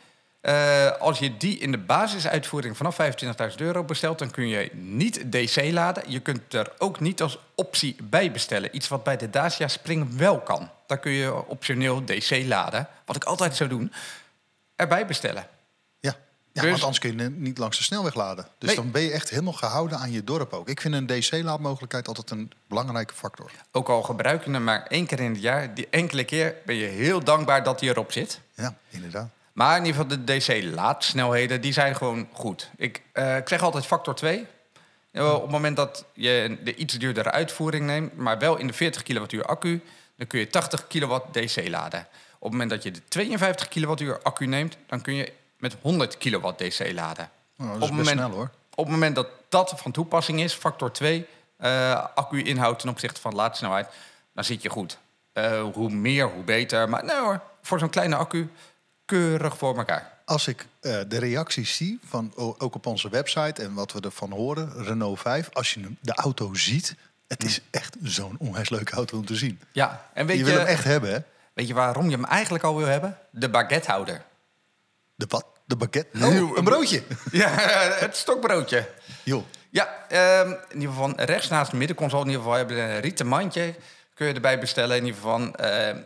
Eh, 0.42 0.92
als 1.00 1.20
je 1.20 1.38
die 1.38 1.58
in 1.58 1.72
de 1.72 1.78
basisuitvoering 1.78 2.78
vanaf 2.78 2.96
25.000 2.96 3.62
euro 3.62 3.84
bestelt, 3.84 4.20
dan 4.20 4.32
kun 4.32 4.48
je 4.48 4.70
niet 4.74 5.32
DC 5.32 5.72
laden. 5.72 6.04
Je 6.12 6.20
kunt 6.20 6.54
er 6.54 6.72
ook 6.78 7.00
niet 7.00 7.22
als 7.22 7.40
optie 7.56 7.96
bij 8.04 8.32
bestellen. 8.32 8.76
Iets 8.76 8.88
wat 8.88 9.04
bij 9.04 9.18
de 9.18 9.30
Dacia 9.30 9.68
Spring 9.68 10.16
wel 10.18 10.40
kan. 10.40 10.70
Daar 10.88 10.98
kun 11.00 11.12
je 11.12 11.46
optioneel 11.48 12.06
DC 12.06 12.44
laden, 12.46 12.88
wat 13.06 13.16
ik 13.16 13.24
altijd 13.24 13.56
zou 13.56 13.70
doen, 13.70 13.94
erbij 14.76 15.06
bestellen. 15.06 15.48
Ja, 16.00 16.16
ja 16.52 16.62
Dus- 16.62 16.70
want 16.72 16.82
anders 16.84 17.00
kun 17.00 17.18
je 17.18 17.30
niet 17.30 17.58
langs 17.58 17.78
de 17.78 17.84
snelweg 17.84 18.14
laden. 18.16 18.48
Dus 18.58 18.68
Nee. 18.68 18.76
dan 18.78 18.92
ben 18.92 19.02
je 19.02 19.12
echt 19.12 19.30
helemaal 19.30 19.54
gehouden 19.54 19.98
aan 19.98 20.12
je 20.12 20.24
dorp 20.24 20.54
ook. 20.54 20.70
Ik 20.70 20.82
vind 20.82 20.94
een 20.94 21.06
DC-laadmogelijkheid 21.08 22.08
altijd 22.08 22.30
een 22.30 22.52
belangrijke 22.68 23.14
factor. 23.14 23.52
Ook 23.72 23.90
al 23.90 24.02
gebruik 24.02 24.46
je 24.46 24.52
hem 24.52 24.64
maar 24.64 24.86
één 24.88 25.06
keer 25.06 25.20
in 25.20 25.32
het 25.32 25.42
jaar, 25.42 25.74
die 25.74 25.88
enkele 25.90 26.24
keer 26.24 26.56
ben 26.66 26.76
je 26.76 26.88
heel 26.88 27.24
dankbaar 27.24 27.64
dat 27.64 27.80
hij 27.80 27.90
erop 27.90 28.12
zit. 28.12 28.40
Ja, 28.56 28.76
inderdaad. 28.90 29.30
Maar 29.60 29.78
in 29.78 29.86
ieder 29.86 30.02
geval 30.02 30.18
de 30.26 30.38
DC-laadsnelheden, 30.38 31.62
die 31.62 31.74
zijn 31.74 31.96
gewoon 31.96 32.28
goed. 32.34 32.70
Ik, 32.78 33.02
eh, 33.12 33.38
ik 33.38 33.48
zeg 33.48 33.62
altijd 33.62 33.86
factor 33.86 34.16
2. 34.16 34.46
Eh, 35.12 35.34
op 35.34 35.42
het 35.42 35.52
moment 35.52 35.76
dat 35.76 36.06
je 36.14 36.58
de 36.64 36.76
iets 36.76 36.94
duurdere 36.94 37.32
uitvoering 37.32 37.86
neemt, 37.86 38.18
maar 38.18 38.38
wel 38.40 38.58
in 38.58 38.68
de 38.68 38.74
40 38.74 39.04
kilowattuur 39.04 39.44
accu, 39.46 39.82
dan 40.16 40.28
kun 40.28 40.40
je 40.40 40.48
80 40.48 40.88
kilowatt 40.88 41.34
DC 41.34 41.68
laden. 41.68 42.00
Op 42.00 42.42
het 42.42 42.52
moment 42.52 42.70
dat 42.70 42.84
je 42.84 42.92
de 42.92 43.02
52 43.08 43.68
kilowattuur 43.68 44.20
accu 44.22 44.46
neemt, 44.46 44.78
dan 44.88 45.02
kun 45.02 45.14
je 45.14 45.34
met 45.58 45.76
100 45.82 46.18
kilowatt 46.18 46.58
DC 46.60 46.92
laden. 46.94 47.30
Nou, 47.56 47.70
dat 47.70 47.78
Op 47.78 47.82
is 47.82 47.88
het 47.88 47.98
moment- 47.98 48.18
snel 48.18 48.30
hoor. 48.30 48.50
Op 48.76 48.84
het 48.86 48.94
moment 48.94 49.16
dat 49.16 49.28
dat 49.50 49.74
van 49.76 49.92
toepassing 49.92 50.42
is, 50.42 50.54
factor 50.54 50.92
2, 50.92 51.26
eh 51.58 52.06
accu-inhoud 52.16 52.80
ten 52.80 52.90
opzichte 52.90 53.22
van 53.22 53.36
laadsnelheid, 53.36 53.88
dan 54.34 54.44
zit 54.44 54.62
je 54.62 54.70
goed. 54.70 54.98
Hoe 55.74 55.90
meer, 55.90 56.26
hoe 56.30 56.44
beter. 56.44 56.90
Maar 56.90 57.06
nee 57.06 57.20
hoor, 57.20 57.42
voor 57.62 57.80
zo'n 57.80 57.90
kleine 57.90 58.16
accu, 58.16 58.50
keurig 59.10 59.58
voor 59.58 59.78
elkaar. 59.78 60.12
Als 60.26 60.48
ik 60.48 60.66
eh, 60.80 61.00
de 61.08 61.20
reacties 61.20 61.76
zie, 61.76 62.00
van, 62.06 62.34
ook 62.36 62.76
op 62.76 62.86
onze 62.86 63.10
website 63.10 63.62
en 63.62 63.74
wat 63.74 63.92
we 63.92 64.00
ervan 64.00 64.32
horen, 64.32 64.84
Renault 64.84 65.20
5, 65.20 65.50
als 65.54 65.74
je 65.74 65.92
de 66.02 66.14
auto 66.14 66.54
ziet, 66.54 66.96
het 67.28 67.44
is 67.44 67.62
echt 67.72 67.96
zo'n 68.04 68.36
onwijs 68.40 68.70
leuke 68.70 68.92
auto 68.92 69.18
om 69.18 69.26
te 69.26 69.36
zien. 69.36 69.60
Ja, 69.72 70.06
en 70.14 70.26
weet 70.26 70.38
je 70.38 70.44
je, 70.44 70.50
wil 70.50 70.60
hem 70.60 70.68
echt 70.68 70.84
hebben, 70.84 71.12
hè? 71.12 71.20
weet 71.54 71.68
je 71.68 71.74
waarom 71.74 72.10
je 72.10 72.16
hem 72.16 72.26
eigenlijk 72.26 72.64
al 72.64 72.78
wil 72.78 72.88
hebben? 72.88 73.18
De 73.30 73.50
baguettehouder. 73.50 74.22
De 75.16 75.26
wat? 75.30 75.46
De 75.66 75.76
baguette? 75.76 76.26
Oh, 76.26 76.58
een 76.58 76.64
broodje. 76.64 77.04
Ja, 77.32 77.50
het 78.00 78.16
stokbroodje. 78.16 78.90
Joh. 79.24 79.44
Ja, 79.70 80.06
ehm, 80.10 80.50
in 80.50 80.80
ieder 80.80 80.90
geval 80.90 81.10
van 81.10 81.20
rechts 81.26 81.50
naast 81.50 81.72
de 81.72 81.78
middenconsole 81.78 82.22
in 82.22 82.30
ieder 82.30 82.44
geval 82.44 82.58
hebben 82.58 82.76
we 82.76 82.82
een 82.82 83.00
rieten 83.00 83.28
mandje. 83.28 83.76
Kun 84.14 84.28
je 84.28 84.34
erbij 84.34 84.60
bestellen. 84.60 84.98
In 84.98 85.06
ieder 85.06 85.22
geval 85.22 85.40
van, 85.40 85.56
ehm, 85.56 85.98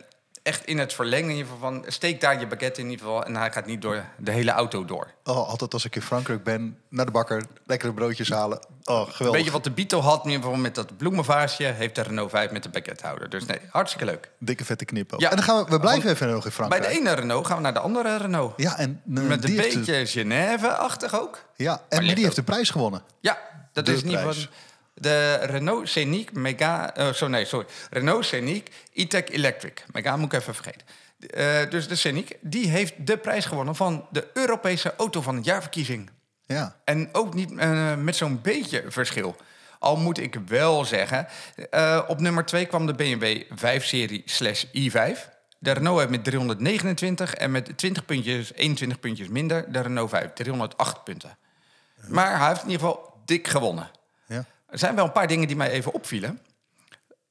echt 0.44 0.64
in 0.64 0.78
het 0.78 0.92
verlengen. 0.94 1.30
In 1.30 1.36
ieder 1.36 1.52
geval 1.52 1.70
van, 1.70 1.84
steek 1.86 2.20
daar 2.20 2.40
je 2.40 2.46
baguette 2.46 2.80
in 2.80 2.90
ieder 2.90 3.06
geval. 3.06 3.24
En 3.24 3.36
hij 3.36 3.52
gaat 3.52 3.66
niet 3.66 3.82
door 3.82 4.04
de 4.18 4.30
hele 4.30 4.50
auto 4.50 4.84
door. 4.84 5.10
Oh, 5.24 5.48
altijd 5.48 5.72
als 5.72 5.84
ik 5.84 5.94
in 5.96 6.02
Frankrijk 6.02 6.42
ben, 6.44 6.78
naar 6.88 7.06
de 7.06 7.10
bakker, 7.12 7.44
lekkere 7.66 7.92
broodjes 7.94 8.28
halen. 8.30 8.58
Oh, 8.84 9.00
geweldig. 9.00 9.20
Een 9.20 9.30
beetje 9.32 9.50
wat 9.50 9.64
de 9.64 9.70
Beetle 9.70 10.00
had, 10.00 10.24
in 10.24 10.30
ieder 10.30 10.44
geval 10.44 10.58
met 10.60 10.74
dat 10.74 10.96
bloemenvaasje, 10.96 11.64
heeft 11.64 11.94
de 11.94 12.02
Renault 12.02 12.30
5 12.30 12.50
met 12.50 12.62
de 12.62 12.68
baguettehouder. 12.68 13.30
Dus 13.30 13.46
nee, 13.46 13.58
hartstikke 13.70 14.06
leuk. 14.06 14.30
Dikke 14.38 14.64
vette 14.64 14.84
knippen. 14.84 15.18
Ja. 15.20 15.30
En 15.30 15.36
dan 15.36 15.44
gaan 15.44 15.64
we, 15.64 15.70
we 15.70 15.80
blijven 15.80 16.10
even 16.10 16.26
nog 16.26 16.34
in 16.36 16.42
Bij 16.42 16.50
Frankrijk. 16.52 16.82
de 16.82 16.88
ene 16.88 17.12
Renault 17.12 17.46
gaan 17.46 17.56
we 17.56 17.62
naar 17.62 17.74
de 17.74 17.80
andere 17.80 18.16
Renault. 18.16 18.52
Ja, 18.56 18.78
en 18.78 19.02
eh, 19.14 19.22
Met 19.22 19.44
een 19.44 19.50
heeft 19.50 19.72
de- 19.72 19.78
beetje 19.80 20.06
Genève-achtig 20.06 21.20
ook. 21.20 21.44
ja, 21.56 21.82
en 21.88 22.04
maar 22.04 22.14
die 22.14 22.24
heeft 22.24 22.36
de 22.36 22.42
prijs 22.42 22.70
gewonnen. 22.70 23.02
Ja, 23.20 23.38
dat 23.72 23.86
De 23.86 23.92
is 23.92 24.00
prijs. 24.02 24.16
geval 24.16 24.34
de 24.94 25.34
Renault 25.34 25.88
Scenic 25.88 26.32
Mega... 26.32 26.94
eh, 26.94 27.12
zo, 27.12 27.28
nee, 27.28 27.44
sorry. 27.44 27.66
Renault 27.90 28.24
Scenic 28.24 28.70
E-Tech 28.92 29.28
Electric. 29.28 29.84
Mega 29.92 30.16
moet 30.16 30.32
ik 30.32 30.40
even 30.40 30.54
vergeten. 30.54 30.86
Eh, 31.30 31.70
dus 31.70 31.88
de 31.88 31.94
Scenic, 31.96 32.36
die 32.40 32.68
heeft 32.68 32.94
de 33.06 33.16
prijs 33.16 33.44
gewonnen 33.44 33.74
van 33.74 34.06
de 34.10 34.28
Europese 34.34 34.94
Auto 34.96 35.22
van 35.22 35.36
het 35.36 35.44
Jaarverkiezing. 35.44 36.10
Ja, 36.46 36.76
En 36.84 37.08
ook 37.12 37.34
niet 37.34 37.56
eh, 37.56 37.94
met 37.94 38.16
zo'n 38.16 38.40
beetje 38.42 38.84
verschil. 38.88 39.36
Al 39.78 39.96
moet 39.96 40.18
ik 40.18 40.38
wel 40.46 40.84
zeggen, 40.84 41.26
op 42.06 42.20
nummer 42.20 42.44
2 42.44 42.66
kwam 42.66 42.86
de 42.86 42.94
BMW 42.94 43.42
5-serie 43.42 44.22
slash 44.24 44.64
i5. 44.64 45.32
De 45.58 45.72
Renault 45.72 45.98
heeft 45.98 46.10
met 46.10 46.24
329 46.24 47.34
en 47.34 47.50
met 47.50 47.78
20 47.78 48.04
puntjes, 48.04 48.52
21 48.54 49.00
puntjes 49.00 49.28
minder. 49.28 49.72
De 49.72 49.80
Renault 49.80 50.10
5, 50.10 50.32
308 50.32 51.04
punten. 51.04 51.36
Maar 52.08 52.38
hij 52.38 52.48
heeft 52.48 52.62
in 52.62 52.70
ieder 52.70 52.86
geval 52.86 53.20
dik 53.24 53.48
gewonnen. 53.48 53.90
Er 54.74 54.80
zijn 54.80 54.94
wel 54.94 55.04
een 55.04 55.12
paar 55.12 55.26
dingen 55.26 55.46
die 55.46 55.56
mij 55.56 55.70
even 55.70 55.92
opvielen. 55.92 56.40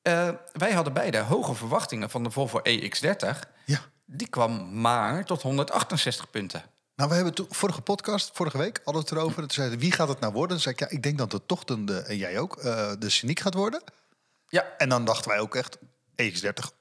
Eh, 0.01 0.29
wij 0.51 0.71
hadden 0.71 0.93
beide 0.93 1.17
hoge 1.17 1.53
verwachtingen 1.53 2.09
van 2.09 2.23
de 2.23 2.31
Volvo 2.31 2.59
EX30. 2.59 3.39
ja. 3.65 3.79
Die 4.05 4.27
kwam 4.27 4.81
maar 4.81 5.25
tot 5.25 5.41
168 5.41 6.29
punten. 6.29 6.63
Nou, 6.95 7.09
we 7.09 7.15
hebben 7.15 7.33
toen, 7.33 7.47
vorige 7.49 7.81
podcast, 7.81 8.29
vorige 8.33 8.57
week, 8.57 8.81
hadden 8.83 9.03
we 9.03 9.09
het 9.09 9.17
erover. 9.17 9.39
Toen 9.39 9.49
zeiden 9.51 9.79
wie 9.79 9.91
gaat 9.91 10.07
het 10.07 10.19
nou 10.19 10.33
worden? 10.33 10.49
Toen 10.51 10.59
zei 10.59 10.75
ik, 10.75 10.79
ja, 10.79 10.89
ik 10.89 11.03
denk 11.03 11.17
dat 11.17 11.31
het 11.31 11.47
toch 11.47 11.63
de, 11.63 11.97
en 11.97 12.17
jij 12.17 12.39
ook, 12.39 12.57
eh, 12.57 12.91
de 12.99 13.09
Scenic 13.09 13.39
gaat 13.39 13.53
worden. 13.53 13.83
Ja, 14.47 14.65
En 14.77 14.89
dan 14.89 15.05
dachten 15.05 15.31
wij 15.31 15.39
ook 15.39 15.55
echt 15.55 15.77
EX30 16.15 16.71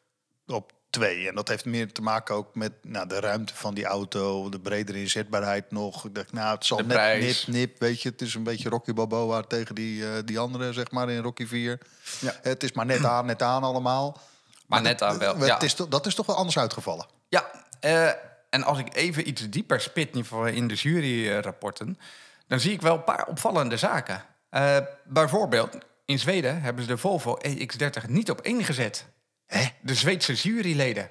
op 0.46 0.72
twee. 0.92 1.28
En 1.28 1.34
dat 1.34 1.48
heeft 1.48 1.64
meer 1.64 1.92
te 1.92 2.02
maken 2.02 2.34
ook 2.34 2.54
met 2.54 2.72
nou, 2.82 3.08
de 3.08 3.20
ruimte 3.20 3.54
van 3.54 3.74
die 3.74 3.84
auto, 3.84 4.48
de 4.48 4.60
bredere 4.60 4.98
inzetbaarheid 5.00 5.70
nog. 5.70 6.04
Ik 6.04 6.14
dacht, 6.14 6.32
nou, 6.32 6.54
het 6.54 6.64
zal 6.64 6.76
De 6.76 6.84
net 6.84 6.92
prijs. 6.96 7.46
nip, 7.46 7.56
nip, 7.56 7.80
weet 7.80 8.02
je. 8.02 8.08
Het 8.08 8.20
is 8.22 8.34
een 8.34 8.42
beetje 8.42 8.68
Rocky 8.68 8.92
Balboa 8.92 9.42
tegen 9.42 9.74
die, 9.74 10.04
eh, 10.06 10.10
die 10.24 10.38
andere, 10.38 10.72
zeg 10.72 10.90
maar, 10.90 11.10
in 11.10 11.22
Rocky 11.22 11.46
4. 11.46 11.78
Ja. 12.20 12.32
Het 12.42 12.62
is 12.62 12.72
maar 12.72 12.86
net 12.86 13.04
aan, 13.04 13.26
net 13.26 13.42
aan 13.42 13.62
allemaal. 13.62 14.20
maar 14.66 14.82
net 14.82 15.02
aan 15.02 15.18
wel. 15.18 15.36
Het 15.36 15.46
Ja. 15.46 15.60
is, 15.60 15.74
dat 15.76 16.06
is 16.06 16.14
toch 16.14 16.26
wel 16.26 16.36
anders 16.36 16.58
uitgevallen. 16.58 17.06
Ja, 17.28 17.50
eh, 17.80 18.08
en 18.50 18.62
als 18.62 18.78
ik 18.78 18.94
even 18.94 19.28
iets 19.28 19.50
dieper 19.50 19.80
spit 19.80 20.16
in 20.52 20.68
de 20.68 20.74
juryrapporten, 20.74 21.98
dan 22.46 22.60
zie 22.60 22.72
ik 22.72 22.82
wel 22.82 22.94
een 22.94 23.04
paar 23.04 23.26
opvallende 23.26 23.76
zaken. 23.76 24.24
Eh, 24.50 24.76
bijvoorbeeld, 25.04 25.78
in 26.04 26.18
Zweden 26.18 26.60
hebben 26.62 26.82
ze 26.84 26.88
de 26.88 26.96
Volvo 26.98 27.38
EX30 27.42 28.08
niet 28.08 28.30
op 28.30 28.40
één 28.40 28.64
gezet. 28.64 29.06
Hè? 29.52 29.64
De 29.80 29.94
Zweedse 29.94 30.32
juryleden. 30.32 31.10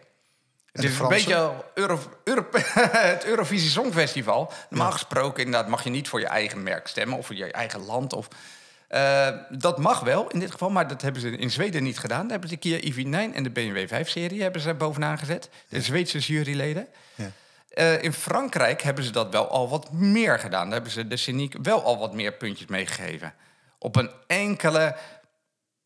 Het 0.72 0.84
is 0.84 1.00
een 1.00 1.08
beetje 1.08 1.54
Euro, 1.74 2.00
Euro- 2.24 2.48
het 3.14 3.26
Eurovisie 3.26 3.70
Songfestival. 3.70 4.52
Normaal 4.70 4.92
gesproken 4.92 5.44
inderdaad 5.46 5.70
mag 5.70 5.84
je 5.84 5.90
niet 5.90 6.08
voor 6.08 6.20
je 6.20 6.26
eigen 6.28 6.64
merk 6.64 6.88
stemmen 6.88 7.18
of 7.18 7.26
voor 7.26 7.36
je 7.36 7.52
eigen 7.52 7.86
land. 7.86 8.14
Of, 8.14 8.28
Eh, 8.88 9.30
dat 9.50 9.78
mag 9.78 10.00
wel 10.00 10.30
in 10.30 10.40
dit 10.40 10.52
geval, 10.52 10.70
maar 10.70 10.88
dat 10.88 11.02
hebben 11.02 11.22
ze 11.22 11.30
in 11.38 11.52
Zweden 11.52 11.84
niet 11.84 12.00
gedaan. 12.00 12.22
Daar 12.22 12.32
hebben 12.32 12.50
ze 12.50 12.56
de 12.56 12.62
Kia 12.62 12.80
EV9 12.80 13.36
en 13.36 13.44
de 13.44 13.50
BMW 13.50 13.88
5-serie 13.88 14.42
hebben 14.42 14.62
ze 14.62 14.74
bovenaan 14.74 15.18
gezet. 15.18 15.50
De 15.70 15.82
Zweedse 15.82 16.20
juryleden. 16.20 16.88
Ja. 17.16 17.32
Eh, 17.70 18.04
in 18.04 18.14
Frankrijk 18.14 18.82
hebben 18.82 19.04
ze 19.04 19.12
dat 19.12 19.32
wel 19.32 19.48
al 19.50 19.70
wat 19.70 19.92
meer 19.92 20.40
gedaan. 20.40 20.64
Daar 20.64 20.74
hebben 20.74 20.92
ze 20.92 21.08
de 21.08 21.18
Scenic 21.18 21.56
wel 21.62 21.84
al 21.84 21.98
wat 21.98 22.14
meer 22.14 22.34
puntjes 22.34 22.68
meegegeven. 22.68 23.34
Op 23.80 23.96
een 23.96 24.12
enkele... 24.28 24.96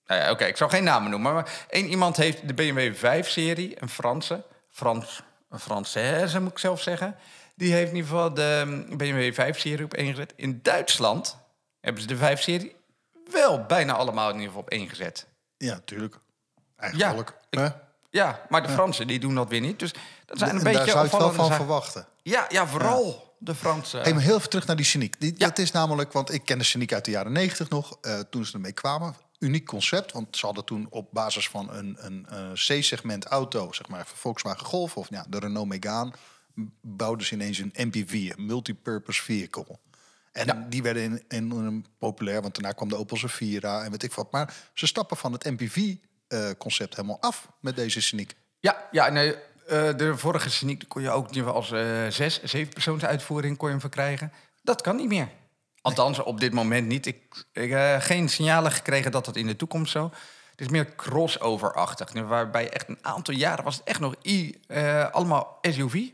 Nou 0.08 0.22
ja, 0.22 0.32
oké, 0.32 0.46
ik 0.46 0.58
zal 0.58 0.70
geen 0.70 0.84
namen 0.84 1.10
noemen. 1.12 1.34
Maar 1.34 1.66
één 1.70 1.88
iemand 1.88 2.18
heeft 2.18 2.48
de 2.48 2.54
BMW 2.54 2.96
5-serie, 2.96 3.82
een 3.82 3.90
Franse... 3.90 4.44
Frans, 4.70 5.24
een 5.50 5.60
Française 5.60 6.42
moet 6.42 6.52
ik 6.52 6.60
zelf 6.60 6.82
zeggen. 6.82 7.16
Die 7.56 7.74
heeft 7.74 7.90
in 7.90 7.96
ieder 7.96 8.10
geval 8.10 8.34
de 8.34 8.86
BMW 8.98 9.34
5-serie 9.34 9.84
op 9.84 9.94
één 9.94 10.10
gezet. 10.10 10.34
In 10.36 10.60
Duitsland 10.62 11.38
hebben 11.80 12.02
ze 12.02 12.08
de 12.08 12.38
5-serie 12.38 12.76
wel 13.32 13.64
bijna 13.64 13.94
allemaal 13.94 14.28
in 14.28 14.34
ieder 14.34 14.48
geval 14.48 14.62
op 14.62 14.70
één 14.70 14.90
gezet. 14.90 15.28
Ja, 15.58 15.80
tuurlijk. 15.86 16.18
Eigenlijk. 16.78 17.38
ik-? 17.50 17.74
Ja, 18.10 18.46
maar 18.50 18.62
de 18.62 18.70
Fransen 18.70 19.08
die 19.08 19.20
doen 19.20 19.36
dat 19.36 19.50
weer 19.50 19.62
niet. 19.62 19.80
Dus 19.80 19.94
dat 20.26 20.38
zijn 20.38 20.50
een 20.50 20.58
En 20.58 20.64
beetje 20.64 20.94
daar 20.94 21.08
zou 21.08 21.22
wel 21.22 21.34
van 21.34 21.54
verwachten. 21.54 22.08
Ja, 22.22 22.46
ja, 22.50 22.68
vooral 22.68 23.36
de 23.38 23.56
Fransen. 23.56 24.02
Hey, 24.02 24.14
maar 24.14 24.22
heel 24.22 24.36
even 24.38 24.50
terug 24.50 24.68
naar 24.68 24.76
die 24.76 24.86
Scenic. 24.86 25.20
Die, 25.20 25.34
Ja. 25.38 25.48
Dat 25.48 25.58
is 25.58 25.72
namelijk, 25.72 26.12
want 26.12 26.34
ik 26.34 26.46
ken 26.46 26.58
de 26.58 26.86
uit 26.88 27.06
de 27.06 27.12
jaren 27.12 27.32
negentig 27.32 27.70
nog, 27.70 27.98
eh, 28.02 28.20
toen 28.20 28.46
ze 28.46 28.54
ermee 28.54 28.72
kwamen. 28.72 29.16
Uniek 29.46 29.66
concept, 29.66 30.12
want 30.12 30.38
ze 30.38 30.46
hadden 30.46 30.66
toen 30.66 30.88
op 30.90 31.08
basis 31.12 31.50
van 31.50 31.74
een, 31.74 31.96
een, 32.00 32.26
eh, 32.30 32.52
C-segment 32.54 33.26
auto, 33.26 33.72
zeg 33.72 33.88
maar 33.88 34.08
Volkswagen 34.08 34.66
Golf 34.66 34.98
of 34.98 35.10
ja, 35.10 35.26
de 35.30 35.40
Renault 35.40 35.68
Megane, 35.68 36.12
bouwden 36.82 37.28
ze 37.28 37.34
ineens 37.34 37.58
een 37.58 37.74
MPV, 37.76 38.12
een 38.36 38.46
multipurpose 38.46 39.22
vehicle. 39.24 39.80
En 40.32 40.46
Ja. 40.46 40.66
die 40.70 40.82
werden 40.84 41.04
in, 41.04 41.24
in, 41.28 41.52
in 41.52 41.86
populair, 41.98 42.42
want 42.42 42.54
daarna 42.56 42.72
kwam 42.72 42.90
de 42.90 42.96
Opel 42.98 43.18
Zafira 43.18 43.84
en 43.84 43.92
weet 43.92 44.04
ik 44.04 44.14
wat. 44.14 44.32
Maar 44.32 44.54
ze 44.74 44.88
stappen 44.88 45.18
van 45.18 45.32
het 45.32 45.44
MPV-concept 45.44 46.96
helemaal 46.96 47.22
af 47.22 47.48
met 47.60 47.76
deze 47.76 48.02
Scenic. 48.02 48.36
Ja, 48.60 48.88
ja 48.92 49.10
nee, 49.10 49.36
eh, 49.68 49.98
de 49.98 50.18
vorige 50.18 50.50
Scenic 50.50 50.84
kon 50.88 51.02
je 51.02 51.10
ook 51.10 51.38
als 51.38 51.72
eh 51.72 52.08
zes, 52.08 52.44
zeven 52.44 52.74
persoons 52.74 53.06
uitvoering 53.06 53.58
kon 53.58 53.66
je 53.68 53.74
hem 53.74 53.82
verkrijgen. 53.82 54.32
Dat 54.62 54.82
kan 54.82 54.96
niet 54.96 55.08
meer. 55.08 55.30
Althans, 55.86 56.20
op 56.20 56.40
dit 56.40 56.54
moment 56.54 56.88
niet. 56.88 57.06
Ik 57.06 57.46
ik 57.54 57.70
heb 57.70 58.02
geen 58.02 58.30
signalen 58.30 58.72
gekregen 58.72 59.12
dat 59.12 59.26
dat 59.26 59.36
in 59.36 59.48
de 59.48 59.56
toekomst 59.56 59.92
zo. 59.92 60.12
Het 60.52 60.62
is 60.62 60.68
meer 60.68 60.96
crossover-achtig. 60.96 62.12
Waarbij 62.12 62.70
echt 62.70 62.90
een 62.90 62.98
aantal 63.02 63.34
jaren 63.34 63.64
was 63.64 63.76
het 63.76 63.84
echt 63.84 64.00
nog 64.00 64.16
i, 64.24 64.60
eh, 64.68 65.12
allemaal 65.12 65.58
SUV. 65.62 66.10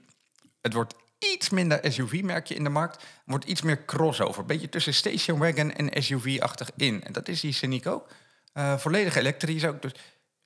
Het 0.61 0.73
wordt 0.73 0.95
iets 1.19 1.49
minder 1.49 1.79
SUV, 1.91 2.21
merk 2.23 2.47
je 2.47 2.55
in 2.55 2.63
de 2.63 2.69
markt. 2.69 2.95
Het 2.95 3.11
wordt 3.25 3.45
iets 3.45 3.61
meer 3.61 3.85
crossover. 3.85 4.45
Beetje 4.45 4.69
tussen 4.69 4.93
station 4.93 5.39
wagon 5.39 5.73
en 5.73 6.03
SUV-achtig 6.03 6.71
in. 6.75 7.03
En 7.03 7.13
dat 7.13 7.27
is 7.27 7.39
die 7.39 7.53
Scenic 7.53 7.87
ook. 7.87 8.07
Eh, 8.53 8.77
volledig 8.77 9.15
elektrisch 9.15 9.65
ook. 9.65 9.81
Dus 9.81 9.93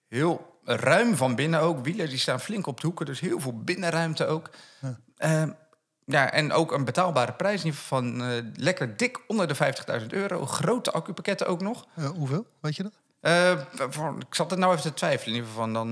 heel 0.08 0.60
ruim 0.64 1.16
van 1.16 1.36
binnen 1.36 1.60
ook. 1.60 1.84
Wielen 1.84 2.10
die 2.10 2.18
staan 2.18 2.40
flink 2.40 2.68
op 2.68 2.82
de 2.82 2.88
hoeken, 2.88 3.06
dus 3.06 3.20
heel 3.20 3.40
veel 3.40 3.64
binnenruimte 3.64 4.26
ook. 4.26 4.50
Ja, 5.18 5.58
ja 6.06 6.32
en 6.32 6.52
ook 6.54 6.72
een 6.72 6.86
betaalbare 6.86 7.34
prijs 7.34 7.60
in 7.60 7.66
ieder 7.66 7.80
geval 7.80 8.00
van 8.00 8.24
eh, 8.24 8.44
lekker 8.56 8.98
dik 8.98 9.20
onder 9.28 9.48
de 9.48 9.56
50.000 10.02 10.06
euro. 10.08 10.46
Grote 10.46 10.92
accupakketten 10.92 11.48
ook 11.48 11.62
nog. 11.62 11.86
Eh, 11.96 12.10
hoeveel, 12.10 12.46
weet 12.60 12.76
je 12.76 12.84
dat? 12.84 12.92
Eh, 13.20 13.60
voor- 13.90 14.16
ik 14.20 14.36
zat 14.36 14.52
er 14.52 14.58
nou 14.58 14.72
even 14.72 14.84
te 14.84 14.94
twijfelen 14.94 15.28
in 15.36 15.42
ieder 15.42 15.50
geval 15.50 15.64
van 15.64 15.74
dan... 15.74 15.90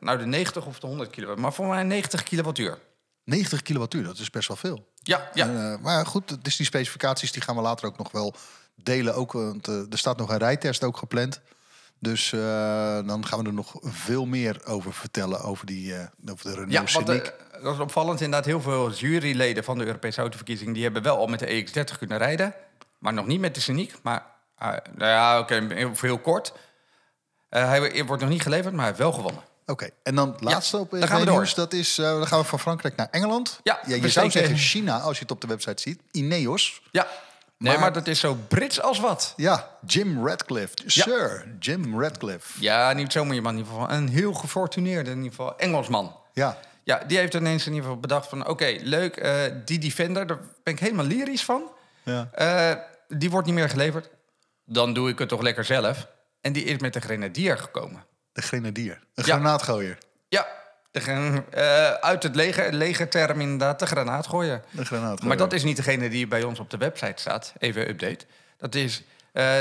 nou, 0.00 0.18
de 0.18 0.26
90 0.26 0.66
of 0.66 0.78
de 0.80 0.86
100 0.86 1.10
kilowatt. 1.10 1.40
Maar 1.40 1.52
voor 1.52 1.66
mij 1.66 1.82
90 1.82 2.22
kilowattuur. 2.22 2.78
90 3.24 3.62
kilowattuur, 3.62 4.04
dat 4.04 4.18
is 4.18 4.30
best 4.30 4.48
wel 4.48 4.56
veel. 4.56 4.88
Ja, 5.02 5.30
ja. 5.34 5.46
En, 5.48 5.78
maar 5.82 6.06
goed, 6.06 6.44
dus 6.44 6.56
die 6.56 6.66
specificaties 6.66 7.32
die 7.32 7.42
gaan 7.42 7.56
we 7.56 7.62
later 7.62 7.86
ook 7.86 7.98
nog 7.98 8.10
wel 8.10 8.34
delen. 8.74 9.14
Ook, 9.14 9.32
want 9.32 9.66
er 9.66 9.86
staat 9.98 10.16
nog 10.16 10.30
een 10.30 10.38
rijtest 10.38 10.84
ook 10.84 10.96
gepland. 10.96 11.40
Dus 11.98 12.30
dan 13.06 13.26
gaan 13.26 13.38
we 13.38 13.46
er 13.46 13.52
nog 13.52 13.74
veel 13.82 14.26
meer 14.26 14.60
over 14.64 14.92
vertellen. 14.92 15.40
Over, 15.40 15.66
die, 15.66 15.94
over 16.30 16.44
de 16.44 16.50
Renault 16.50 16.72
Ja, 16.72 16.86
Scenic. 16.86 17.34
Eh, 17.58 17.64
dat 17.64 17.74
is 17.74 17.80
opvallend. 17.80 18.20
Inderdaad, 18.20 18.46
heel 18.46 18.60
veel 18.60 18.90
juryleden 18.92 19.64
van 19.64 19.78
de 19.78 19.84
Europese 19.86 20.20
autoverkiezing... 20.20 20.74
die 20.74 20.82
hebben 20.82 21.02
wel 21.02 21.16
al 21.16 21.26
met 21.26 21.38
de 21.38 21.46
EX30 21.66 21.98
kunnen 21.98 22.18
rijden. 22.18 22.54
Maar 22.98 23.12
nog 23.12 23.26
niet 23.26 23.40
met 23.40 23.54
de 23.54 23.60
Scenic. 23.60 23.94
Maar, 24.02 24.26
eh, 24.58 24.68
nou 24.68 25.10
ja, 25.10 25.38
oké, 25.38 25.66
heel, 25.68 25.92
heel 26.00 26.18
kort. 26.18 26.52
Eh, 27.48 27.68
hij 27.68 28.04
wordt 28.04 28.22
nog 28.22 28.30
niet 28.30 28.42
geleverd, 28.42 28.72
maar 28.72 28.80
hij 28.80 28.88
heeft 28.88 29.02
wel 29.02 29.12
gewonnen. 29.12 29.42
Oké, 29.66 29.88
en 30.02 30.14
dan 30.14 30.36
laatste 30.40 30.76
op 30.76 30.90
dan 30.90 31.08
gaan 31.08 31.20
we 31.20 31.26
door. 31.26 31.52
Dat 31.54 31.72
is, 31.72 31.98
eh, 31.98 32.04
dan 32.04 32.26
gaan 32.26 32.40
we 32.40 32.44
van 32.44 32.60
Frankrijk 32.60 32.96
naar 32.96 33.08
Engeland. 33.10 33.60
Ja, 33.62 33.78
je 33.86 34.00
we 34.00 34.08
zou 34.08 34.30
zeggen 34.30 34.56
China, 34.56 34.98
als 35.00 35.16
je 35.16 35.22
het 35.22 35.30
op 35.30 35.40
de 35.40 35.46
website 35.46 35.82
ziet. 35.82 36.00
Ineos. 36.10 36.82
Ja, 36.90 37.06
nee, 37.58 37.72
Maar- 37.72 37.80
maar 37.80 37.92
dat 37.92 38.06
is 38.06 38.20
zo 38.20 38.36
Brits 38.48 38.80
als 38.80 39.00
wat. 39.00 39.32
Ja, 39.36 39.70
Jim 39.86 40.26
Radcliffe. 40.26 40.76
Sir, 40.86 41.46
Jim 41.58 42.00
Radcliffe. 42.00 42.62
Ja, 42.62 42.92
niet 42.92 43.12
zomaar 43.12 43.34
iemand 43.34 43.54
in 43.58 43.60
ieder 43.64 43.78
geval. 43.78 43.96
Een 43.96 44.08
heel 44.08 44.32
gefortuneerde 44.32 45.10
in 45.10 45.16
ieder 45.16 45.30
geval 45.30 45.58
Engelsman. 45.58 46.16
Ja, 46.32 46.58
Ja, 46.88 47.02
die 47.06 47.18
heeft 47.18 47.34
ineens 47.34 47.62
in 47.66 47.72
ieder 47.72 47.84
geval 47.84 48.00
bedacht 48.00 48.28
van... 48.28 48.46
oké, 48.46 48.76
leuk, 48.80 49.16
eh, 49.16 49.40
die 49.64 49.78
Defender, 49.78 50.26
daar 50.26 50.38
ben 50.62 50.74
ik 50.74 50.80
helemaal 50.80 51.04
lyrisch 51.04 51.44
van. 51.44 51.62
ja. 52.02 52.28
Eh, 52.32 52.76
die 53.18 53.30
wordt 53.30 53.46
niet 53.46 53.54
meer 53.56 53.68
geleverd. 53.68 54.08
Dan 54.64 54.92
doe 54.92 55.08
ik 55.10 55.18
het 55.18 55.28
toch 55.28 55.40
lekker 55.42 55.64
zelf. 55.64 56.06
En 56.40 56.52
die 56.52 56.64
is 56.64 56.78
met 56.78 56.92
de 56.92 57.00
Grenadier 57.00 57.58
gekomen. 57.58 58.04
de 58.32 58.42
grenadier. 58.42 58.92
Een 58.92 59.00
Ja. 59.14 59.22
granaatgooier. 59.22 59.98
Ja, 60.28 60.46
de, 60.90 61.00
eh, 61.50 61.90
uit 61.92 62.22
het 62.22 62.34
leger, 62.34 62.72
legerterm 62.72 63.40
inderdaad, 63.40 63.78
de 63.78 63.86
granaat 63.86 64.26
gooien. 64.26 64.62
Een 64.76 64.86
granaatgooier. 64.86 65.26
Maar 65.26 65.36
dat 65.36 65.52
is 65.52 65.64
niet 65.64 65.76
degene 65.76 66.08
die 66.08 66.26
bij 66.26 66.42
ons 66.42 66.58
op 66.58 66.70
de 66.70 66.76
website 66.76 67.20
staat. 67.20 67.52
Even 67.58 67.88
update. 67.88 68.24
Dat 68.56 68.74
is 68.74 69.02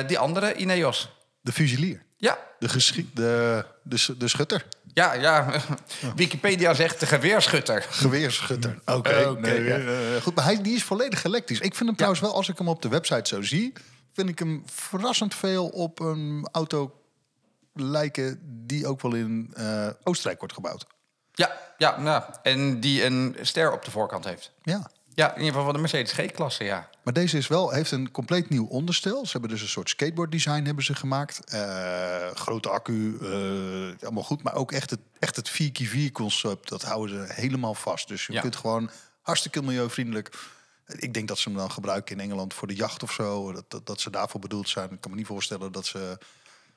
die 0.07 0.19
andere, 0.19 0.53
Ineos. 0.55 1.09
De 1.41 1.51
fusilier. 1.51 2.03
Ja, 2.17 2.37
De, 2.59 2.67
de, 3.13 3.65
de, 3.83 4.17
de 4.17 4.27
schutter. 4.27 4.65
Ja, 4.97 5.13
ja. 5.13 5.61
Wikipedia 6.15 6.73
zegt 6.73 6.99
de 6.99 7.05
geweerschutter. 7.05 7.85
Geweerschutter. 7.89 8.79
Oké, 8.85 9.27
Oké, 9.27 9.39
nee, 9.39 9.63
ja. 9.63 9.77
eh, 9.77 10.21
goed. 10.21 10.35
Maar 10.35 10.43
hij, 10.43 10.61
die 10.61 10.75
is 10.75 10.83
volledig 10.83 11.23
elektrisch. 11.23 11.59
Ik 11.59 11.75
vind 11.75 11.85
hem 11.89 11.95
trouwens 11.95 12.21
wel, 12.21 12.33
als 12.33 12.49
ik 12.49 12.57
hem 12.57 12.67
op 12.67 12.81
de 12.81 12.89
website 12.89 13.27
zo 13.27 13.41
zie... 13.41 13.73
vind 14.13 14.29
ik 14.29 14.39
hem 14.39 14.63
verrassend 14.65 15.35
veel 15.35 15.67
op 15.67 15.99
een 15.99 16.47
auto 16.51 17.01
lijken... 17.73 18.39
die 18.43 18.87
ook 18.87 19.01
wel 19.01 19.13
in 19.15 19.51
eh, 19.53 19.87
Oostenrijk 20.03 20.39
wordt 20.39 20.53
gebouwd. 20.53 20.85
Ja, 21.33 21.51
ja 21.77 21.99
nou, 21.99 22.23
en 22.43 22.79
die 22.79 23.05
een 23.05 23.35
ster 23.41 23.71
op 23.71 23.85
de 23.85 23.91
voorkant 23.91 24.25
heeft. 24.25 24.51
Ja. 24.61 24.89
Ja, 25.17 25.29
in 25.29 25.35
ieder 25.37 25.47
geval 25.47 25.63
van 25.63 25.73
de 25.73 25.79
Mercedes 25.79 26.11
G-klasse, 26.11 26.63
ja. 26.63 26.89
Maar 27.03 27.13
deze 27.13 27.37
is 27.37 27.47
wel, 27.47 27.71
heeft 27.71 27.91
een 27.91 28.11
compleet 28.11 28.49
nieuw 28.49 28.65
onderstel. 28.65 29.25
Ze 29.25 29.31
hebben 29.31 29.49
dus 29.49 29.61
een 29.61 29.67
soort 29.67 29.89
skateboard 29.89 30.31
design 30.31 30.63
hebben 30.65 30.83
ze 30.83 30.95
gemaakt. 30.95 31.39
Eh, 31.45 32.27
grote 32.33 32.69
accu, 32.69 33.17
eh, 33.21 34.03
allemaal 34.03 34.23
goed. 34.23 34.43
Maar 34.43 34.55
ook 34.55 34.71
echt 34.71 34.89
het, 34.89 34.99
echt 35.19 35.35
het 35.35 35.49
4x4 35.49 36.11
concept, 36.11 36.69
dat 36.69 36.81
houden 36.83 37.27
ze 37.27 37.33
helemaal 37.33 37.73
vast. 37.73 38.07
Dus 38.07 38.25
je 38.25 38.33
Ja. 38.33 38.41
kunt 38.41 38.55
gewoon 38.55 38.89
hartstikke 39.21 39.61
milieuvriendelijk... 39.61 40.35
Ik 40.85 41.13
denk 41.13 41.27
dat 41.27 41.37
ze 41.37 41.49
hem 41.49 41.57
dan 41.57 41.71
gebruiken 41.71 42.15
in 42.15 42.21
Engeland 42.21 42.53
voor 42.53 42.67
de 42.67 42.75
jacht 42.75 43.03
of 43.03 43.11
zo. 43.11 43.51
Dat, 43.51 43.65
dat, 43.67 43.85
dat 43.85 43.99
ze 44.01 44.09
daarvoor 44.09 44.39
bedoeld 44.39 44.69
zijn. 44.69 44.91
Ik 44.91 45.01
kan 45.01 45.11
me 45.11 45.17
niet 45.17 45.27
voorstellen 45.27 45.71
dat 45.71 45.85
ze... 45.85 46.17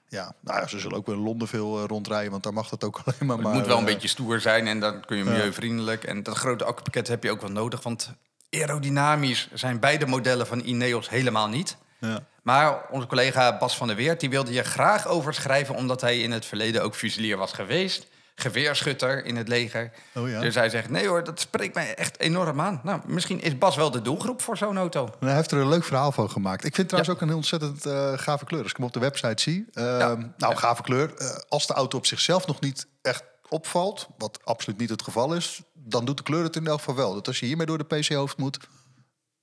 Ja, 0.09 0.35
nou 0.41 0.61
ja, 0.61 0.67
ze 0.67 0.79
zullen 0.79 0.97
ook 0.97 1.07
wel 1.07 1.15
in 1.15 1.23
Londen 1.23 1.49
veel 1.49 1.79
eh, 1.79 1.85
rondrijden, 1.87 2.31
want 2.31 2.43
daar 2.43 2.53
mag 2.53 2.69
dat 2.69 2.85
ook 2.85 3.01
alleen 3.05 3.27
maar. 3.27 3.37
Het 3.37 3.45
maar, 3.47 3.55
moet 3.55 3.67
wel 3.67 3.79
een 3.79 3.85
beetje 3.85 4.09
stoer 4.09 4.41
zijn 4.41 4.67
en 4.67 4.81
dan 4.81 5.05
kun 5.05 5.17
je 5.17 5.25
milieuvriendelijk. 5.25 6.05
En 6.05 6.23
dat 6.23 6.37
grote 6.37 6.65
accupakket 6.65 7.09
heb 7.09 7.23
je 7.23 7.31
ook 7.31 7.41
wel 7.41 7.51
nodig, 7.51 7.83
want 7.83 8.13
aerodynamisch 8.51 9.49
zijn 9.53 9.81
beide 9.81 10.07
modellen 10.07 10.47
van 10.47 10.61
Ineos 10.65 11.09
helemaal 11.09 11.49
niet. 11.49 11.77
Ja. 12.01 12.27
Maar 12.43 12.81
onze 12.91 13.07
collega 13.07 13.59
Bas 13.59 13.77
van 13.77 13.87
der 13.87 13.97
Weert 13.97 14.21
die 14.21 14.31
wilde 14.31 14.53
je 14.53 14.63
graag 14.63 15.07
overschrijven... 15.07 15.75
omdat 15.75 16.01
hij 16.01 16.19
in 16.21 16.31
het 16.31 16.47
verleden 16.47 16.83
ook 16.83 16.95
fusilier 16.95 17.37
was 17.37 17.53
geweest. 17.53 18.07
Geweerschutter 18.35 19.25
in 19.25 19.37
het 19.37 19.49
leger. 19.49 19.91
Oh 20.15 20.29
ja. 20.29 20.41
Dus 20.41 20.55
hij 20.55 20.69
zegt, 20.69 20.89
nee 20.91 21.09
hoor, 21.09 21.25
dat 21.25 21.41
spreekt 21.41 21.75
mij 21.75 21.95
echt 21.95 22.19
enorm 22.21 22.61
aan. 22.61 22.81
Nou, 22.85 23.01
misschien 23.07 23.41
is 23.41 23.59
Bas 23.59 23.77
wel 23.77 23.91
de 23.91 24.03
doelgroep 24.03 24.43
voor 24.43 24.57
zo'n 24.57 24.77
auto. 24.79 25.09
Hij 25.21 25.35
heeft 25.35 25.51
er 25.51 25.59
een 25.59 25.69
leuk 25.69 25.85
verhaal 25.85 26.13
van 26.13 26.31
gemaakt. 26.31 26.65
Ik 26.65 26.75
vind 26.75 26.89
trouwens 26.89 27.15
ook 27.15 27.29
een 27.29 27.35
ontzettend 27.35 27.87
eh, 27.87 28.13
gave 28.17 28.45
kleur. 28.45 28.63
Als 28.63 28.71
ik 28.71 28.77
hem 28.77 28.87
op 28.87 28.93
de 28.93 29.01
website 29.01 29.43
zie. 29.43 29.67
eh, 29.73 30.13
Nou, 30.37 30.57
gave 30.57 30.83
kleur. 30.83 31.15
Eh, 31.17 31.27
als 31.49 31.67
de 31.67 31.75
auto 31.75 31.99
op 31.99 32.07
zichzelf 32.07 32.47
nog 32.47 32.61
niet 32.61 32.87
echt 33.03 33.23
opvalt, 33.49 34.09
wat 34.19 34.39
absoluut 34.45 34.79
niet 34.79 34.91
het 34.91 35.03
geval 35.03 35.35
is, 35.35 35.63
dan 35.91 36.05
doet 36.05 36.17
de 36.17 36.23
kleur 36.23 36.43
het 36.43 36.57
in 36.57 36.67
elk 36.67 36.79
geval 36.79 36.95
wel. 36.95 37.15
Dat 37.15 37.27
als 37.27 37.41
je 37.41 37.47
hiermee 37.47 37.67
door 37.67 37.79
de 37.79 37.85
PC-hoofd 37.99 38.37
moet, 38.37 38.59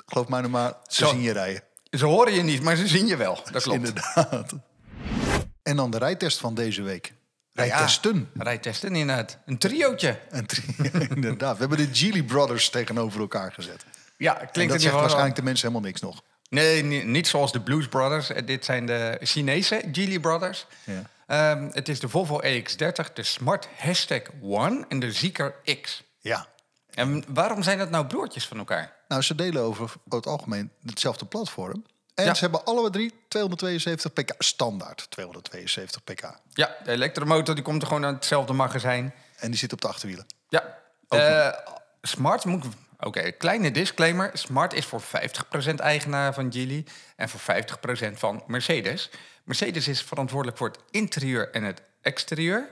geloof 0.05 0.27
mij 0.27 0.39
nou 0.39 0.51
maar, 0.51 0.73
ze 0.87 1.03
Zo. 1.05 1.09
zien 1.09 1.21
je 1.21 1.31
rijden. 1.31 1.63
Ze 1.89 2.05
horen 2.05 2.33
je 2.33 2.41
niet, 2.43 2.61
maar 2.61 2.75
ze 2.75 2.87
zien 2.87 3.07
je 3.07 3.15
wel. 3.17 3.39
Dat 3.51 3.63
klopt. 3.63 3.77
Inderdaad. 3.77 4.53
En 5.63 5.75
dan 5.75 5.91
de 5.91 5.97
rijtest 5.97 6.39
van 6.39 6.53
deze 6.55 6.81
week. 6.81 7.13
Ja, 7.51 7.63
Rijtesten. 7.63 8.29
Rijtesten 8.33 8.95
inderdaad. 8.95 9.37
Een 9.45 9.57
triootje. 9.57 10.19
En 10.29 10.45
tri- 10.45 10.75
inderdaad. 11.15 11.53
We 11.57 11.59
hebben 11.59 11.77
de 11.77 11.95
Geely 11.95 12.23
Brothers 12.23 12.69
tegenover 12.69 13.19
elkaar 13.19 13.51
gezet. 13.53 13.85
Ja, 14.17 14.39
En 14.41 14.51
klinkt 14.51 14.71
dat 14.73 14.81
in 14.81 14.87
zegt 14.87 14.99
waarschijnlijk 15.01 15.35
de 15.35 15.41
mensen 15.43 15.67
helemaal 15.67 15.87
niks 15.89 16.01
nog. 16.01 16.21
Nee, 16.49 16.83
ni- 16.83 17.03
niet 17.03 17.27
zoals 17.27 17.51
de 17.51 17.61
Blues 17.61 17.87
Brothers. 17.87 18.29
Eh, 18.29 18.45
Dit 18.45 18.65
zijn 18.65 18.85
de 18.85 19.17
Chinese 19.21 19.83
Geely 19.91 20.19
Brothers. 20.19 20.65
Ja. 20.83 21.01
Ehm, 21.27 21.69
het 21.71 21.89
is 21.89 21.99
de 21.99 22.09
Volvo 22.09 22.39
EX30, 22.41 23.13
de 23.13 23.23
Smart 23.23 23.67
Hashtag 23.77 24.21
One 24.41 24.85
en 24.89 24.99
de 24.99 25.11
Zeekr 25.11 25.43
X. 25.81 26.03
Ja. 26.27 26.47
En 26.93 27.23
waarom 27.27 27.63
zijn 27.63 27.77
dat 27.77 27.89
nou 27.89 28.05
broertjes 28.05 28.47
van 28.47 28.57
elkaar? 28.57 28.93
Nou, 29.07 29.21
ze 29.21 29.35
delen 29.35 29.61
over, 29.63 29.93
het 30.09 30.25
algemeen 30.27 30.71
hetzelfde 30.85 31.25
platform. 31.25 31.85
En 32.15 32.25
Ja. 32.25 32.33
ze 32.33 32.41
hebben 32.41 32.65
alle 32.65 32.89
drie 32.89 33.13
272 33.27 34.13
pk. 34.13 34.33
Standaard 34.37 35.07
272 35.11 36.03
pk. 36.03 36.39
Ja, 36.53 36.75
de 36.83 36.91
elektromotor 36.91 37.55
die 37.55 37.63
komt 37.63 37.81
er 37.81 37.87
gewoon 37.87 38.05
uit 38.05 38.15
hetzelfde 38.15 38.53
magazijn. 38.53 39.13
En 39.37 39.49
die 39.49 39.59
zit 39.59 39.73
op 39.73 39.81
de 39.81 39.87
achterwielen. 39.87 40.25
Ja. 40.49 40.77
Eh, 41.09 41.49
Smart 42.01 42.45
moet. 42.45 42.65
Oké, 42.99 43.31
kleine 43.31 43.71
disclaimer. 43.71 44.29
Smart 44.33 44.73
is 44.73 44.85
voor 44.85 45.01
50% 45.01 45.79
eigenaar 45.79 46.33
van 46.33 46.51
Geely 46.51 46.85
en 47.15 47.29
voor 47.29 47.39
50% 47.39 48.19
van 48.19 48.43
Mercedes. 48.47 49.09
Mercedes 49.43 49.87
is 49.87 50.01
verantwoordelijk 50.01 50.57
voor 50.57 50.67
het 50.67 50.79
interieur 50.91 51.51
en 51.51 51.63
het 51.63 51.81
exterieur. 52.01 52.69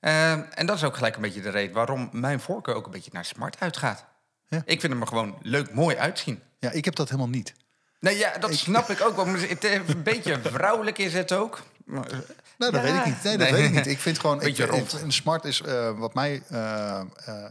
Eh, 0.00 0.32
en 0.32 0.66
dat 0.66 0.76
is 0.76 0.84
ook 0.84 0.96
gelijk 0.96 1.16
een 1.16 1.22
beetje 1.22 1.40
de 1.40 1.50
reden 1.50 1.74
waarom 1.74 2.08
mijn 2.12 2.40
voorkeur 2.40 2.74
ook 2.74 2.84
een 2.84 2.90
beetje 2.92 3.10
naar 3.12 3.24
Smart 3.24 3.60
uitgaat. 3.60 4.04
Ja. 4.48 4.62
Ik 4.64 4.80
vind 4.80 4.92
hem 4.92 5.02
er 5.02 5.08
gewoon 5.08 5.38
leuk 5.42 5.74
mooi 5.74 5.96
uitzien. 5.96 6.42
Ja, 6.58 6.70
ik 6.70 6.84
heb 6.84 6.94
dat 6.94 7.08
helemaal 7.08 7.28
niet. 7.28 7.54
Nee, 8.00 8.16
ja, 8.16 8.38
dat 8.38 8.54
snap 8.54 8.90
ik 8.90 9.00
ook 9.00 9.16
wel. 9.16 9.26
maar 9.32 9.40
Het 9.40 9.64
een 9.64 10.02
beetje 10.02 10.40
vrouwelijk 10.42 10.98
is 10.98 11.12
het 11.12 11.32
ook. 11.32 11.62
Maar, 11.84 12.06
eh, 12.10 12.18
Nou, 12.58 12.72
dat 12.72 12.84
Ja. 12.84 12.92
weet 12.92 13.00
ik 13.00 13.04
niet. 13.06 13.22
Nee, 13.22 13.36
dat 13.36 13.50
Nee. 13.50 13.60
weet 13.60 13.68
ik 13.70 13.74
niet. 13.76 13.86
Ik 13.86 13.98
vind 13.98 14.18
gewoon... 14.18 14.38
Beetje 14.48 14.64
ik, 14.64 14.70
rond. 14.70 14.92
een 14.92 15.12
Smart 15.12 15.44
is 15.44 15.60
eh, 15.62 15.98
wat 15.98 16.14
mij... 16.14 16.42
eh, 16.48 17.02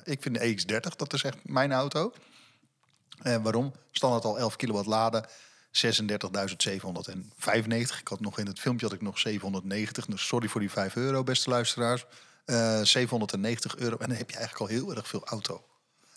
ik 0.04 0.22
vind 0.22 0.40
de 0.40 0.56
EX30, 0.92 0.96
dat 0.96 1.14
is 1.14 1.24
echt 1.24 1.38
mijn 1.44 1.72
auto. 1.72 2.14
Eh, 3.22 3.36
waarom? 3.36 3.74
Standaard 3.92 4.24
al 4.24 4.40
11 4.40 4.56
kilowatt 4.56 4.88
laden. 4.88 5.26
36.795. 5.72 8.00
Ik 8.00 8.08
had 8.08 8.20
nog 8.20 8.40
in 8.40 8.48
het 8.48 8.60
filmpje 8.60 8.86
had 8.86 8.96
ik 8.96 9.02
nog 9.02 9.20
790. 9.20 10.06
Dus 10.06 10.28
sorry 10.28 10.48
voor 10.48 10.62
die 10.62 10.72
5 10.72 10.96
euro, 10.96 11.24
beste 11.24 11.50
luisteraars. 11.50 12.06
Eh 12.48 12.82
790 12.84 13.78
euro. 13.78 13.98
En 13.98 14.10
dan 14.10 14.18
heb 14.18 14.30
je 14.30 14.38
eigenlijk 14.38 14.72
al 14.72 14.78
heel 14.78 14.96
erg 14.96 15.08
veel 15.08 15.26
auto. 15.26 15.64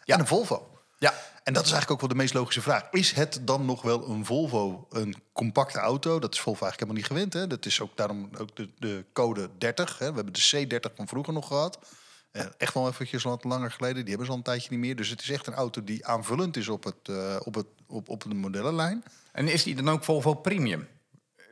Ja. 0.04 0.14
En 0.14 0.20
een 0.20 0.26
Volvo. 0.26 0.78
ja, 0.98 1.14
En 1.44 1.52
dat 1.52 1.64
is 1.64 1.70
eigenlijk 1.70 1.90
ook 1.90 2.00
wel 2.00 2.08
de 2.08 2.22
meest 2.22 2.34
logische 2.34 2.62
vraag. 2.62 2.88
Is 2.90 3.12
het 3.12 3.40
dan 3.42 3.64
nog 3.64 3.82
wel 3.82 4.08
een 4.08 4.24
Volvo, 4.24 4.86
een 4.90 5.22
compacte 5.32 5.78
auto? 5.78 6.18
Dat 6.18 6.34
is 6.34 6.40
Volvo 6.40 6.64
eigenlijk 6.64 6.92
helemaal 6.92 6.96
niet 6.96 7.30
gewend. 7.30 7.32
Hè? 7.32 7.56
Dat 7.56 7.66
is 7.66 7.80
ook 7.80 7.96
daarom 7.96 8.30
ook 8.38 8.56
de, 8.56 8.68
de 8.78 9.04
code 9.12 9.50
30. 9.58 9.98
Hè? 9.98 10.08
We 10.08 10.14
hebben 10.14 10.32
de 10.32 10.66
C30 10.90 10.94
van 10.94 11.08
vroeger 11.08 11.32
nog 11.32 11.46
gehad. 11.46 11.78
Eh, 12.30 12.44
echt 12.58 12.74
wel 12.74 12.88
eventjes 12.88 13.22
wat 13.22 13.44
langer 13.44 13.70
geleden. 13.70 14.00
Die 14.00 14.08
hebben 14.08 14.26
ze 14.26 14.32
al 14.32 14.38
een 14.38 14.44
tijdje 14.44 14.70
niet 14.70 14.78
meer. 14.78 14.96
Dus 14.96 15.08
het 15.08 15.20
is 15.20 15.30
echt 15.30 15.46
een 15.46 15.54
auto 15.54 15.84
die 15.84 16.06
aanvullend 16.06 16.56
is 16.56 16.68
op, 16.68 16.84
het, 16.84 17.08
eh, 17.08 17.36
op, 17.44 17.54
het, 17.54 17.66
op, 17.86 18.08
op 18.08 18.22
de 18.22 18.34
modellenlijn. 18.34 19.04
En 19.32 19.48
is 19.48 19.62
die 19.62 19.74
dan 19.74 19.90
ook 19.90 20.04
Volvo 20.04 20.34
Premium? 20.34 20.88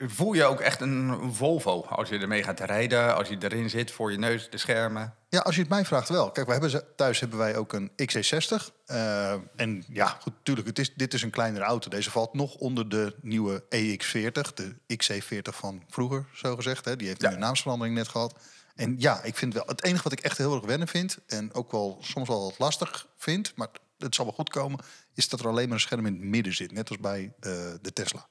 Voel 0.00 0.32
je 0.32 0.44
ook 0.44 0.60
echt 0.60 0.80
een 0.80 1.32
Volvo 1.34 1.80
als 1.80 2.08
je 2.08 2.18
ermee 2.18 2.42
gaat 2.42 2.60
rijden, 2.60 3.16
als 3.16 3.28
je 3.28 3.36
erin 3.40 3.70
zit, 3.70 3.90
voor 3.90 4.12
je 4.12 4.18
neus, 4.18 4.50
de 4.50 4.58
schermen? 4.58 5.14
Ja, 5.28 5.40
als 5.40 5.54
je 5.54 5.60
het 5.60 5.70
mij 5.70 5.84
vraagt 5.84 6.08
wel. 6.08 6.30
Kijk, 6.30 6.46
we 6.46 6.52
hebben 6.52 6.70
ze, 6.70 6.84
thuis 6.96 7.20
hebben 7.20 7.38
wij 7.38 7.56
ook 7.56 7.72
een 7.72 7.90
XC60. 7.90 8.74
Eh, 8.86 9.32
en 9.56 9.84
ja, 9.88 10.06
goed, 10.06 10.32
natuurlijk, 10.36 10.66
het 10.66 10.78
is, 10.78 10.94
dit 10.94 11.14
is 11.14 11.22
een 11.22 11.30
kleinere 11.30 11.64
auto. 11.64 11.90
Deze 11.90 12.10
valt 12.10 12.34
nog 12.34 12.54
onder 12.54 12.88
de 12.88 13.14
nieuwe 13.22 13.62
EX40. 13.64 14.54
De 14.54 14.74
XC40 14.96 15.54
van 15.56 15.82
vroeger, 15.88 16.26
zo 16.34 16.56
gezegd. 16.56 16.84
Hè. 16.84 16.96
Die 16.96 17.08
heeft 17.08 17.22
Ja. 17.22 17.32
een 17.32 17.38
naamsverandering 17.38 17.96
net 17.96 18.08
gehad. 18.08 18.34
En 18.74 18.94
ja, 18.98 19.22
ik 19.22 19.36
vind 19.36 19.54
wel... 19.54 19.64
Het 19.66 19.84
enige 19.84 20.02
wat 20.02 20.12
ik 20.12 20.20
echt 20.20 20.38
heel 20.38 20.54
erg 20.54 20.64
wennen 20.64 20.88
vind... 20.88 21.18
en 21.26 21.54
ook 21.54 21.72
wel 21.72 21.98
soms 22.00 22.28
wel 22.28 22.42
wat 22.42 22.58
lastig 22.58 23.06
vind... 23.16 23.52
maar 23.56 23.68
het 23.98 24.14
zal 24.14 24.24
wel 24.24 24.34
goed 24.34 24.50
komen... 24.50 24.78
is 25.14 25.28
dat 25.28 25.40
er 25.40 25.48
alleen 25.48 25.64
maar 25.66 25.74
een 25.74 25.80
scherm 25.80 26.06
in 26.06 26.12
het 26.12 26.22
midden 26.22 26.54
zit. 26.54 26.72
Net 26.72 26.88
als 26.88 26.98
bij 26.98 27.32
eh, 27.40 27.52
de 27.82 27.92
Tesla. 27.92 28.26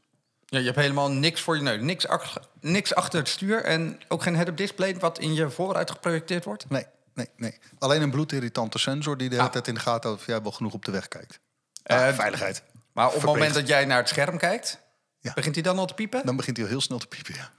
Ja, 0.50 0.60
je 0.60 0.66
hebt 0.66 0.78
helemaal 0.78 1.12
niks 1.12 1.42
voor 1.42 1.56
je 1.56 1.62
neus, 1.62 1.82
niks, 1.82 2.08
ach- 2.08 2.38
niks 2.60 2.96
achter 2.96 3.20
het 3.20 3.30
stuur 3.30 3.64
en 3.64 4.00
ook 4.08 4.24
geen 4.24 4.36
head-up 4.36 4.58
display 4.58 4.96
wat 4.98 5.20
in 5.20 5.34
je 5.34 5.50
vooruit 5.50 5.92
geprojecteerd 5.92 6.44
wordt? 6.46 6.70
Nee, 6.70 6.86
nee, 7.14 7.28
nee. 7.38 7.58
Alleen 7.80 8.02
een 8.02 8.12
bloedirritante 8.12 8.80
sensor... 8.80 9.18
die 9.18 9.30
de 9.30 9.36
hele 9.36 9.48
Ah. 9.48 9.54
tijd 9.54 9.68
in 9.68 9.74
de 9.74 9.80
gaten 9.80 10.10
houdt... 10.10 10.22
of 10.22 10.28
jij 10.28 10.42
wel 10.42 10.52
genoeg 10.52 10.74
op 10.74 10.86
de 10.86 10.92
weg 10.92 11.08
kijkt. 11.08 11.40
Eh, 11.84 12.08
Ah, 12.08 12.14
veiligheid. 12.14 12.64
Maar 12.94 13.08
op 13.08 13.14
het 13.14 13.24
moment 13.24 13.54
dat 13.54 13.68
jij 13.68 13.86
naar 13.86 13.98
het 13.98 14.10
scherm 14.10 14.38
kijkt, 14.38 14.80
Ja. 15.28 15.34
begint 15.34 15.56
hij 15.56 15.64
dan 15.64 15.80
al 15.80 15.86
te 15.86 15.94
piepen? 15.94 16.26
Dan 16.26 16.36
begint 16.36 16.58
hij 16.58 16.66
al 16.66 16.72
heel 16.72 16.82
snel 16.82 16.98
te 16.98 17.08
piepen, 17.08 17.34
ja. 17.34 17.52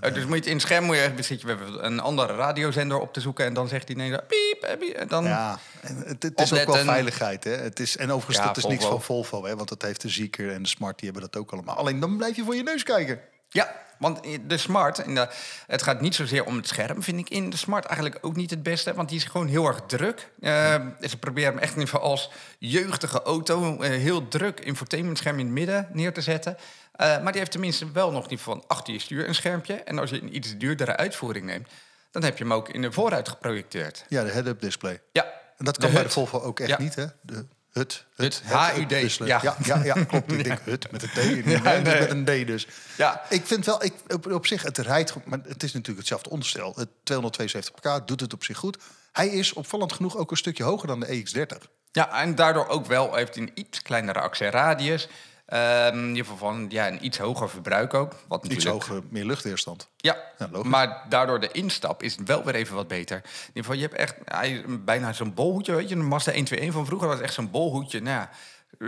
Eh, 0.00 0.14
dus 0.14 0.24
moet 0.24 0.32
je 0.32 0.36
het 0.36 0.46
in 0.46 0.52
het 0.52 0.62
scherm 0.62 0.84
moet 0.84 0.96
je, 0.96 1.12
zit 1.22 1.40
je 1.40 1.56
een 1.80 2.00
andere 2.00 2.34
radiozender 2.34 2.98
op 2.98 3.12
te 3.12 3.20
zoeken 3.20 3.44
en 3.44 3.54
dan 3.54 3.68
zegt 3.68 3.88
hij 3.88 3.96
nee, 3.96 4.10
piep, 4.10 4.62
eh, 4.62 4.78
piep, 4.78 4.96
en 4.96 5.08
dan... 5.08 5.24
Ja, 5.24 5.58
en 5.80 6.02
het, 6.06 6.22
het 6.22 6.40
is 6.40 6.52
ook 6.52 6.66
wel 6.66 6.84
veiligheid. 6.84 7.44
Hè? 7.44 7.50
Het 7.50 7.80
is, 7.80 7.96
en 7.96 8.10
overigens, 8.10 8.36
Ja, 8.36 8.46
dat 8.46 8.56
is 8.56 8.66
niks 8.66 8.84
van 8.84 9.02
Volvo. 9.02 9.44
Hè? 9.44 9.56
Want 9.56 9.68
dat 9.68 9.82
heeft 9.82 10.00
de 10.00 10.08
Zieker 10.08 10.52
en 10.52 10.62
de 10.62 10.68
Smart, 10.68 10.98
die 10.98 11.10
hebben 11.10 11.30
dat 11.30 11.40
ook 11.40 11.52
allemaal. 11.52 11.76
Alleen 11.76 12.00
dan 12.00 12.16
blijf 12.16 12.36
je 12.36 12.44
voor 12.44 12.56
je 12.56 12.62
neus 12.62 12.82
kijken. 12.82 13.20
Ja, 13.48 13.84
want 13.98 14.20
de 14.46 14.56
Smart, 14.56 14.96
de, 14.96 15.28
het 15.66 15.82
gaat 15.82 16.00
niet 16.00 16.14
zozeer 16.14 16.44
om 16.44 16.56
het 16.56 16.68
scherm, 16.68 17.02
vind 17.02 17.18
ik 17.18 17.30
in 17.30 17.50
de 17.50 17.56
Smart 17.56 17.84
eigenlijk 17.84 18.18
ook 18.20 18.36
niet 18.36 18.50
het 18.50 18.62
beste. 18.62 18.94
Want 18.94 19.08
die 19.08 19.18
is 19.18 19.24
gewoon 19.24 19.46
heel 19.46 19.66
erg 19.66 19.80
druk. 19.86 20.30
Eh, 20.40 20.74
ze 21.00 21.18
proberen 21.18 21.52
hem 21.52 21.62
echt 21.62 21.72
in 21.72 21.78
ieder 21.78 21.94
geval 21.94 22.10
als 22.10 22.30
jeugdige 22.58 23.22
auto 23.22 23.80
eh, 23.80 23.90
heel 23.90 24.28
druk 24.28 24.60
infotainmentscherm 24.60 25.38
in 25.38 25.44
het 25.44 25.54
midden 25.54 25.88
neer 25.92 26.12
te 26.12 26.20
zetten. 26.20 26.56
Eh, 26.94 27.06
maar 27.22 27.30
die 27.32 27.40
heeft 27.40 27.50
tenminste 27.50 27.92
wel 27.92 28.10
nog 28.12 28.28
niet 28.28 28.40
van 28.40 28.64
achter 28.66 28.92
je 28.92 28.98
stuur 29.00 29.28
een 29.28 29.34
schermpje. 29.34 29.74
En 29.74 29.98
als 29.98 30.10
je 30.10 30.22
een 30.22 30.36
iets 30.36 30.56
duurdere 30.56 30.96
uitvoering 30.96 31.46
neemt, 31.46 31.68
dan 32.10 32.22
heb 32.22 32.38
je 32.38 32.44
hem 32.44 32.52
ook 32.52 32.68
in 32.68 32.82
de 32.82 32.92
vooruit 32.92 33.28
geprojecteerd. 33.28 34.04
Ja, 34.08 34.24
de 34.24 34.30
head-up 34.30 34.60
display. 34.60 35.00
Ja, 35.12 35.24
En 35.56 35.64
dat 35.64 35.74
De 35.74 35.80
kan 35.80 35.92
bij 35.92 36.02
de. 36.02 36.08
Volvo 36.10 36.40
ook 36.40 36.60
echt 36.60 36.68
Ja. 36.68 36.78
niet, 36.78 36.94
hè? 36.94 37.06
De 37.20 37.46
hut. 37.70 38.04
Het 38.16 38.42
HUD, 38.44 39.16
ja. 39.16 39.40
ja. 39.42 39.56
Ja, 39.64 39.84
ja, 39.84 40.04
klopt. 40.04 40.32
Ik 40.32 40.44
denk 40.48 40.60
hut 40.64 40.90
met 40.90 41.02
een 41.02 41.08
T. 41.08 41.16
en 41.18 41.50
Ja, 41.50 41.60
nee, 41.62 41.82
met 42.00 42.10
een 42.10 42.24
D 42.24 42.46
dus. 42.46 42.66
Ja. 42.96 43.22
Ik 43.28 43.46
vind 43.46 43.66
wel, 43.66 43.84
ik, 43.84 43.92
op, 44.08 44.32
op 44.32 44.46
zich, 44.46 44.62
het 44.62 44.78
rijdt 44.78 45.10
goed. 45.10 45.24
Maar 45.24 45.38
het 45.42 45.62
is 45.62 45.72
natuurlijk 45.72 45.98
hetzelfde 45.98 46.30
onderstel. 46.30 46.72
Het 46.76 46.88
272 47.02 47.74
pk 47.74 48.06
doet 48.08 48.20
het 48.20 48.32
op 48.32 48.44
zich 48.44 48.56
goed. 48.58 48.78
Hij 49.12 49.28
is 49.28 49.52
opvallend 49.52 49.92
genoeg 49.92 50.16
ook 50.16 50.30
een 50.30 50.36
stukje 50.36 50.64
hoger 50.64 50.86
dan 50.88 51.00
de 51.00 51.12
E 51.12 51.22
EX30. 51.22 51.70
Ja, 51.92 52.20
en 52.22 52.34
daardoor 52.34 52.68
ook 52.68 52.86
wel 52.86 53.14
heeft 53.14 53.34
hij 53.34 53.42
een 53.44 53.50
iets 53.54 53.82
kleinere 53.82 54.20
actieradius. 54.20 55.08
Ehm, 55.54 55.98
in 55.98 56.08
ieder 56.08 56.24
geval 56.24 56.36
van 56.36 56.66
ja, 56.68 56.88
een 56.88 57.04
iets 57.04 57.18
hoger 57.18 57.50
verbruik 57.50 57.94
ook. 57.94 58.12
Wat 58.28 58.44
Iets 58.44 58.54
natuurlijk, 58.54 58.84
hoger, 58.84 59.02
meer 59.10 59.24
luchtweerstand. 59.24 59.88
Ja, 59.96 60.16
Ja, 60.38 60.48
logisch. 60.50 60.70
maar 60.70 61.04
daardoor 61.08 61.40
de 61.40 61.50
instap 61.52 62.02
is 62.02 62.16
wel 62.24 62.44
weer 62.44 62.54
even 62.54 62.74
wat 62.74 62.88
beter. 62.88 63.16
In 63.16 63.46
ieder 63.46 63.62
geval, 63.62 63.76
je 63.76 63.82
hebt 63.82 63.94
echt 63.94 64.14
bijna 64.84 65.12
zo'n 65.12 65.34
bolhoedje, 65.34 65.74
weet 65.74 65.88
je. 65.88 65.94
Een 65.94 66.06
Mazda 66.06 66.32
121 66.32 66.72
van 66.72 66.86
vroeger 66.86 67.08
was 67.08 67.20
echt 67.20 67.34
zo'n 67.34 67.50
bolhoedje. 67.50 68.00
Nou, 68.00 68.16
ja, 68.16 68.30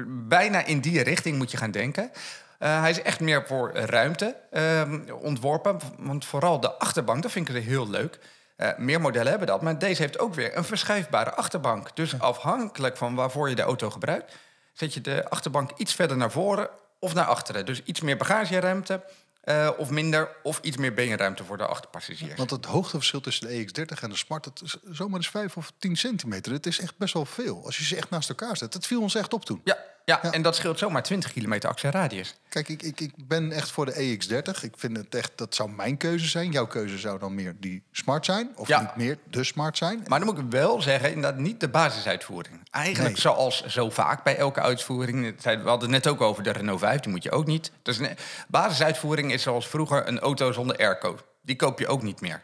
bijna 0.08 0.64
in 0.64 0.80
die 0.80 1.02
richting 1.02 1.36
moet 1.36 1.50
je 1.50 1.56
gaan 1.56 1.70
denken. 1.70 2.10
Eh, 2.58 2.80
hij 2.80 2.90
is 2.90 3.02
echt 3.02 3.20
meer 3.20 3.46
voor 3.46 3.72
ruimte 3.72 4.36
ehm, 4.50 5.00
ontworpen. 5.20 5.78
Want 5.98 6.24
vooral 6.24 6.60
de 6.60 6.72
achterbank, 6.72 7.22
dat 7.22 7.32
vind 7.32 7.48
ik 7.48 7.62
heel 7.62 7.90
leuk. 7.90 8.18
Eh, 8.56 8.76
meer 8.76 9.00
modellen 9.00 9.28
hebben 9.30 9.48
dat, 9.48 9.62
maar 9.62 9.78
deze 9.78 10.02
heeft 10.02 10.18
ook 10.18 10.34
weer 10.34 10.56
een 10.56 10.64
verschuifbare 10.64 11.34
achterbank. 11.34 11.96
Dus 11.96 12.20
afhankelijk 12.20 12.96
van 12.96 13.14
waarvoor 13.14 13.48
je 13.48 13.54
de 13.54 13.62
auto 13.62 13.90
gebruikt, 13.90 14.34
zet 14.76 14.94
je 14.94 15.00
de 15.00 15.28
achterbank 15.28 15.70
iets 15.76 15.94
verder 15.94 16.16
naar 16.16 16.30
voren 16.30 16.68
of 16.98 17.14
naar 17.14 17.24
achteren. 17.24 17.66
Dus 17.66 17.82
iets 17.82 18.00
meer 18.00 18.16
bagageruimte 18.16 19.04
eh, 19.40 19.70
of 19.76 19.90
minder, 19.90 20.28
of 20.42 20.60
iets 20.62 20.76
meer 20.76 20.94
beenruimte 20.94 21.44
voor 21.44 21.56
de 21.56 21.66
achterpassagiers. 21.66 22.34
Want 22.34 22.50
het 22.50 22.64
hoogteverschil 22.64 23.20
tussen 23.20 23.48
de 23.48 23.66
EX30 23.66 24.02
en 24.02 24.10
de 24.10 24.16
Smart, 24.16 24.44
dat 24.44 24.62
is 24.64 24.76
zomaar 24.90 25.16
eens 25.16 25.28
5 25.28 25.56
of 25.56 25.72
10 25.78 25.96
centimeter. 25.96 26.52
Het 26.52 26.66
is 26.66 26.80
echt 26.80 26.96
best 26.96 27.14
wel 27.14 27.24
veel. 27.24 27.64
Als 27.64 27.78
je 27.78 27.84
ze 27.84 27.96
echt 27.96 28.10
naast 28.10 28.28
elkaar 28.28 28.56
zet. 28.56 28.72
Dat 28.72 28.86
viel 28.86 29.00
ons 29.00 29.14
echt 29.14 29.32
op 29.32 29.44
toen. 29.44 29.60
Ja, 29.64 29.78
ja, 30.06 30.18
Ja. 30.22 30.32
en 30.32 30.42
dat 30.42 30.56
scheelt 30.56 30.78
zomaar 30.78 31.02
20 31.02 31.32
kilometer 31.32 31.68
actieradius. 31.68 32.34
Kijk, 32.48 32.68
ik, 32.68 32.82
ik, 32.82 33.00
ik 33.00 33.12
ben 33.16 33.52
echt 33.52 33.70
voor 33.70 33.86
de 33.86 33.92
EX30. 33.92 34.62
Ik 34.62 34.74
vind 34.76 34.96
het 34.96 35.14
echt, 35.14 35.30
dat 35.34 35.54
zou 35.54 35.70
mijn 35.70 35.96
keuze 35.96 36.26
zijn. 36.28 36.50
Jouw 36.50 36.66
keuze 36.66 36.98
zou 36.98 37.18
dan 37.18 37.34
meer 37.34 37.56
die 37.60 37.82
Smart 37.92 38.24
zijn. 38.24 38.50
Of 38.56 38.68
Ja. 38.68 38.80
niet 38.80 38.96
meer 38.96 39.18
de 39.30 39.44
Smart 39.44 39.76
zijn. 39.76 40.04
Maar 40.06 40.18
dan 40.18 40.28
moet 40.34 40.38
ik 40.38 40.44
wel 40.50 40.82
zeggen, 40.82 41.12
inderdaad 41.12 41.40
niet 41.40 41.60
de 41.60 41.68
basisuitvoering. 41.68 42.60
Eigenlijk 42.70 43.12
Nee. 43.14 43.20
zoals 43.22 43.64
zo 43.66 43.90
vaak 43.90 44.22
bij 44.22 44.36
elke 44.36 44.60
uitvoering. 44.60 45.42
We 45.42 45.50
hadden 45.50 45.80
het 45.80 46.04
net 46.04 46.06
ook 46.06 46.20
over 46.20 46.42
de 46.42 46.50
Renault 46.50 46.80
5, 46.80 47.00
die 47.00 47.10
moet 47.12 47.22
je 47.22 47.30
ook 47.30 47.46
niet. 47.46 47.70
Dus 47.82 47.98
een 47.98 48.16
basisuitvoering 48.48 49.32
is 49.32 49.42
zoals 49.42 49.68
vroeger 49.68 50.08
een 50.08 50.18
auto 50.18 50.52
zonder 50.52 50.76
airco. 50.76 51.18
Die 51.42 51.56
koop 51.56 51.78
je 51.78 51.86
ook 51.86 52.02
niet 52.02 52.20
meer. 52.20 52.42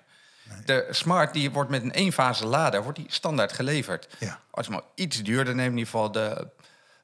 De 0.65 0.87
Smart 0.91 1.33
die 1.33 1.51
wordt 1.51 1.71
met 1.71 1.83
een 1.83 1.91
eenfase 1.91 2.47
lader 2.47 2.83
wordt 2.83 2.99
die 2.99 3.07
standaard 3.09 3.53
geleverd. 3.53 4.09
Ja. 4.19 4.41
Als 4.51 4.67
je 4.67 4.73
maar 4.73 4.83
iets 4.95 5.23
duurder 5.23 5.55
neemt, 5.55 5.71
in 5.73 5.79
ieder 5.79 5.91
geval 5.93 6.13
de 6.13 6.49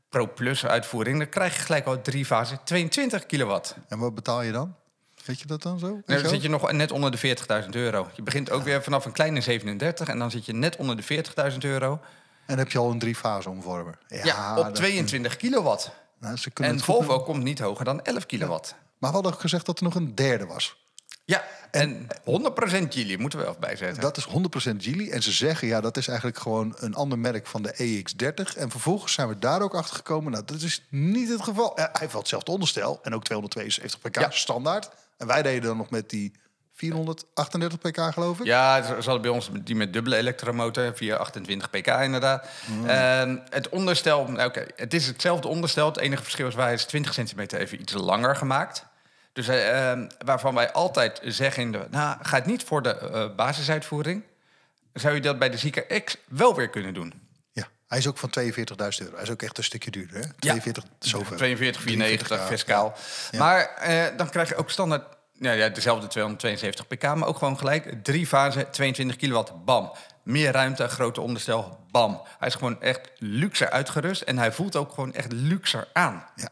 Pro 0.09 0.27
Plus 0.35 0.67
uitvoering... 0.67 1.19
dan 1.19 1.29
krijg 1.29 1.57
je 1.57 1.61
gelijk 1.63 1.87
al 1.87 2.01
drie 2.03 2.25
fasen, 2.25 2.61
22 2.65 3.27
kilowatt. 3.27 3.77
En 3.89 3.99
wat 3.99 4.15
betaal 4.15 4.43
je 4.43 4.53
dan? 4.53 4.75
Weet 5.25 5.41
je 5.41 5.47
dat 5.47 5.63
dan 5.63 5.79
zo? 5.79 5.87
Nee, 5.87 6.03
Weet 6.07 6.21
dan 6.21 6.29
zit 6.29 6.43
je 6.43 6.49
nog 6.49 6.73
net 6.73 6.93
onder 6.93 7.11
de 7.11 7.37
40.000 7.65 7.69
euro. 7.71 8.09
Je 8.15 8.23
begint 8.23 8.51
ook 8.51 8.63
weer 8.63 8.83
vanaf 8.83 9.05
een 9.05 9.13
kleine 9.13 9.41
37 9.41 10.09
en 10.09 10.19
dan 10.19 10.31
zit 10.31 10.45
je 10.47 10.53
net 10.53 10.77
onder 10.77 10.97
de 10.97 11.25
40.000 11.53 11.59
euro. 11.59 11.93
En 11.93 12.01
dan 12.47 12.59
heb 12.59 12.71
je 12.71 12.79
al 12.79 12.91
een 12.91 12.99
drie-fase 12.99 13.51
omvormer. 13.51 13.99
Ja, 14.09 14.57
op 14.59 14.65
dat- 14.65 14.75
22 14.75 15.37
kilowatt. 15.37 15.91
nou, 16.21 16.37
ze 16.37 16.51
En 16.55 16.81
Volvo 16.81 17.21
komt 17.21 17.43
niet 17.43 17.59
hoger 17.59 17.85
dan 17.85 18.03
11 18.03 18.27
kilowatt. 18.27 18.75
Maar 18.99 19.11
we 19.11 19.15
hadden 19.17 19.33
ook 19.33 19.41
gezegd 19.41 19.67
dat 19.67 19.79
er 19.79 19.85
nog 19.85 19.95
een 19.95 20.15
derde 20.15 20.47
was. 20.47 20.88
Ja, 21.29 21.45
en 21.71 22.07
100% 22.07 22.89
Geely 22.89 23.17
moeten 23.19 23.39
we 23.39 23.45
wel 23.45 23.57
bijzetten. 23.61 24.01
Dat 24.03 24.17
is 24.17 24.27
100% 24.27 24.31
Geely. 24.77 25.11
En 25.11 25.23
ze 25.23 25.33
zeggen, 25.33 25.69
ja, 25.69 25.81
dat 25.81 25.97
is 25.97 26.09
eigenlijk 26.09 26.39
gewoon 26.39 26.75
een 26.79 26.95
ander 26.95 27.19
merk 27.19 27.47
van 27.47 27.63
de 27.63 27.75
EX30. 27.75 28.57
En 28.57 28.71
vervolgens 28.71 29.13
zijn 29.13 29.29
we 29.29 29.39
daar 29.39 29.63
ook 29.63 29.75
achter 29.75 29.97
gekomen. 29.97 30.33
Nou, 30.33 30.45
dat 30.45 30.61
is 30.61 30.83
niet 30.91 31.29
het 31.29 31.43
geval. 31.43 31.73
Hij 31.75 31.89
heeft 31.93 32.13
wel 32.13 32.21
hetzelfde 32.21 32.51
onderstel. 32.51 32.99
En 33.03 33.15
ook 33.15 33.25
272 33.25 34.01
pk 34.01 34.21
Ja. 34.21 34.31
standaard. 34.31 34.91
En 35.17 35.27
wij 35.27 35.43
deden 35.43 35.63
dan 35.63 35.77
nog 35.77 35.91
met 35.91 36.11
die 36.11 36.33
438 36.75 37.79
pk 37.79 38.13
geloof 38.13 38.41
ik. 38.41 38.47
Ja, 38.47 38.83
ze 38.83 38.93
hadden 38.93 39.21
bij 39.21 39.31
ons 39.31 39.51
die 39.65 39.77
met 39.77 39.93
dubbele 39.93 40.17
elektromotor, 40.17 40.93
428 40.95 41.71
pk 41.71 41.87
inderdaad. 41.87 42.49
Mm. 42.67 42.87
En 42.89 43.43
het 43.51 43.69
onderstel, 43.69 44.25
nou, 44.27 44.49
oké, 44.49 44.67
het 44.77 44.95
is 44.95 45.07
hetzelfde 45.07 45.49
onderstel. 45.49 45.87
Het 45.87 45.99
enige 45.99 46.23
verschil 46.23 46.47
is 46.47 46.55
wij 46.55 46.73
is 46.73 46.85
20 46.85 47.15
centimeter 47.15 47.61
even 47.61 47.81
iets 47.81 47.93
langer 47.93 48.37
gemaakt. 48.37 48.85
Dus 49.39 49.49
eh, 49.49 49.93
eh, 49.93 49.99
waarvan 50.25 50.55
wij 50.55 50.73
altijd 50.73 51.21
zeggen, 51.25 51.63
in 51.63 51.73
de, 51.73 51.87
nou, 51.91 52.17
ga 52.23 52.37
het 52.37 52.47
niet 52.47 52.65
voor 52.65 52.83
de 52.83 52.99
eh, 52.99 53.35
basisuitvoering. 53.37 54.23
Zou 54.93 55.15
je 55.15 55.21
dat 55.21 55.39
bij 55.39 55.51
de 55.51 55.59
Zieker 55.59 56.03
X 56.03 56.17
wel 56.29 56.55
weer 56.55 56.69
kunnen 56.69 56.95
doen? 56.95 57.13
Ja, 57.53 57.69
hij 57.87 57.99
is 57.99 58.07
ook 58.07 58.19
van 58.19 58.31
42.000 58.41 58.55
euro. 58.99 59.15
Hij 59.15 59.23
is 59.23 59.31
ook 59.31 59.43
echt 59.43 59.59
een 59.59 59.65
stukje 59.65 59.91
duurder. 59.91 60.17
Hè? 60.17 60.27
42, 60.39 60.85
zoveel. 60.99 61.37
42, 61.37 61.83
94 61.83 62.39
ja. 62.39 62.47
fiscaal. 62.47 62.95
Ja. 63.31 63.39
Maar 63.39 63.75
eh, 63.75 64.17
dan 64.17 64.31
krijg 64.31 64.49
je 64.49 64.57
ook 64.57 64.71
standaard 64.71 65.05
ja, 65.33 65.53
ja, 65.53 65.69
dezelfde 65.69 66.07
272 66.07 66.87
pk, 66.87 67.03
maar 67.03 67.29
ook 67.29 67.39
gewoon 67.39 67.59
gelijk 67.59 68.05
drie 68.05 68.27
fasen, 68.27 68.71
22 68.71 69.17
kilowatt, 69.17 69.65
bam. 69.65 69.93
Meer 70.23 70.53
ruimte, 70.53 70.89
grote 70.89 71.21
onderstel, 71.21 71.79
bam. 71.91 72.23
Hij 72.39 72.49
is 72.49 72.55
gewoon 72.55 72.83
echt 72.83 73.11
luxer 73.19 73.71
uitgerust 73.71 74.23
en 74.23 74.39
hij 74.39 74.53
voelt 74.53 74.77
ook 74.77 74.93
gewoon 74.93 75.15
echt 75.15 75.33
luxer 75.33 75.89
aan. 75.93 76.27
Ja, 76.35 76.49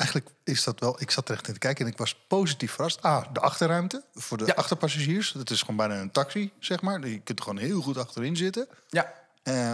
eigenlijk 0.00 0.30
is 0.44 0.64
dat 0.64 0.80
wel. 0.80 1.00
Ik 1.02 1.10
zat 1.10 1.28
er 1.28 1.34
echt 1.34 1.46
in 1.48 1.52
te 1.52 1.58
kijken 1.58 1.84
en 1.86 1.90
ik 1.92 1.98
was 1.98 2.14
positief 2.28 2.72
verrast. 2.72 3.02
Ah, 3.02 3.24
de 3.32 3.40
achterruimte 3.40 4.04
voor 4.14 4.36
de 4.38 4.46
Ja. 4.46 4.52
achterpassagiers. 4.52 5.32
Dat 5.32 5.50
is 5.50 5.60
gewoon 5.60 5.76
bijna 5.76 6.00
een 6.00 6.10
taxi, 6.10 6.52
zeg 6.58 6.80
maar. 6.80 7.06
Je 7.08 7.20
kunt 7.20 7.38
er 7.38 7.44
gewoon 7.44 7.58
heel 7.58 7.80
goed 7.80 7.96
achterin 7.98 8.36
zitten. 8.36 8.68
Ja, 8.88 9.18
Eh, 9.42 9.72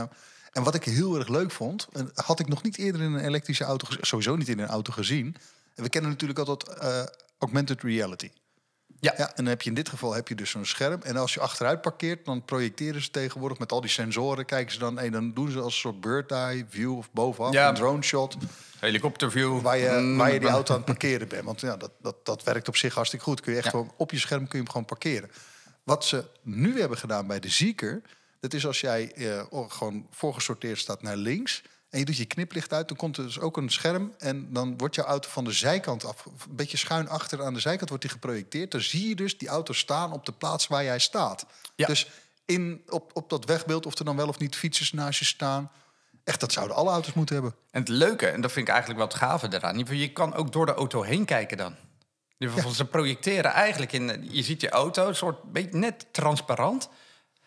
en 0.52 0.62
wat 0.62 0.74
ik 0.74 0.84
heel 0.84 1.16
erg 1.18 1.28
leuk 1.28 1.50
vond, 1.50 1.88
en 1.92 2.10
had 2.14 2.40
ik 2.40 2.48
nog 2.48 2.62
niet 2.62 2.78
eerder 2.78 3.00
in 3.00 3.12
een 3.12 3.24
elektrische 3.24 3.64
auto, 3.64 3.86
sowieso 4.00 4.36
niet 4.36 4.48
in 4.48 4.58
een 4.58 4.68
auto 4.68 4.92
gezien. 4.92 5.36
En 5.74 5.82
we 5.82 5.88
kennen 5.88 6.10
natuurlijk 6.10 6.38
altijd 6.38 6.78
eh, 6.78 7.02
augmented 7.38 7.82
reality. 7.82 8.30
Ja. 9.00 9.14
Ja, 9.16 9.26
en 9.28 9.32
dan 9.34 9.46
heb 9.46 9.62
je 9.62 9.68
in 9.68 9.74
dit 9.74 9.88
geval 9.88 10.14
heb 10.14 10.28
je 10.28 10.34
dus 10.34 10.50
zo'n 10.50 10.64
scherm. 10.64 11.02
En 11.02 11.16
als 11.16 11.34
je 11.34 11.40
achteruit 11.40 11.80
parkeert, 11.80 12.24
dan 12.24 12.44
projecteren 12.44 13.02
ze 13.02 13.10
tegenwoordig 13.10 13.58
met 13.58 13.72
al 13.72 13.80
die 13.80 13.90
sensoren. 13.90 14.44
Kijken 14.44 14.72
ze 14.72 14.78
dan, 14.78 14.98
en 14.98 15.12
dan 15.12 15.32
doen 15.34 15.50
ze 15.50 15.58
als 15.60 15.74
een 15.74 15.80
soort 15.80 16.00
bird 16.00 16.30
eye 16.32 16.66
view 16.68 16.96
of 16.96 17.10
bovenaf, 17.12 17.52
Ja. 17.52 17.68
een 17.68 17.74
drone 17.74 18.02
shot. 18.02 18.36
helikopterview. 18.80 19.60
Waar 19.60 19.78
je, 19.78 19.88
Mm, 19.90 20.16
waar 20.16 20.32
je 20.32 20.40
die 20.40 20.48
auto 20.48 20.72
aan 20.72 20.76
het 20.80 20.86
parkeren 20.86 21.28
bent. 21.28 21.44
Want 21.44 21.60
ja, 21.60 21.76
dat, 21.76 21.90
dat, 22.00 22.16
dat 22.26 22.42
werkt 22.42 22.68
op 22.68 22.76
zich 22.76 22.94
hartstikke 22.94 23.24
goed. 23.24 23.40
Kun 23.40 23.52
je 23.52 23.56
echt 23.58 23.66
Ja. 23.66 23.70
gewoon 23.72 23.92
op 23.96 24.10
je 24.10 24.18
scherm 24.18 24.40
kun 24.48 24.58
je 24.58 24.64
hem 24.64 24.68
gewoon 24.70 24.86
parkeren. 24.86 25.30
Wat 25.84 26.04
ze 26.04 26.24
nu 26.42 26.80
hebben 26.80 26.98
gedaan 26.98 27.26
bij 27.26 27.40
de 27.40 27.48
Zieker... 27.48 28.02
dat 28.40 28.54
is 28.54 28.66
als 28.66 28.80
jij 28.80 29.12
eh, 29.12 29.44
gewoon 29.68 30.06
voorgesorteerd 30.10 30.78
staat 30.78 31.02
naar 31.02 31.16
links... 31.16 31.62
en 31.90 31.98
je 31.98 32.04
doet 32.04 32.16
je 32.16 32.24
kniplicht 32.24 32.72
uit, 32.72 32.88
dan 32.88 32.96
komt 32.96 33.16
er 33.16 33.24
dus 33.24 33.40
ook 33.40 33.56
een 33.56 33.70
scherm... 33.70 34.14
en 34.18 34.52
dan 34.52 34.78
wordt 34.78 34.94
jouw 34.94 35.06
auto 35.06 35.28
van 35.28 35.44
de 35.44 35.52
zijkant 35.52 36.04
af... 36.04 36.24
een 36.24 36.56
beetje 36.56 36.76
schuin 36.76 37.08
achter 37.08 37.44
aan 37.44 37.54
de 37.54 37.60
zijkant 37.60 37.88
wordt 37.88 38.04
die 38.04 38.12
geprojecteerd. 38.12 38.70
Dan 38.70 38.80
zie 38.80 39.08
je 39.08 39.14
dus 39.14 39.38
die 39.38 39.48
auto 39.48 39.72
staan 39.72 40.12
op 40.12 40.26
de 40.26 40.32
plaats 40.32 40.66
waar 40.66 40.84
jij 40.84 40.98
staat. 40.98 41.46
Ja. 41.74 41.86
Dus 41.86 42.10
in, 42.44 42.82
op, 42.88 43.10
op 43.14 43.30
dat 43.30 43.44
wegbeeld, 43.44 43.86
of 43.86 43.98
er 43.98 44.04
dan 44.04 44.16
wel 44.16 44.28
of 44.28 44.38
niet 44.38 44.56
fietsers 44.56 44.92
naast 44.92 45.18
je 45.18 45.24
staan... 45.24 45.70
echt, 46.24 46.40
dat 46.40 46.52
zouden 46.52 46.76
alle 46.76 46.90
auto's 46.90 47.14
moeten 47.14 47.34
hebben. 47.34 47.54
En 47.70 47.80
het 47.80 47.88
leuke, 47.88 48.26
en 48.26 48.40
dat 48.40 48.52
vind 48.52 48.68
ik 48.68 48.74
eigenlijk 48.74 49.00
wel 49.00 49.08
het 49.08 49.18
gave 49.18 49.50
geval, 49.50 49.94
je 49.94 50.12
kan 50.12 50.34
ook 50.34 50.52
door 50.52 50.66
de 50.66 50.74
auto 50.74 51.02
heen 51.02 51.24
kijken 51.24 51.56
dan. 51.56 51.74
Ze 52.74 52.84
projecteren 52.84 53.50
eigenlijk 53.50 53.92
in... 53.92 54.28
Je 54.30 54.42
ziet 54.42 54.60
je 54.60 54.70
auto, 54.70 55.08
een 55.08 55.16
soort 55.16 55.42
beetje 55.42 55.78
net 55.78 56.06
transparant... 56.10 56.88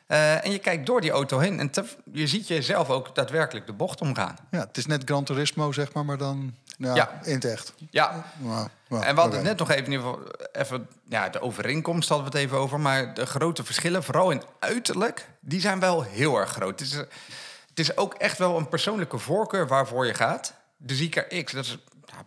Eh, 0.10 0.46
en 0.46 0.52
je 0.52 0.60
kijkt 0.60 0.86
door 0.86 1.02
die 1.02 1.12
auto 1.12 1.40
heen 1.40 1.60
en 1.60 1.70
te- 1.70 1.86
je 2.14 2.28
ziet 2.28 2.48
jezelf 2.48 2.90
ook 2.90 3.16
daadwerkelijk 3.16 3.66
de 3.66 3.74
bocht 3.74 4.02
omgaan. 4.02 4.36
Ja, 4.52 4.60
het 4.60 4.78
is 4.78 4.86
net 4.86 5.02
Gran 5.06 5.24
Turismo, 5.24 5.72
zeg 5.72 5.94
maar, 5.94 6.06
maar 6.06 6.18
dan 6.18 6.56
ja, 6.78 6.96
Ja. 6.96 7.20
in 7.24 7.34
het 7.34 7.46
echt. 7.46 7.74
Ja, 7.90 8.26
Nou, 8.38 8.68
nou, 8.88 9.04
en 9.04 9.16
we 9.16 9.22
hadden 9.22 9.40
het 9.40 9.48
net 9.48 9.58
nog 9.58 9.70
even, 9.72 10.18
even 10.52 10.88
ja, 11.10 11.30
de 11.30 11.42
overeenkomst 11.42 12.10
hadden 12.10 12.32
we 12.32 12.38
het 12.38 12.46
even 12.48 12.58
over. 12.58 12.80
Maar 12.80 13.14
de 13.14 13.26
grote 13.26 13.64
verschillen, 13.64 14.04
vooral 14.04 14.32
in 14.32 14.44
uiterlijk, 14.60 15.30
die 15.40 15.60
zijn 15.62 15.80
wel 15.80 16.02
heel 16.04 16.38
erg 16.38 16.50
groot. 16.50 16.80
Het 16.80 16.90
is, 16.90 16.94
het 16.94 17.80
is 17.80 17.98
ook 17.98 18.14
echt 18.14 18.38
wel 18.38 18.58
een 18.58 18.70
persoonlijke 18.70 19.18
voorkeur 19.18 19.68
waarvoor 19.68 20.06
je 20.06 20.14
gaat. 20.14 20.54
De 20.78 20.96
Zika 20.96 21.22
X, 21.44 21.52
dat 21.52 21.66
is 21.66 21.78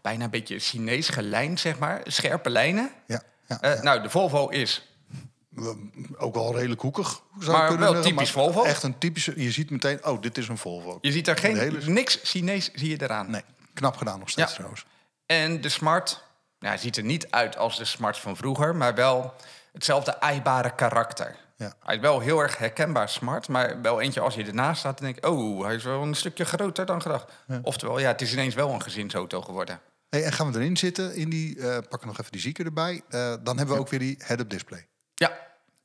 bijna 0.02 0.24
een 0.24 0.30
beetje 0.30 0.58
Chinees 0.58 1.08
gelijnd, 1.08 1.60
zeg 1.60 1.78
maar. 1.78 2.00
Scherpe 2.04 2.50
lijnen. 2.50 2.90
Ja, 3.06 3.22
ja, 3.46 3.60
Eh, 3.60 3.74
ja. 3.74 3.82
Nou, 3.82 4.02
de 4.02 4.10
Volvo 4.10 4.48
is 4.48 4.91
Ook 6.16 6.34
wel 6.34 6.54
redelijk 6.56 6.80
hoekig. 6.80 7.22
Zou 7.38 7.52
Maar 7.52 7.62
je 7.62 7.68
kunnen 7.68 7.92
wel 7.92 8.02
typisch 8.02 8.32
maar 8.34 8.44
Volvo. 8.44 8.62
Echt 8.62 8.82
een 8.82 8.98
typische. 8.98 9.42
Je 9.42 9.50
ziet 9.50 9.70
meteen, 9.70 10.06
oh, 10.06 10.20
dit 10.22 10.38
is 10.38 10.48
een 10.48 10.58
Volvo. 10.58 10.98
Je 11.00 11.12
ziet 11.12 11.28
er 11.28 11.36
geen, 11.36 11.50
Een 11.50 11.58
hele- 11.58 11.90
niks 11.90 12.18
Chinees 12.22 12.70
zie 12.74 12.88
je 12.88 13.02
eraan. 13.02 13.30
Nee, 13.30 13.42
knap 13.74 13.96
gedaan 13.96 14.18
nog 14.18 14.30
steeds 14.30 14.48
Ja. 14.48 14.54
trouwens. 14.54 14.84
En 15.26 15.60
de 15.60 15.68
Smart 15.68 16.22
ja, 16.58 16.76
ziet 16.76 16.96
er 16.96 17.02
niet 17.04 17.30
uit 17.30 17.56
als 17.56 17.78
de 17.78 17.84
Smart 17.84 18.18
van 18.18 18.36
vroeger, 18.36 18.76
maar 18.76 18.94
wel 18.94 19.34
hetzelfde 19.72 20.20
aaibare 20.20 20.74
karakter. 20.74 21.36
Ja. 21.56 21.72
Hij 21.82 21.94
is 21.94 22.00
wel 22.00 22.20
heel 22.20 22.38
erg 22.40 22.58
herkenbaar 22.58 23.08
smart, 23.08 23.48
maar 23.48 23.80
wel 23.82 24.00
eentje 24.00 24.20
als 24.20 24.34
je 24.34 24.44
ernaast 24.44 24.78
staat 24.80 24.98
en 24.98 25.04
denkt, 25.04 25.26
oh, 25.26 25.64
hij 25.64 25.74
is 25.74 25.84
wel 25.84 26.02
een 26.02 26.14
stukje 26.14 26.44
groter 26.44 26.86
dan 26.86 27.02
gedacht. 27.02 27.32
Oftewel, 27.62 27.98
ja, 27.98 28.08
het 28.08 28.20
is 28.20 28.32
ineens 28.32 28.54
wel 28.54 28.70
een 28.70 28.82
gezinsauto 28.82 29.40
geworden. 29.42 29.80
Hey, 30.08 30.24
en 30.24 30.32
gaan 30.32 30.52
we 30.52 30.58
erin 30.58 30.76
zitten, 30.76 31.14
in 31.14 31.30
die, 31.30 31.58
eh 31.60 31.78
pakken 31.88 32.08
nog 32.08 32.18
even 32.20 32.32
die 32.32 32.40
zieker 32.40 32.64
erbij. 32.64 33.02
Eh, 33.08 33.34
dan 33.42 33.56
hebben 33.56 33.74
we 33.74 33.80
ook 33.80 33.88
weer 33.88 33.98
die 33.98 34.16
head-up 34.18 34.50
display. 34.50 34.86
Ja, 35.22 35.38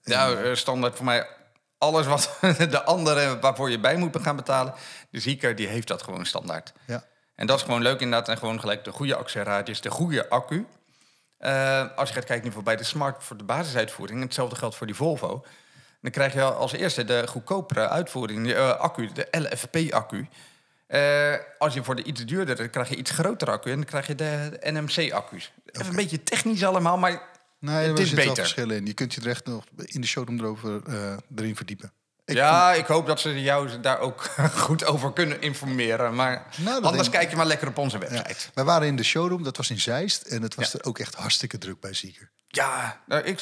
nou, 0.03 0.43
eh, 0.43 0.55
standaard 0.55 0.95
voor 0.95 1.05
mij 1.05 1.27
alles 1.77 2.05
wat 2.05 2.37
de 2.71 2.83
andere 2.83 3.39
waarvoor 3.39 3.69
je 3.69 3.79
bij 3.79 3.95
moet 3.95 4.21
gaan 4.21 4.35
betalen. 4.35 4.73
De 5.09 5.19
Zieker, 5.19 5.55
die 5.55 5.67
heeft 5.67 5.87
dat 5.87 6.03
gewoon 6.03 6.25
standaard. 6.25 6.73
Ja. 6.85 7.03
En 7.35 7.47
dat 7.47 7.57
is 7.57 7.63
gewoon 7.63 7.81
leuk 7.81 7.99
inderdaad. 7.99 8.29
En 8.29 8.37
gewoon 8.37 8.59
gelijk 8.59 8.83
de 8.83 8.91
goede 8.91 9.15
actieradius, 9.15 9.81
de 9.81 9.91
goede 9.91 10.29
accu. 10.29 10.67
Eh, 11.37 11.85
als 11.95 12.09
je 12.09 12.15
gaat 12.15 12.25
kijken 12.25 12.29
in 12.29 12.35
ieder 12.35 12.49
geval 12.49 12.63
bij 12.63 12.75
de 12.75 12.83
Smart 12.83 13.23
voor 13.23 13.37
de 13.37 13.43
basisuitvoering... 13.43 14.21
hetzelfde 14.21 14.55
geldt 14.55 14.75
voor 14.75 14.87
die 14.87 14.95
Volvo... 14.95 15.45
dan 16.01 16.11
krijg 16.11 16.33
je 16.33 16.41
als 16.43 16.71
eerste 16.71 17.05
de 17.05 17.27
goedkopere 17.27 17.87
uitvoering, 17.87 18.47
de 18.47 18.55
eh, 18.55 18.79
accu, 18.79 19.09
de 19.13 19.27
LFP-accu. 19.31 20.27
Eh, 20.87 21.33
als 21.57 21.73
je 21.73 21.83
voor 21.83 21.95
de 21.95 22.03
iets 22.03 22.25
duurder, 22.25 22.55
dan 22.55 22.69
krijg 22.69 22.89
je 22.89 22.95
iets 22.95 23.11
grotere 23.11 23.51
accu... 23.51 23.69
en 23.69 23.75
dan 23.75 23.85
krijg 23.85 24.07
je 24.07 24.15
de 24.15 24.57
NMC-accu's. 24.61 25.51
Even 25.65 25.89
een 25.89 25.95
beetje 25.95 26.23
technisch 26.23 26.63
allemaal, 26.63 26.97
maar 26.97 27.21
Nee, 27.59 27.75
het 27.75 27.85
er 27.97 28.03
is 28.03 28.07
zitten 28.09 28.15
beter. 28.27 28.35
verschillen 28.43 28.75
in. 28.77 28.85
Je 28.85 28.93
kunt 28.93 29.13
je 29.13 29.21
er 29.21 29.27
echt 29.27 29.45
nog 29.45 29.63
in 29.75 30.01
de 30.01 30.07
showroom 30.07 30.39
erover 30.39 30.81
eh, 30.87 31.17
erin 31.35 31.55
verdiepen. 31.55 31.91
Ik 32.25 32.35
ja, 32.35 32.73
ik 32.73 32.85
hoop 32.85 33.07
dat 33.07 33.19
ze 33.19 33.41
jou 33.41 33.79
daar 33.79 33.99
ook 33.99 34.21
goed 34.67 34.85
over 34.85 35.13
kunnen 35.13 35.41
informeren. 35.41 36.15
Maar 36.15 36.45
Nou, 36.57 36.83
anders 36.83 37.09
kijk 37.09 37.29
je 37.29 37.35
maar 37.35 37.45
lekker 37.45 37.67
op 37.67 37.77
onze 37.77 37.97
Ja. 37.99 38.09
website. 38.09 38.49
Wij 38.53 38.63
waren 38.63 38.87
in 38.87 38.95
de 38.95 39.03
showroom, 39.03 39.43
dat 39.43 39.57
was 39.57 39.69
in 39.69 39.79
Zeist. 39.79 40.21
En 40.21 40.41
het 40.41 40.55
was 40.55 40.71
Ja. 40.71 40.79
er 40.79 40.85
ook 40.85 40.99
echt 40.99 41.15
hartstikke 41.15 41.57
druk 41.57 41.79
bij 41.79 41.93
Zieker. 41.93 42.29
Ja, 42.47 43.01
nou, 43.05 43.23
ik, 43.23 43.39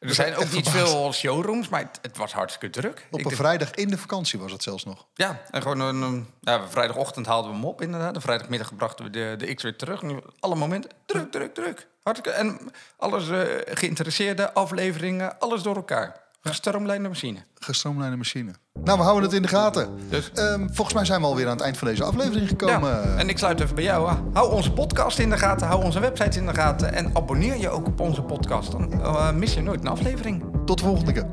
er 0.00 0.14
zijn 0.14 0.36
ook 0.36 0.50
niet 0.52 0.68
verbaasd. 0.68 0.92
veel 0.92 1.12
showrooms, 1.12 1.68
maar 1.68 1.80
het, 1.80 1.98
het 2.02 2.16
was 2.16 2.32
hartstikke 2.32 2.80
druk. 2.80 3.06
Op 3.10 3.24
een 3.24 3.30
vrijdag 3.30 3.70
in 3.70 3.88
de 3.88 3.98
vakantie 3.98 4.38
was 4.38 4.52
het 4.52 4.62
zelfs 4.62 4.84
nog. 4.84 5.06
ja, 5.14 5.40
en 5.50 5.62
gewoon 5.62 5.80
een, 5.80 6.26
ja, 6.40 6.68
vrijdagochtend 6.68 7.26
haalden 7.26 7.50
we 7.50 7.56
hem 7.56 7.66
op 7.66 7.82
inderdaad. 7.82 8.14
En 8.14 8.20
vrijdagmiddag 8.20 8.76
brachten 8.76 9.04
we 9.04 9.10
de, 9.10 9.34
de 9.38 9.54
X 9.54 9.62
weer 9.62 9.76
terug. 9.76 10.02
Alle 10.40 10.54
momenten, 10.54 10.90
druk, 11.06 11.30
druk, 11.30 11.54
druk. 11.54 11.88
Hartstikke, 12.02 12.38
en 12.38 12.60
alles 12.96 13.28
eh, 13.28 13.44
geïnteresseerde, 13.64 14.52
afleveringen, 14.52 15.38
alles 15.38 15.62
door 15.62 15.76
elkaar. 15.76 16.28
Gestroomlijnde 16.42 17.08
machine. 17.08 17.38
Gestroomlijnde 17.54 18.16
machine. 18.16 18.50
Nou, 18.84 18.98
we 18.98 19.04
houden 19.04 19.24
het 19.24 19.32
in 19.32 19.42
de 19.42 19.48
gaten. 19.48 19.88
Dus- 20.08 20.30
Ehm, 20.34 20.68
volgens 20.72 20.94
mij 20.94 21.04
zijn 21.04 21.20
we 21.20 21.26
alweer 21.26 21.44
aan 21.46 21.52
het 21.52 21.60
eind 21.60 21.76
van 21.78 21.88
deze 21.88 22.04
aflevering 22.04 22.48
gekomen. 22.48 22.90
Ja, 22.90 23.02
en 23.16 23.28
ik 23.28 23.38
sluit 23.38 23.60
even 23.60 23.74
bij 23.74 23.84
jou. 23.84 24.10
hè. 24.10 24.16
Hou 24.32 24.52
onze 24.52 24.72
podcast 24.72 25.18
in 25.18 25.30
de 25.30 25.38
gaten, 25.38 25.66
hou 25.66 25.84
onze 25.84 26.00
website 26.00 26.38
in 26.38 26.46
de 26.46 26.54
gaten... 26.54 26.92
en 26.94 27.16
abonneer 27.16 27.56
je 27.56 27.68
ook 27.68 27.86
op 27.86 28.00
onze 28.00 28.22
podcast. 28.22 28.70
Dan 28.70 28.92
eh, 29.02 29.32
mis 29.32 29.54
je 29.54 29.60
nooit 29.62 29.80
een 29.80 29.86
aflevering. 29.88 30.44
Tot 30.66 30.78
de 30.78 30.84
volgende 30.84 31.12
keer. 31.12 31.26